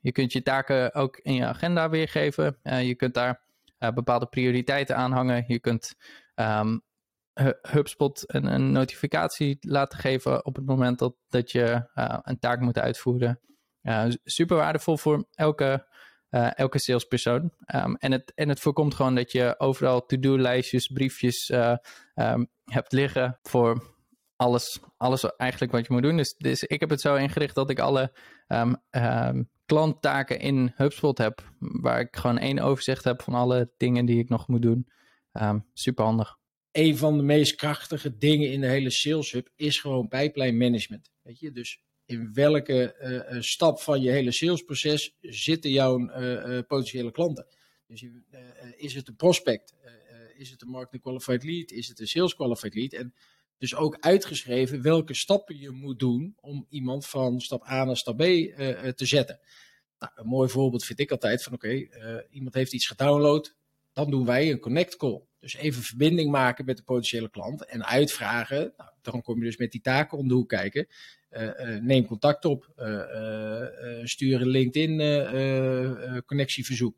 Je 0.00 0.12
kunt 0.12 0.32
je 0.32 0.42
taken 0.42 0.94
ook 0.94 1.16
in 1.16 1.34
je 1.34 1.46
agenda 1.46 1.88
weergeven. 1.88 2.58
Uh, 2.62 2.86
je 2.86 2.94
kunt 2.94 3.14
daar 3.14 3.42
uh, 3.78 3.90
bepaalde 3.90 4.26
prioriteiten 4.26 4.96
aan 4.96 5.12
hangen. 5.12 5.44
Je 5.46 5.58
kunt 5.58 5.94
HubSpot 7.62 8.34
een, 8.34 8.46
een, 8.46 8.72
notificatie 8.72 9.56
laten 9.60 9.98
geven 9.98 10.44
op 10.44 10.56
het 10.56 10.66
moment 10.66 10.98
dat, 10.98 11.14
dat 11.28 11.50
je 11.50 11.88
uh, 11.94 12.18
een 12.22 12.38
taak 12.38 12.60
moet 12.60 12.78
uitvoeren. 12.78 13.40
super 14.24 14.56
waardevol 14.56 14.96
voor 14.96 15.26
elke, 15.30 15.86
elke 16.32 16.78
salespersoon. 16.78 17.52
Um, 17.74 17.96
en, 17.96 18.12
het, 18.12 18.32
en 18.34 18.48
het 18.48 18.60
voorkomt 18.60 18.94
gewoon 18.94 19.14
dat 19.14 19.32
je 19.32 19.54
overal 19.58 20.06
to-do-lijstjes, 20.06 20.86
briefjes 20.86 21.52
hebt 22.64 22.92
liggen 22.92 23.38
voor 23.42 23.90
alles, 24.36 24.80
alles 24.96 25.36
eigenlijk 25.36 25.72
wat 25.72 25.86
je 25.86 25.92
moet 25.92 26.02
doen. 26.02 26.16
Dus, 26.16 26.34
dus 26.36 26.62
ik 26.62 26.80
heb 26.80 26.90
het 26.90 27.00
zo 27.00 27.14
ingericht 27.14 27.54
dat 27.54 27.70
ik 27.70 27.78
alle 27.78 28.12
um, 28.48 29.50
klanttaken 29.66 30.40
in 30.40 30.72
HubSpot 30.76 31.18
heb, 31.18 31.52
waar 31.58 32.00
ik 32.00 32.16
gewoon 32.16 32.38
één 32.38 32.58
overzicht 32.58 33.04
heb 33.04 33.22
van 33.22 33.34
alle 33.34 33.72
dingen 33.76 34.04
die 34.04 34.18
ik 34.18 34.28
nog 34.28 34.48
moet 34.48 34.62
doen. 34.62 34.88
Super 35.72 36.04
handig. 36.04 36.40
Een 36.72 36.96
van 36.96 37.16
de 37.16 37.22
meest 37.22 37.54
krachtige 37.54 38.16
dingen 38.16 38.52
in 38.52 38.60
de 38.60 38.66
hele 38.66 38.90
Sales 38.90 39.32
Hub 39.32 39.48
is 39.56 39.80
gewoon 39.80 40.08
pijplijn 40.08 40.56
management. 40.56 41.10
Weet 41.22 41.38
je, 41.38 41.52
dus 41.52 41.82
in 42.04 42.32
welke 42.32 42.96
uh, 43.32 43.40
stap 43.40 43.80
van 43.80 44.00
je 44.00 44.10
hele 44.10 44.32
salesproces 44.32 45.16
zitten 45.20 45.70
jouw 45.70 45.98
uh, 45.98 46.58
potentiële 46.66 47.10
klanten? 47.10 47.46
Dus 47.86 48.04
is 48.76 48.94
het 48.94 49.08
een 49.08 49.16
prospect? 49.16 49.74
is 50.36 50.50
het 50.50 50.62
een 50.62 50.68
marketing 50.68 51.02
qualified 51.02 51.44
lead? 51.44 51.70
Is 51.70 51.88
het 51.88 52.00
een 52.00 52.08
sales 52.08 52.34
qualified 52.34 52.74
lead? 52.74 52.92
En 52.92 53.14
dus 53.58 53.74
ook 53.74 53.96
uitgeschreven 54.00 54.82
welke 54.82 55.14
stappen 55.14 55.58
je 55.58 55.70
moet 55.70 55.98
doen 55.98 56.36
om 56.40 56.66
iemand 56.68 57.06
van 57.06 57.40
stap 57.40 57.68
A 57.68 57.84
naar 57.84 57.96
stap 57.96 58.16
B 58.16 58.20
te 58.20 59.06
zetten. 59.06 59.40
Nou, 59.98 60.12
een 60.14 60.26
mooi 60.26 60.48
voorbeeld 60.48 60.84
vind 60.84 61.00
ik 61.00 61.10
altijd 61.10 61.42
van 61.42 61.52
oké, 61.52 61.88
iemand 62.30 62.54
heeft 62.54 62.72
iets 62.72 62.86
gedownload, 62.86 63.54
dan 63.92 64.10
doen 64.10 64.24
wij 64.24 64.50
een 64.50 64.60
connect 64.60 64.96
call. 64.96 65.22
Dus 65.40 65.54
even 65.54 65.82
verbinding 65.82 66.30
maken 66.30 66.64
met 66.64 66.76
de 66.76 66.82
potentiële 66.82 67.30
klant 67.30 67.64
en 67.64 67.84
uitvragen. 67.84 68.72
Nou, 68.76 68.90
dan 69.02 69.22
kom 69.22 69.38
je 69.38 69.44
dus 69.44 69.56
met 69.56 69.72
die 69.72 69.80
taken 69.80 70.18
om 70.18 70.28
de 70.28 70.34
hoek 70.34 70.48
kijken. 70.48 70.86
Uh, 71.30 71.78
neem 71.80 72.06
contact 72.06 72.44
op, 72.44 72.68
stuur 74.02 74.40
een 74.40 74.48
LinkedIn 74.48 74.96
connectieverzoek. 76.26 76.96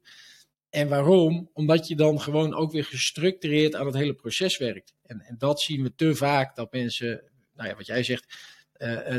En 0.70 0.88
waarom? 0.88 1.50
Omdat 1.52 1.88
je 1.88 1.96
dan 1.96 2.20
gewoon 2.20 2.54
ook 2.54 2.72
weer 2.72 2.84
gestructureerd 2.84 3.74
aan 3.74 3.86
het 3.86 3.94
hele 3.94 4.14
proces 4.14 4.58
werkt. 4.58 4.94
En, 5.06 5.20
en 5.20 5.34
dat 5.38 5.60
zien 5.60 5.82
we 5.82 5.94
te 5.94 6.14
vaak, 6.14 6.56
dat 6.56 6.72
mensen, 6.72 7.22
nou 7.56 7.68
ja, 7.68 7.76
wat 7.76 7.86
jij 7.86 8.02
zegt, 8.02 8.36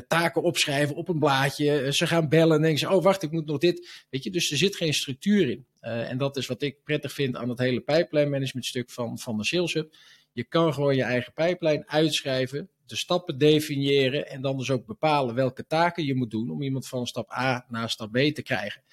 taken 0.08 0.44
opschrijven 0.44 0.96
op 0.96 1.10
een 1.10 1.20
blaadje. 1.20 1.94
Ze 1.94 2.08
gaan 2.08 2.30
bellen 2.30 2.56
en 2.56 2.62
denken 2.62 2.80
ze, 2.80 2.90
oh 2.90 3.04
wacht, 3.04 3.24
ik 3.24 3.32
moet 3.32 3.46
nog 3.46 3.58
dit. 3.58 4.06
Weet 4.10 4.24
je, 4.24 4.32
dus 4.32 4.52
er 4.52 4.58
zit 4.58 4.76
geen 4.76 4.94
structuur 4.94 5.50
in. 5.50 5.66
en 5.80 6.18
dat 6.18 6.38
is 6.38 6.48
wat 6.48 6.62
ik 6.62 6.84
prettig 6.84 7.12
vind 7.12 7.36
aan 7.36 7.50
het 7.50 7.60
hele 7.60 7.82
pipeline 7.82 8.30
management 8.30 8.66
stuk 8.66 8.90
van, 8.90 9.20
van 9.20 9.38
de 9.38 9.46
Sales 9.46 9.74
Hub. 9.74 9.94
Je 10.32 10.44
kan 10.44 10.74
gewoon 10.74 10.96
je 10.96 11.04
eigen 11.04 11.34
pijplijn 11.34 11.90
uitschrijven, 11.90 12.70
de 12.86 12.96
stappen 12.96 13.38
definiëren 13.38 14.28
en 14.28 14.42
dan 14.42 14.58
dus 14.58 14.72
ook 14.72 14.86
bepalen 14.86 15.36
welke 15.36 15.66
taken 15.68 16.06
je 16.06 16.16
moet 16.16 16.32
doen 16.32 16.50
om 16.50 16.62
iemand 16.62 16.88
van 16.88 17.08
stap 17.08 17.32
A 17.32 17.66
naar 17.70 17.90
stap 17.90 18.12
B 18.12 18.18
te 18.18 18.42
krijgen. 18.42 18.84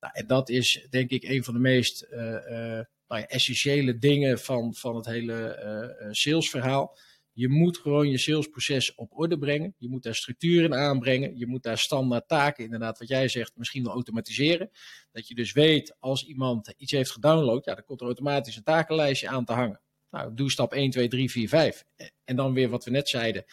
Nou, 0.00 0.12
en 0.16 0.26
dat 0.26 0.48
is 0.48 0.86
denk 0.90 1.10
ik 1.10 1.22
een 1.22 1.44
van 1.44 1.54
de 1.54 1.60
meest 1.60 2.06
uh, 2.10 2.18
uh, 2.20 2.80
nou 3.08 3.24
essentiële 3.26 3.98
dingen 3.98 4.38
van, 4.38 4.74
van 4.74 4.96
het 4.96 5.06
hele 5.06 5.62
uh, 6.00 6.08
salesverhaal. 6.10 6.98
Je 7.32 7.48
moet 7.48 7.78
gewoon 7.78 8.10
je 8.10 8.18
salesproces 8.18 8.94
op 8.94 9.18
orde 9.18 9.38
brengen. 9.38 9.74
Je 9.78 9.88
moet 9.88 10.02
daar 10.02 10.14
structuren 10.14 10.74
aanbrengen. 10.74 11.38
Je 11.38 11.46
moet 11.46 11.62
daar 11.62 11.78
standaard 11.78 12.28
taken, 12.28 12.64
inderdaad, 12.64 12.98
wat 12.98 13.08
jij 13.08 13.28
zegt, 13.28 13.56
misschien 13.56 13.82
wel 13.82 13.92
automatiseren. 13.92 14.70
Dat 15.12 15.28
je 15.28 15.34
dus 15.34 15.52
weet, 15.52 15.96
als 15.98 16.26
iemand 16.26 16.74
iets 16.76 16.92
heeft 16.92 17.10
gedownload, 17.10 17.64
ja, 17.64 17.74
dan 17.74 17.84
komt 17.84 18.00
er 18.00 18.06
automatisch 18.06 18.56
een 18.56 18.62
takenlijstje 18.62 19.28
aan 19.28 19.44
te 19.44 19.52
hangen. 19.52 19.80
Nou, 20.16 20.34
doe 20.34 20.50
stap 20.50 20.72
1, 20.72 20.90
2, 20.90 21.08
3, 21.08 21.30
4, 21.30 21.48
5. 21.48 21.84
En 22.24 22.36
dan 22.36 22.52
weer 22.52 22.68
wat 22.68 22.84
we 22.84 22.90
net 22.90 23.08
zeiden. 23.08 23.44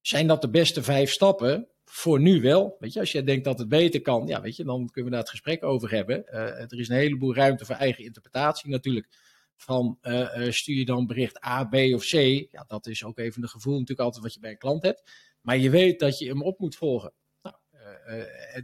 Zijn 0.00 0.26
dat 0.26 0.40
de 0.40 0.50
beste 0.50 0.82
vijf 0.82 1.10
stappen? 1.10 1.68
voor 1.90 2.20
nu 2.20 2.40
wel. 2.40 2.76
Weet 2.78 2.92
je, 2.92 3.00
als 3.00 3.12
je 3.12 3.22
denkt 3.22 3.44
dat 3.44 3.58
het 3.58 3.68
beter 3.68 4.00
kan, 4.00 4.26
ja, 4.26 4.40
weet 4.40 4.56
je, 4.56 4.64
dan 4.64 4.86
kunnen 4.86 5.04
we 5.04 5.10
daar 5.10 5.20
het 5.20 5.30
gesprek 5.30 5.64
over 5.64 5.90
hebben. 5.90 6.24
Uh, 6.26 6.40
er 6.40 6.78
is 6.78 6.88
een 6.88 6.96
heleboel 6.96 7.34
ruimte 7.34 7.64
voor 7.64 7.74
eigen 7.74 8.04
interpretatie 8.04 8.70
natuurlijk. 8.70 9.08
Van 9.56 9.98
uh, 10.02 10.36
uh, 10.36 10.50
stuur 10.52 10.76
je 10.76 10.84
dan 10.84 11.06
bericht 11.06 11.44
A, 11.44 11.64
B 11.64 11.74
of 11.74 12.04
C. 12.04 12.12
Ja, 12.50 12.64
dat 12.66 12.86
is 12.86 13.04
ook 13.04 13.18
even 13.18 13.42
een 13.42 13.48
gevoel 13.48 13.72
natuurlijk 13.72 14.00
altijd 14.00 14.24
wat 14.24 14.34
je 14.34 14.40
bij 14.40 14.50
een 14.50 14.58
klant 14.58 14.82
hebt. 14.82 15.10
Maar 15.40 15.58
je 15.58 15.70
weet 15.70 15.98
dat 15.98 16.18
je 16.18 16.28
hem 16.28 16.42
op 16.42 16.58
moet 16.58 16.76
volgen. 16.76 17.12
Nou, 17.42 17.56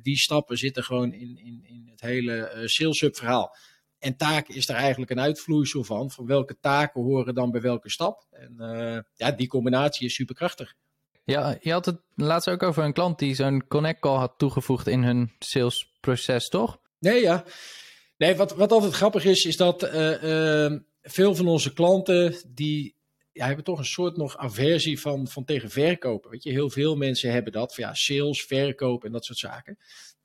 die 0.03 0.16
stappen 0.16 0.59
zitten 0.59 0.85
gewoon 0.85 1.12
in, 1.12 1.38
in, 1.38 1.61
in 1.64 1.88
het 1.90 2.01
hele 2.01 2.62
sales 2.64 3.01
hub 3.01 3.16
verhaal. 3.16 3.57
En 4.07 4.16
taken 4.16 4.55
is 4.55 4.66
daar 4.66 4.77
eigenlijk 4.77 5.11
een 5.11 5.21
uitvloeisel 5.21 5.85
van. 5.85 6.11
Van 6.11 6.27
welke 6.27 6.57
taken 6.61 7.03
horen 7.03 7.35
dan 7.35 7.51
bij 7.51 7.61
welke 7.61 7.90
stap. 7.90 8.27
En 8.31 8.55
ja, 9.14 9.31
die 9.31 9.49
combinatie 9.49 10.07
is 10.07 10.14
superkrachtig. 10.14 10.75
Ja, 11.25 11.59
je 11.61 11.73
had 11.73 11.87
het 11.87 12.01
laatst 12.14 12.49
ook 12.49 12.62
over 12.62 12.85
een 12.85 12.92
klant 12.92 13.19
die 13.19 13.35
zo'n 13.35 13.66
connect 13.69 14.01
call 14.01 14.16
had 14.16 14.35
toegevoegd 14.37 14.87
in 14.87 15.03
hun 15.03 15.33
salesproces, 15.38 16.49
toch? 16.49 16.79
Nee, 16.99 17.21
ja. 17.21 17.45
Nee, 18.16 18.37
wat, 18.37 18.55
wat 18.55 18.73
altijd 18.73 18.92
grappig 18.92 19.25
is, 19.25 19.45
is 19.45 19.57
dat 19.57 19.83
uh, 19.83 20.23
uh, 20.23 20.79
veel 21.03 21.35
van 21.35 21.49
onze 21.49 21.73
klanten 21.73 22.35
die 22.49 22.95
ja, 23.33 23.47
hebben 23.47 23.64
toch 23.64 23.79
een 23.79 23.85
soort 23.85 24.16
nog 24.16 24.37
aversie 24.37 25.01
van, 25.01 25.29
van 25.29 25.45
tegen 25.45 25.71
verkopen. 25.71 26.31
Weet 26.31 26.42
je, 26.42 26.51
heel 26.51 26.71
veel 26.71 26.97
mensen 26.97 27.33
hebben 27.33 27.53
dat. 27.53 27.75
Van, 27.75 27.85
ja, 27.85 27.95
sales, 27.95 28.45
verkoop 28.45 29.05
en 29.05 29.12
dat 29.12 29.25
soort 29.25 29.38
zaken. 29.38 29.79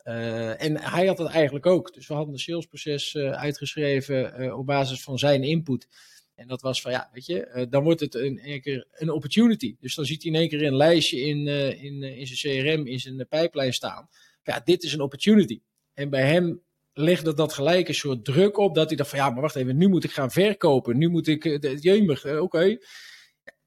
Uh, 0.04 0.64
en 0.64 0.80
hij 0.80 1.06
had 1.06 1.18
dat 1.18 1.30
eigenlijk 1.30 1.66
ook. 1.66 1.94
Dus 1.94 2.08
we 2.08 2.14
hadden 2.14 2.34
een 2.34 2.40
salesproces 2.40 3.16
uitgeschreven 3.16 4.58
op 4.58 4.66
basis 4.66 5.02
van 5.04 5.20
zijn 5.20 5.44
input. 5.44 5.88
En 6.36 6.48
dat 6.48 6.62
was 6.62 6.82
van 6.82 6.92
ja, 6.92 7.10
weet 7.14 7.26
je, 7.26 7.68
dan 7.70 7.84
wordt 7.84 8.00
het 8.00 8.16
in 8.16 8.40
één 8.40 8.62
keer 8.62 8.88
een 8.92 9.10
opportunity. 9.10 9.76
Dus 9.80 9.96
dan 9.96 10.06
ziet 10.06 10.24
hij 10.24 10.32
in 10.32 10.38
één 10.38 10.50
keer 10.50 10.64
een 10.64 10.76
lijstje 10.76 11.20
in, 11.20 11.48
in, 11.78 12.04
in 12.04 12.28
zijn 12.28 12.64
CRM, 12.64 12.88
in 12.88 13.00
zijn 13.00 13.28
pijplijn 13.28 13.74
staan. 13.74 14.10
Ja, 14.44 14.62
dit 14.64 14.84
is 14.84 14.94
een 14.94 15.02
opportunity. 15.02 15.62
En 15.94 16.10
bij 16.10 16.28
hem 16.28 16.62
legde 16.94 17.34
dat 17.34 17.54
gelijk 17.54 17.88
een 17.88 17.94
soort 17.94 18.26
druk 18.26 18.58
op 18.58 18.76
dat 18.76 18.88
hij 18.88 18.98
dacht 18.98 19.10
van 19.10 19.20
ja, 19.20 19.30
maar 19.30 19.42
wacht 19.42 19.56
even, 19.56 19.78
nu 19.78 19.88
moet 19.88 20.04
ik 20.04 20.12
gaan 20.12 20.32
verkopen. 20.32 20.98
Nu 20.98 21.10
moet 21.10 21.28
ik, 21.28 21.44
jemig, 21.82 22.26
oké. 22.26 22.78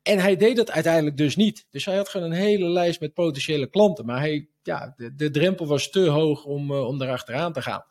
En 0.05 0.19
hij 0.19 0.37
deed 0.37 0.57
dat 0.57 0.71
uiteindelijk 0.71 1.17
dus 1.17 1.37
niet. 1.37 1.67
Dus 1.71 1.85
hij 1.85 1.97
had 1.97 2.09
gewoon 2.09 2.31
een 2.31 2.39
hele 2.39 2.69
lijst 2.69 3.01
met 3.01 3.15
potentiële 3.15 3.67
klanten. 3.67 4.07
Maar 4.07 4.19
hij, 4.19 4.49
ja, 4.63 4.95
de, 5.17 5.31
drempel 5.31 5.67
was 5.67 5.91
te 5.91 6.09
hoog 6.09 6.45
om, 6.45 6.73
om 6.73 7.03
erachteraan 7.03 7.53
te 7.53 7.63
gaan. 7.63 7.85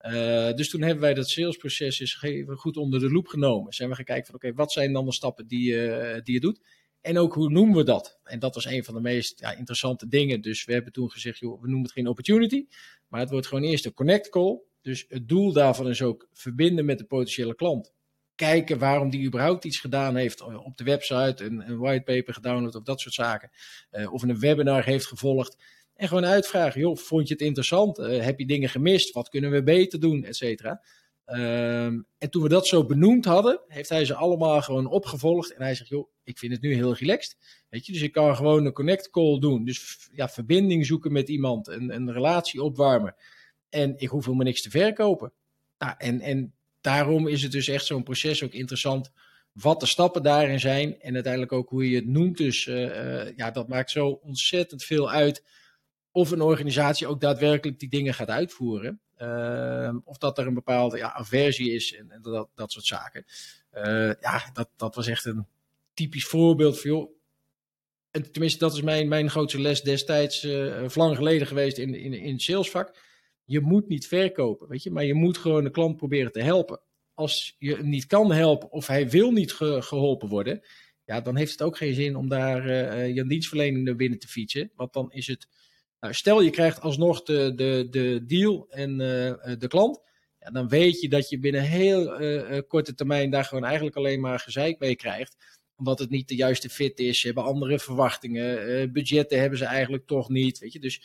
Uh, 0.00 0.52
dus 0.52 0.68
toen 0.68 0.82
hebben 0.82 1.00
wij 1.00 1.14
dat 1.14 1.28
salesproces 1.28 2.00
eens 2.00 2.24
goed 2.46 2.76
onder 2.76 3.00
de 3.00 3.10
loep 3.10 3.26
genomen. 3.26 3.72
Zijn 3.72 3.88
we 3.88 3.94
gaan 3.94 4.04
kijken 4.04 4.26
van 4.26 4.34
oké, 4.34 4.52
wat 4.52 4.72
zijn 4.72 4.92
dan 4.92 5.04
de 5.04 5.12
stappen 5.12 5.46
die, 5.46 5.72
uh, 5.72 6.20
die 6.22 6.34
je 6.34 6.40
doet? 6.40 6.60
En 7.00 7.18
ook 7.18 7.34
hoe 7.34 7.50
noemen 7.50 7.76
we 7.76 7.84
dat? 7.84 8.18
En 8.24 8.38
dat 8.38 8.54
was 8.54 8.64
een 8.64 8.84
van 8.84 8.94
de 8.94 9.00
meest 9.00 9.40
ja, 9.40 9.56
interessante 9.56 10.08
dingen. 10.08 10.40
Dus 10.40 10.64
we 10.64 10.72
hebben 10.72 10.92
toen 10.92 11.10
gezegd, 11.10 11.38
joh, 11.38 11.60
we 11.60 11.66
noemen 11.66 11.82
het 11.82 11.92
geen 11.92 12.08
opportunity, 12.08 12.66
maar 13.08 13.20
het 13.20 13.30
wordt 13.30 13.46
gewoon 13.46 13.64
eerst 13.64 13.86
een 13.86 13.94
connect 13.94 14.28
call. 14.28 14.60
Dus 14.82 15.04
het 15.08 15.28
doel 15.28 15.52
daarvan 15.52 15.88
is 15.88 16.02
ook 16.02 16.28
verbinden 16.32 16.84
met 16.84 16.98
de 16.98 17.04
potentiële 17.04 17.54
klant. 17.54 17.92
Kijken 18.34 18.78
waarom 18.78 19.10
die 19.10 19.26
überhaupt 19.26 19.64
iets 19.64 19.78
gedaan 19.78 20.16
heeft 20.16 20.40
op 20.42 20.76
de 20.76 20.84
website, 20.84 21.44
een, 21.44 21.70
een 21.70 21.78
whitepaper 21.78 22.34
gedownload 22.34 22.74
of 22.74 22.82
dat 22.82 23.00
soort 23.00 23.14
zaken. 23.14 23.50
Uh, 23.92 24.12
of 24.12 24.22
een 24.22 24.38
webinar 24.38 24.84
heeft 24.84 25.06
gevolgd. 25.06 25.62
En 25.94 26.08
gewoon 26.08 26.24
uitvragen, 26.24 26.80
joh, 26.80 26.96
vond 26.96 27.28
je 27.28 27.34
het 27.34 27.42
interessant? 27.42 27.98
Uh, 27.98 28.24
heb 28.24 28.38
je 28.38 28.46
dingen 28.46 28.68
gemist? 28.68 29.12
Wat 29.12 29.28
kunnen 29.28 29.50
we 29.50 29.62
beter 29.62 30.00
doen? 30.00 30.24
Et 30.24 30.36
cetera. 30.36 30.82
Um, 31.26 32.06
en 32.18 32.30
toen 32.30 32.42
we 32.42 32.48
dat 32.48 32.66
zo 32.66 32.86
benoemd 32.86 33.24
hadden, 33.24 33.60
heeft 33.66 33.88
hij 33.88 34.04
ze 34.04 34.14
allemaal 34.14 34.62
gewoon 34.62 34.86
opgevolgd. 34.86 35.54
En 35.54 35.62
hij 35.62 35.74
zegt, 35.74 35.88
joh, 35.88 36.08
ik 36.24 36.38
vind 36.38 36.52
het 36.52 36.62
nu 36.62 36.74
heel 36.74 36.94
relaxed. 36.94 37.36
Weet 37.68 37.86
je, 37.86 37.92
dus 37.92 38.02
ik 38.02 38.12
kan 38.12 38.36
gewoon 38.36 38.66
een 38.66 38.72
connect 38.72 39.10
call 39.10 39.38
doen. 39.38 39.64
Dus 39.64 40.08
ja, 40.12 40.28
verbinding 40.28 40.86
zoeken 40.86 41.12
met 41.12 41.28
iemand, 41.28 41.68
een, 41.68 41.94
een 41.94 42.12
relatie 42.12 42.62
opwarmen. 42.62 43.14
En 43.68 43.94
ik 43.96 44.08
hoef 44.08 44.24
helemaal 44.24 44.46
niks 44.46 44.62
te 44.62 44.70
verkopen. 44.70 45.32
Nou, 45.78 45.94
en, 45.98 46.20
en 46.20 46.54
daarom 46.84 47.28
is 47.28 47.42
het 47.42 47.52
dus 47.52 47.68
echt 47.68 47.86
zo'n 47.86 48.02
proces 48.02 48.42
ook 48.42 48.52
interessant. 48.52 49.10
Wat 49.52 49.80
de 49.80 49.86
stappen 49.86 50.22
daarin 50.22 50.60
zijn. 50.60 51.00
En 51.00 51.14
uiteindelijk 51.14 51.52
ook 51.52 51.68
hoe 51.68 51.90
je 51.90 51.96
het 51.96 52.06
noemt. 52.06 52.36
Dus 52.36 52.66
uh, 52.66 52.82
uh, 52.82 53.36
ja, 53.36 53.50
dat 53.50 53.68
maakt 53.68 53.90
zo 53.90 54.08
ontzettend 54.08 54.84
veel 54.84 55.10
uit 55.10 55.44
of 56.10 56.30
een 56.30 56.40
organisatie 56.40 57.06
ook 57.06 57.20
daadwerkelijk 57.20 57.78
die 57.78 57.88
dingen 57.88 58.14
gaat 58.14 58.28
uitvoeren. 58.28 59.00
Ehm, 59.16 59.98
of 60.04 60.18
dat 60.18 60.38
er 60.38 60.46
een 60.46 60.54
bepaalde 60.54 60.96
ja, 60.96 61.12
aversie 61.12 61.72
is 61.72 61.94
en, 61.94 62.10
en 62.10 62.22
dat, 62.22 62.48
dat 62.54 62.72
soort 62.72 62.86
zaken. 62.86 63.24
Ja, 64.20 64.50
dat, 64.52 64.68
dat 64.76 64.94
was 64.94 65.06
echt 65.06 65.24
een 65.24 65.46
typisch 65.94 66.24
voorbeeld 66.24 66.80
van, 66.80 66.90
joh, 66.90 67.14
en 68.14 68.32
tenminste, 68.32 68.58
dat 68.58 68.74
is 68.74 68.82
mijn, 68.82 69.08
mijn 69.08 69.30
grootste 69.30 69.60
les 69.60 69.82
destijds, 69.82 70.44
uh, 70.44 70.86
lang 70.94 71.16
geleden 71.16 71.46
geweest 71.46 71.78
in, 71.78 71.94
in, 71.94 72.12
in 72.12 72.32
het 72.32 72.42
salesvak. 72.42 72.96
Je 73.44 73.60
moet 73.60 73.88
niet 73.88 74.06
verkopen, 74.06 74.68
weet 74.68 74.82
je, 74.82 74.90
maar 74.90 75.04
je 75.04 75.14
moet 75.14 75.38
gewoon 75.38 75.64
de 75.64 75.70
klant 75.70 75.96
proberen 75.96 76.32
te 76.32 76.42
helpen. 76.42 76.80
Als 77.14 77.56
je 77.58 77.76
hem 77.76 77.88
niet 77.88 78.06
kan 78.06 78.32
helpen 78.32 78.70
of 78.70 78.86
hij 78.86 79.08
wil 79.08 79.30
niet 79.30 79.52
geholpen 79.52 80.28
worden, 80.28 80.62
ja, 81.04 81.20
dan 81.20 81.36
heeft 81.36 81.52
het 81.52 81.62
ook 81.62 81.76
geen 81.76 81.94
zin 81.94 82.16
om 82.16 82.28
daar 82.28 82.66
uh, 82.66 83.14
je 83.14 83.26
dienstverlening 83.26 83.84
naar 83.84 83.96
binnen 83.96 84.18
te 84.18 84.28
fietsen. 84.28 84.70
Want 84.74 84.92
dan 84.92 85.12
is 85.12 85.26
het, 85.26 85.48
nou, 86.00 86.14
stel 86.14 86.40
je 86.40 86.50
krijgt 86.50 86.80
alsnog 86.80 87.22
de, 87.22 87.52
de, 87.54 87.86
de 87.90 88.24
deal 88.26 88.66
en 88.70 88.90
uh, 88.90 89.56
de 89.58 89.68
klant. 89.68 90.02
Ja, 90.38 90.50
dan 90.50 90.68
weet 90.68 91.00
je 91.00 91.08
dat 91.08 91.28
je 91.28 91.38
binnen 91.38 91.62
heel 91.62 92.06
korte 92.66 92.94
termijn 92.94 93.30
daar 93.30 93.44
gewoon 93.44 93.64
eigenlijk 93.64 93.96
alleen 93.96 94.20
maar 94.20 94.38
gezeik 94.38 94.78
mee 94.78 94.96
krijgt. 94.96 95.36
Omdat 95.76 95.98
het 95.98 96.10
niet 96.10 96.28
de 96.28 96.34
juiste 96.34 96.68
fit 96.68 96.98
is. 96.98 97.20
Ze 97.20 97.26
hebben 97.26 97.44
andere 97.44 97.78
verwachtingen. 97.78 98.92
budgetten 98.92 99.40
hebben 99.40 99.58
ze 99.58 99.64
eigenlijk 99.64 100.06
toch 100.06 100.28
niet. 100.28 100.58
Weet 100.58 100.72
je? 100.72 100.80
Dus, 100.80 101.02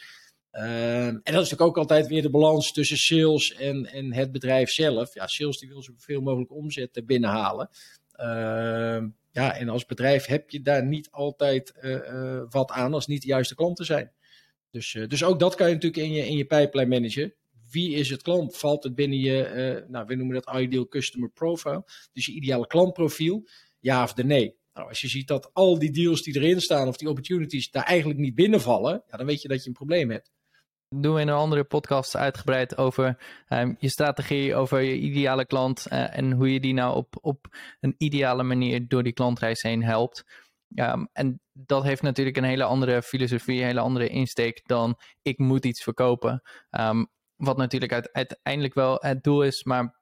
en 0.52 1.14
dat 1.24 1.26
is 1.26 1.50
natuurlijk 1.50 1.62
ook 1.62 1.78
altijd 1.78 2.08
weer 2.08 2.22
de 2.22 2.30
balans 2.30 2.72
tussen 2.72 2.98
sales 2.98 3.54
en, 3.54 3.86
en 3.86 4.14
het 4.14 4.32
bedrijf 4.32 4.70
zelf. 4.70 5.14
Ja, 5.14 5.28
sales 5.28 5.58
die 5.58 5.70
wil 5.70 5.82
zoveel 5.82 6.22
mogelijk 6.22 6.52
omzet 6.52 7.02
binnenhalen. 7.06 7.70
ja, 9.32 9.56
en 9.56 9.70
als 9.70 9.86
bedrijf 9.86 10.26
heb 10.26 10.50
je 10.50 10.62
daar 10.62 10.86
niet 10.86 11.12
altijd 11.12 11.74
wat 12.50 12.72
aan 12.72 12.94
als 12.94 13.08
niet 13.08 13.22
de 13.22 13.28
juiste 13.28 13.56
klanten 13.56 13.86
zijn. 13.86 14.12
Dus, 14.72 14.98
dus 15.08 15.24
ook 15.24 15.40
dat 15.40 15.56
kan 15.56 15.68
je 15.68 15.74
natuurlijk 15.74 16.04
in 16.04 16.12
je, 16.12 16.28
in 16.28 16.38
je 16.38 16.46
pipeline 16.46 16.90
managen 16.90 17.34
wie 17.72 17.94
is 17.94 18.10
het 18.10 18.22
klant? 18.22 18.58
Valt 18.58 18.84
het 18.84 18.96
binnen 18.96 19.20
je, 19.20 19.86
nou, 19.88 20.06
we 20.06 20.16
noemen 20.16 20.42
dat 20.44 20.60
ideal 20.60 20.88
customer 20.88 21.30
profile, 21.30 21.84
dus 22.14 22.26
je 22.26 22.32
ideale 22.32 22.68
klantprofiel, 22.68 23.48
ja 23.80 24.04
of 24.04 24.14
de 24.14 24.24
nee? 24.24 24.58
Nou, 24.74 24.88
als 24.88 25.02
je 25.02 25.08
ziet 25.08 25.28
dat 25.28 25.50
al 25.54 25.80
die 25.80 25.92
deals 25.92 26.22
die 26.22 26.36
erin 26.36 26.62
staan 26.62 26.88
of 26.88 26.98
die 26.98 27.10
opportunities 27.10 27.72
daar 27.72 27.84
eigenlijk 27.84 28.20
niet 28.20 28.36
binnenvallen, 28.36 29.04
ja, 29.08 29.18
dan 29.18 29.26
weet 29.26 29.42
je 29.42 29.48
dat 29.48 29.62
je 29.62 29.68
een 29.68 29.74
probleem 29.74 30.12
hebt. 30.12 30.32
Doen 30.96 31.14
we 31.14 31.22
in 31.22 31.28
een 31.28 31.36
andere 31.36 31.64
podcast 31.64 32.16
uitgebreid 32.16 32.78
over 32.78 33.18
um, 33.50 33.76
je 33.80 33.90
strategie, 33.90 34.56
over 34.56 34.82
je 34.82 34.98
ideale 34.98 35.46
klant 35.46 35.86
uh, 35.92 36.18
en 36.18 36.32
hoe 36.32 36.54
je 36.54 36.60
die 36.60 36.74
nou 36.74 36.96
op, 36.96 37.18
op 37.22 37.48
een 37.80 37.96
ideale 37.98 38.44
manier 38.44 38.88
door 38.88 39.04
die 39.04 39.14
klantreis 39.14 39.62
heen 39.62 39.84
helpt. 39.84 40.24
Um, 40.76 41.10
en 41.14 41.42
dat 41.54 41.84
heeft 41.84 42.02
natuurlijk 42.02 42.38
een 42.38 42.44
hele 42.44 42.64
andere 42.64 43.02
filosofie, 43.02 43.60
een 43.60 43.66
hele 43.66 43.80
andere 43.80 44.08
insteek 44.08 44.62
dan 44.66 45.00
ik 45.22 45.38
moet 45.38 45.66
iets 45.66 45.84
verkopen. 45.84 46.42
Um, 46.70 47.12
wat 47.36 47.58
natuurlijk 47.58 48.10
uiteindelijk 48.12 48.74
wel 48.74 48.98
het 49.00 49.24
doel 49.24 49.44
is, 49.44 49.64
maar 49.64 49.99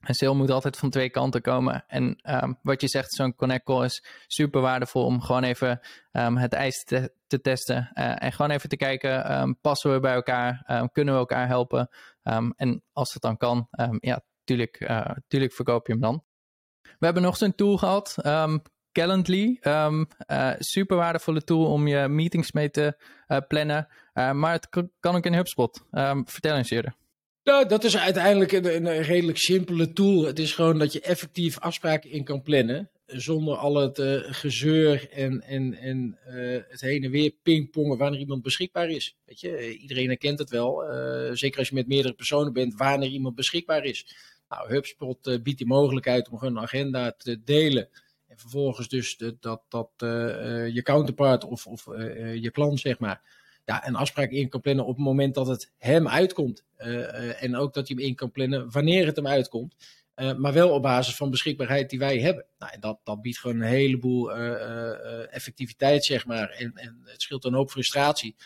een 0.00 0.14
sale 0.14 0.34
moet 0.34 0.50
altijd 0.50 0.76
van 0.76 0.90
twee 0.90 1.10
kanten 1.10 1.42
komen. 1.42 1.84
En 1.86 2.18
um, 2.42 2.58
wat 2.62 2.80
je 2.80 2.88
zegt, 2.88 3.12
zo'n 3.12 3.34
connect 3.34 3.64
call 3.64 3.84
is 3.84 4.04
super 4.26 4.60
waardevol 4.60 5.04
om 5.04 5.20
gewoon 5.20 5.42
even 5.42 5.80
um, 6.12 6.36
het 6.36 6.52
ijs 6.52 6.84
te, 6.84 7.12
te 7.26 7.40
testen. 7.40 7.90
Uh, 7.94 8.22
en 8.22 8.32
gewoon 8.32 8.50
even 8.50 8.68
te 8.68 8.76
kijken, 8.76 9.40
um, 9.40 9.58
passen 9.60 9.92
we 9.92 10.00
bij 10.00 10.14
elkaar? 10.14 10.62
kunnen 10.92 11.14
we 11.14 11.20
elkaar 11.20 11.46
helpen? 11.46 11.88
en 12.56 12.82
als 12.92 13.12
het 13.12 13.22
dan 13.22 13.36
kan, 13.36 13.68
ja, 14.00 14.24
tuurlijk, 14.44 14.80
uh, 14.80 15.10
tuurlijk 15.28 15.52
verkoop 15.52 15.86
je 15.86 15.92
hem 15.92 16.02
dan. 16.02 16.24
We 16.82 17.04
hebben 17.04 17.22
nog 17.22 17.36
zo'n 17.36 17.54
tool 17.54 17.76
gehad, 17.76 18.14
Calendly. 18.92 19.60
Uh, 19.62 20.02
super 20.58 20.96
waardevolle 20.96 21.44
tool 21.44 21.72
om 21.72 21.86
je 21.86 22.08
meetings 22.08 22.52
mee 22.52 22.70
te 22.70 22.98
plannen. 23.48 23.88
Maar 24.12 24.52
het 24.52 24.68
kan 25.00 25.16
ook 25.16 25.26
in 25.26 25.34
HubSpot. 25.34 25.84
Vertel 26.24 26.56
eens 26.56 26.70
eerder. 26.70 26.94
Nou, 27.48 27.68
dat 27.68 27.84
is 27.84 27.96
uiteindelijk 27.96 28.52
een, 28.52 28.86
een, 28.86 29.02
redelijk 29.02 29.38
simpele 29.38 29.92
tool. 29.92 30.24
Het 30.24 30.38
is 30.38 30.52
gewoon 30.52 30.78
dat 30.78 30.92
je 30.92 31.00
effectief 31.00 31.58
afspraken 31.58 32.10
in 32.10 32.24
kan 32.24 32.42
plannen. 32.42 32.90
Zonder 33.06 33.56
al 33.56 33.74
het 33.74 34.00
gezeur 34.20 35.08
en, 35.10 35.42
en, 35.42 35.74
en 35.74 36.18
het 36.68 36.80
heen 36.80 37.04
en 37.04 37.10
weer 37.10 37.32
pingpongen 37.42 37.98
wanneer 37.98 38.20
iemand 38.20 38.42
beschikbaar 38.42 38.88
is. 38.88 39.16
Weet 39.24 39.40
je, 39.40 39.76
iedereen 39.78 40.06
herkent 40.06 40.38
het 40.38 40.50
wel. 40.50 40.84
zeker 41.32 41.58
als 41.58 41.68
je 41.68 41.74
met 41.74 41.88
meerdere 41.88 42.14
personen 42.14 42.52
bent, 42.52 42.74
wanneer 42.74 43.08
iemand 43.08 43.34
beschikbaar 43.34 43.84
is. 43.84 44.16
Nou, 44.48 44.72
HubSpot 44.72 45.42
biedt 45.42 45.58
die 45.58 45.66
mogelijkheid 45.66 46.28
om 46.28 46.38
een 46.42 46.58
agenda 46.58 47.12
te 47.12 47.42
delen 47.44 47.88
vervolgens 48.28 48.88
dus 48.88 49.16
dat, 49.40 49.62
dat 49.68 49.90
je 50.72 50.80
counterpart 50.82 51.44
of, 51.44 51.66
of 51.66 51.84
je 52.34 52.50
klant, 52.52 52.80
zeg 52.80 52.98
maar, 52.98 53.37
ja, 53.68 53.86
een 53.86 53.96
afspraak 53.96 54.30
in 54.30 54.48
kan 54.48 54.60
plannen 54.60 54.84
op 54.84 54.96
het 54.96 55.04
moment 55.04 55.34
dat 55.34 55.46
het 55.46 55.72
hem 55.78 56.08
uitkomt. 56.08 56.64
en 57.38 57.56
ook 57.56 57.74
dat 57.74 57.88
hij 57.88 57.96
hem 57.96 58.06
in 58.06 58.14
kan 58.14 58.30
plannen 58.30 58.70
wanneer 58.70 59.06
het 59.06 59.16
hem 59.16 59.26
uitkomt. 59.26 59.74
maar 60.14 60.52
wel 60.52 60.70
op 60.70 60.82
basis 60.82 61.16
van 61.16 61.30
beschikbaarheid 61.30 61.90
die 61.90 61.98
wij 61.98 62.18
hebben. 62.18 62.46
Nou, 62.58 62.72
en 62.72 62.80
dat, 62.80 63.00
dat 63.04 63.22
biedt 63.22 63.38
gewoon 63.38 63.56
een 63.56 63.68
heleboel 63.68 64.32
effectiviteit, 65.30 66.04
zeg 66.04 66.26
maar. 66.26 66.48
En, 66.50 66.72
en 66.74 67.00
het 67.04 67.22
scheelt 67.22 67.42
dan 67.42 67.56
ook 67.56 67.70
frustratie 67.70 68.36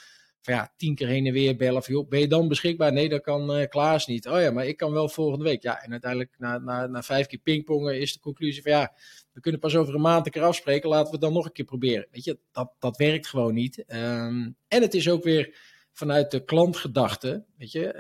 van 0.43 0.55
ja, 0.55 0.72
tien 0.76 0.95
keer 0.95 1.07
heen 1.07 1.26
en 1.26 1.32
weer 1.32 1.57
bellen. 1.57 1.82
Van, 1.82 2.07
ben 2.09 2.20
je 2.20 2.28
dan 2.28 2.49
beschikbaar? 2.49 2.93
Nee, 2.93 3.09
dat 3.09 3.22
kan 3.22 3.59
uh, 3.59 3.66
Klaas 3.68 4.07
niet. 4.07 4.28
Oh 4.28 4.40
ja, 4.40 4.51
maar 4.51 4.66
ik 4.66 4.76
kan 4.76 4.93
wel 4.93 5.09
volgende 5.09 5.45
week. 5.45 5.62
Ja, 5.62 5.82
en 5.82 5.90
uiteindelijk 5.90 6.34
na, 6.38 6.59
na, 6.59 6.86
na 6.86 7.03
vijf 7.03 7.26
keer 7.26 7.38
pingpongen 7.38 8.01
is 8.01 8.12
de 8.12 8.20
conclusie 8.20 8.62
van 8.62 8.72
ja, 8.72 8.93
we 9.32 9.40
kunnen 9.40 9.61
pas 9.61 9.76
over 9.76 9.95
een 9.95 10.01
maand 10.01 10.26
een 10.26 10.32
keer 10.32 10.43
afspreken. 10.43 10.88
Laten 10.88 11.07
we 11.07 11.12
het 11.12 11.20
dan 11.20 11.32
nog 11.32 11.45
een 11.45 11.53
keer 11.53 11.64
proberen. 11.64 12.07
Weet 12.11 12.24
je, 12.24 12.38
dat, 12.53 12.72
dat 12.78 12.97
werkt 12.97 13.26
gewoon 13.26 13.55
niet. 13.55 13.84
Um, 13.86 14.57
en 14.68 14.82
het 14.82 14.95
is 14.95 15.11
ook 15.11 15.24
weer 15.24 15.55
vanuit 15.93 16.30
de 16.30 16.45
klantgedachte. 16.45 17.45
Weet 17.57 17.72
je, 17.72 17.95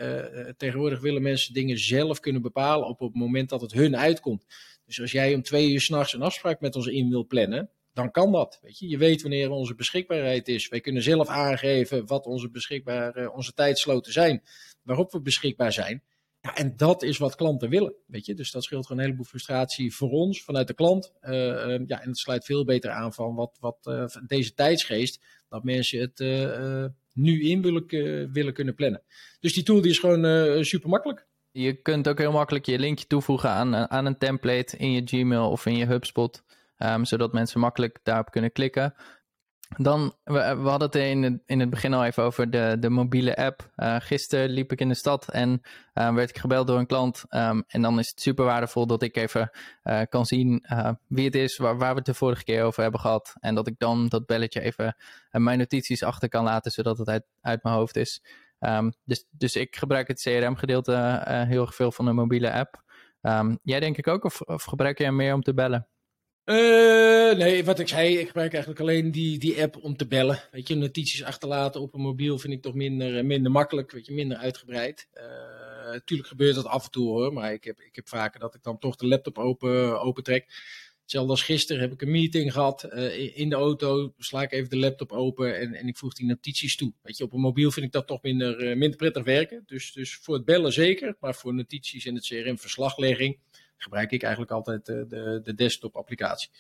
uh, 0.44 0.50
tegenwoordig 0.56 1.00
willen 1.00 1.22
mensen 1.22 1.54
dingen 1.54 1.78
zelf 1.78 2.20
kunnen 2.20 2.42
bepalen 2.42 2.88
op 2.88 3.00
het 3.00 3.14
moment 3.14 3.48
dat 3.48 3.60
het 3.60 3.72
hun 3.72 3.96
uitkomt. 3.96 4.46
Dus 4.86 5.00
als 5.00 5.12
jij 5.12 5.34
om 5.34 5.42
twee 5.42 5.72
uur 5.72 5.80
s'nachts 5.80 6.12
een 6.12 6.22
afspraak 6.22 6.60
met 6.60 6.76
ons 6.76 6.86
in 6.86 7.08
wil 7.08 7.26
plannen, 7.26 7.70
dan 7.92 8.10
kan 8.10 8.32
dat. 8.32 8.58
Weet 8.62 8.78
je. 8.78 8.88
je 8.88 8.98
weet 8.98 9.22
wanneer 9.22 9.50
onze 9.50 9.74
beschikbaarheid 9.74 10.48
is. 10.48 10.68
Wij 10.68 10.80
kunnen 10.80 11.02
zelf 11.02 11.28
aangeven 11.28 12.06
wat 12.06 12.26
onze, 12.26 12.50
beschikbare, 12.50 13.32
onze 13.32 13.52
tijdsloten 13.52 14.12
zijn, 14.12 14.42
waarop 14.82 15.12
we 15.12 15.20
beschikbaar 15.20 15.72
zijn. 15.72 16.02
En 16.54 16.76
dat 16.76 17.02
is 17.02 17.18
wat 17.18 17.34
klanten 17.34 17.68
willen. 17.68 17.94
Weet 18.06 18.26
je? 18.26 18.34
Dus 18.34 18.50
dat 18.50 18.64
scheelt 18.64 18.82
gewoon 18.86 18.98
een 18.98 19.04
heleboel 19.04 19.28
frustratie 19.28 19.94
voor 19.94 20.10
ons 20.10 20.44
vanuit 20.44 20.66
de 20.66 20.74
klant. 20.74 21.12
Uh, 21.22 21.30
ja, 21.86 22.02
en 22.02 22.08
het 22.08 22.18
sluit 22.18 22.44
veel 22.44 22.64
beter 22.64 22.90
aan 22.90 23.12
van 23.12 23.34
wat, 23.34 23.56
wat 23.60 23.78
uh, 23.82 24.04
deze 24.26 24.54
tijdsgeest, 24.54 25.20
dat 25.48 25.64
mensen 25.64 26.00
het 26.00 26.18
nu 27.12 27.42
in 27.42 27.62
willen, 27.62 28.32
willen 28.32 28.52
kunnen 28.52 28.74
plannen. 28.74 29.02
Dus 29.40 29.52
die 29.52 29.62
tool 29.62 29.80
die 29.80 29.90
is 29.90 29.98
gewoon 29.98 30.64
super 30.64 30.88
makkelijk. 30.88 31.26
Je 31.50 31.72
kunt 31.72 32.08
ook 32.08 32.18
heel 32.18 32.32
makkelijk 32.32 32.66
je 32.66 32.78
linkje 32.78 33.06
toevoegen 33.06 33.50
aan, 33.50 33.74
aan 33.90 34.06
een 34.06 34.18
template 34.18 34.76
in 34.76 34.92
je 34.92 35.02
Gmail 35.04 35.50
of 35.50 35.66
in 35.66 35.76
je 35.76 35.86
HubSpot. 35.86 36.42
Um, 36.84 37.04
zodat 37.04 37.32
mensen 37.32 37.60
makkelijk 37.60 37.98
daarop 38.02 38.30
kunnen 38.30 38.52
klikken. 38.52 38.94
Dan, 39.76 40.14
we, 40.24 40.38
hadden 40.40 40.80
het 40.80 40.94
in 40.94 41.22
het, 41.22 41.42
in 41.46 41.60
het 41.60 41.70
begin 41.70 41.94
al 41.94 42.04
even 42.04 42.22
over 42.22 42.50
de, 42.50 42.76
de 42.80 42.90
mobiele 42.90 43.36
app. 43.36 43.70
Uh, 43.76 43.96
gisteren 43.98 44.50
liep 44.50 44.72
ik 44.72 44.80
in 44.80 44.88
de 44.88 44.94
stad 44.94 45.28
en 45.28 45.60
uh, 45.94 46.14
werd 46.14 46.30
ik 46.30 46.38
gebeld 46.38 46.66
door 46.66 46.78
een 46.78 46.86
klant. 46.86 47.24
Um, 47.28 47.64
en 47.66 47.82
dan 47.82 47.98
is 47.98 48.08
het 48.08 48.20
super 48.20 48.44
waardevol 48.44 48.86
dat 48.86 49.02
ik 49.02 49.16
even 49.16 49.50
uh, 49.84 50.00
kan 50.08 50.26
zien 50.26 50.66
wie 51.06 51.24
het 51.24 51.34
is, 51.34 51.56
waar, 51.56 51.78
waar 51.78 51.90
we 51.90 51.96
het 51.96 52.06
de 52.06 52.14
vorige 52.14 52.44
keer 52.44 52.62
over 52.62 52.82
hebben 52.82 53.00
gehad. 53.00 53.34
En 53.40 53.54
dat 53.54 53.66
ik 53.66 53.74
dan 53.78 54.08
dat 54.08 54.26
belletje 54.26 54.60
even 54.60 54.96
mijn 55.30 55.58
notities 55.58 56.02
achter 56.02 56.28
kan 56.28 56.44
laten, 56.44 56.72
zodat 56.72 56.98
het 56.98 57.08
uit, 57.08 57.24
uit 57.40 57.62
mijn 57.62 57.74
hoofd 57.74 57.96
is. 57.96 58.22
Um, 58.60 58.92
dus, 59.04 59.26
dus 59.30 59.56
ik 59.56 59.76
gebruik 59.76 60.08
het 60.08 60.20
CRM-gedeelte 60.20 61.22
heel 61.48 61.62
erg 61.62 61.74
veel 61.74 61.92
van 61.92 62.04
de 62.04 62.12
mobiele 62.12 62.52
app. 62.52 62.82
Jij 63.62 63.80
denk 63.80 63.96
ik 63.96 64.08
ook, 64.08 64.24
of, 64.24 64.40
of 64.40 64.62
gebruik 64.64 64.98
jij 64.98 65.12
meer 65.12 65.34
om 65.34 65.42
te 65.42 65.54
bellen? 65.54 65.86
Uh, 66.44 67.32
nee, 67.36 67.64
wat 67.64 67.78
ik 67.78 67.88
zei, 67.88 68.18
ik 68.18 68.26
gebruik 68.26 68.52
eigenlijk 68.52 68.82
alleen 68.82 69.10
die, 69.10 69.38
die 69.38 69.62
app 69.62 69.76
om 69.76 69.96
te 69.96 70.06
bellen. 70.06 70.42
Weet 70.50 70.68
je, 70.68 70.74
notities 70.74 71.24
achterlaten 71.24 71.80
op 71.80 71.94
een 71.94 72.00
mobiel 72.00 72.38
vind 72.38 72.52
ik 72.52 72.62
toch 72.62 72.74
minder, 72.74 73.18
eh, 73.18 73.24
minder 73.24 73.52
makkelijk, 73.52 73.90
weet 73.90 74.06
je, 74.06 74.12
minder 74.12 74.38
uitgebreid. 74.38 75.08
Uh, 75.14 76.22
gebeurt 76.22 76.54
dat 76.54 76.66
af 76.66 76.84
en 76.84 76.90
toe 76.90 77.08
hoor, 77.08 77.32
maar 77.32 77.52
ik 77.52 77.64
heb, 77.64 77.80
ik 77.80 77.96
heb 77.96 78.08
vaker 78.08 78.40
dat 78.40 78.54
ik 78.54 78.62
dan 78.62 78.78
toch 78.78 78.96
de 78.96 79.06
laptop 79.06 79.38
open, 79.38 80.00
open 80.00 80.22
trek. 80.22 80.46
Hetzelfde 81.02 81.30
als 81.30 81.42
gisteren 81.42 81.82
heb 81.82 81.92
ik 81.92 82.02
een 82.02 82.10
meeting 82.10 82.52
gehad 82.52 82.84
in 83.34 83.48
de 83.48 83.54
auto, 83.54 84.14
sla 84.18 84.42
ik 84.42 84.52
even 84.52 84.70
de 84.70 84.76
laptop 84.76 85.12
open 85.12 85.58
en, 85.58 85.74
en 85.74 85.88
ik 85.88 85.96
voeg 85.96 86.14
die 86.14 86.26
notities 86.26 86.76
toe. 86.76 86.92
Weet 87.02 87.16
je, 87.16 87.24
op 87.24 87.32
een 87.32 87.40
mobiel 87.40 87.70
vind 87.70 87.86
ik 87.86 87.92
dat 87.92 88.06
toch 88.06 88.22
minder, 88.22 88.76
minder 88.76 88.96
prettig 88.96 89.24
werken. 89.24 89.62
Dus, 89.66 89.92
dus 89.92 90.14
voor 90.14 90.34
het 90.34 90.44
bellen 90.44 90.72
zeker, 90.72 91.16
maar 91.20 91.34
voor 91.34 91.54
notities 91.54 92.06
en 92.06 92.14
het 92.14 92.26
CRM-verslaglegging 92.26 93.38
gebruik 93.82 94.10
ik 94.10 94.22
eigenlijk 94.22 94.52
altijd 94.52 94.86
de, 94.86 95.06
de, 95.08 95.40
de 95.42 95.54
desktop 95.54 95.96
applicatie. 95.96 96.50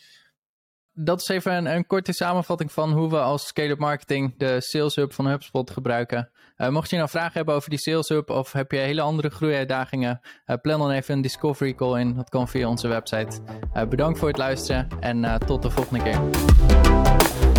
Dat 0.94 1.20
is 1.20 1.28
even 1.28 1.66
een, 1.66 1.86
korte 1.86 2.12
samenvatting 2.12 2.72
van 2.72 2.92
hoe 2.92 3.10
we 3.10 3.20
als 3.20 3.46
Scale-up 3.46 3.78
Marketing 3.78 4.34
de 4.36 4.60
Sales 4.60 4.96
Hub 4.96 5.12
van 5.12 5.26
HubSpot 5.26 5.70
gebruiken. 5.70 6.30
Uh, 6.56 6.68
mocht 6.68 6.90
je 6.90 6.96
nou 6.96 7.08
vragen 7.08 7.32
hebben 7.32 7.54
over 7.54 7.70
die 7.70 7.78
Sales 7.78 8.08
Hub 8.08 8.30
of 8.30 8.52
heb 8.52 8.70
je 8.72 8.78
hele 8.78 9.00
andere 9.00 9.30
groeiuitdagingen, 9.30 10.20
uh, 10.46 10.56
plan 10.62 10.78
dan 10.78 10.90
even 10.90 11.14
een 11.14 11.22
discovery 11.22 11.74
call 11.74 12.00
in. 12.00 12.14
Dat 12.14 12.28
kan 12.28 12.48
via 12.48 12.68
onze 12.68 12.88
website. 12.88 13.40
Bedankt 13.88 14.18
voor 14.18 14.28
het 14.28 14.38
luisteren 14.38 14.88
en 15.00 15.38
tot 15.46 15.62
de 15.62 15.70
volgende 15.70 16.02
keer. 16.02 17.51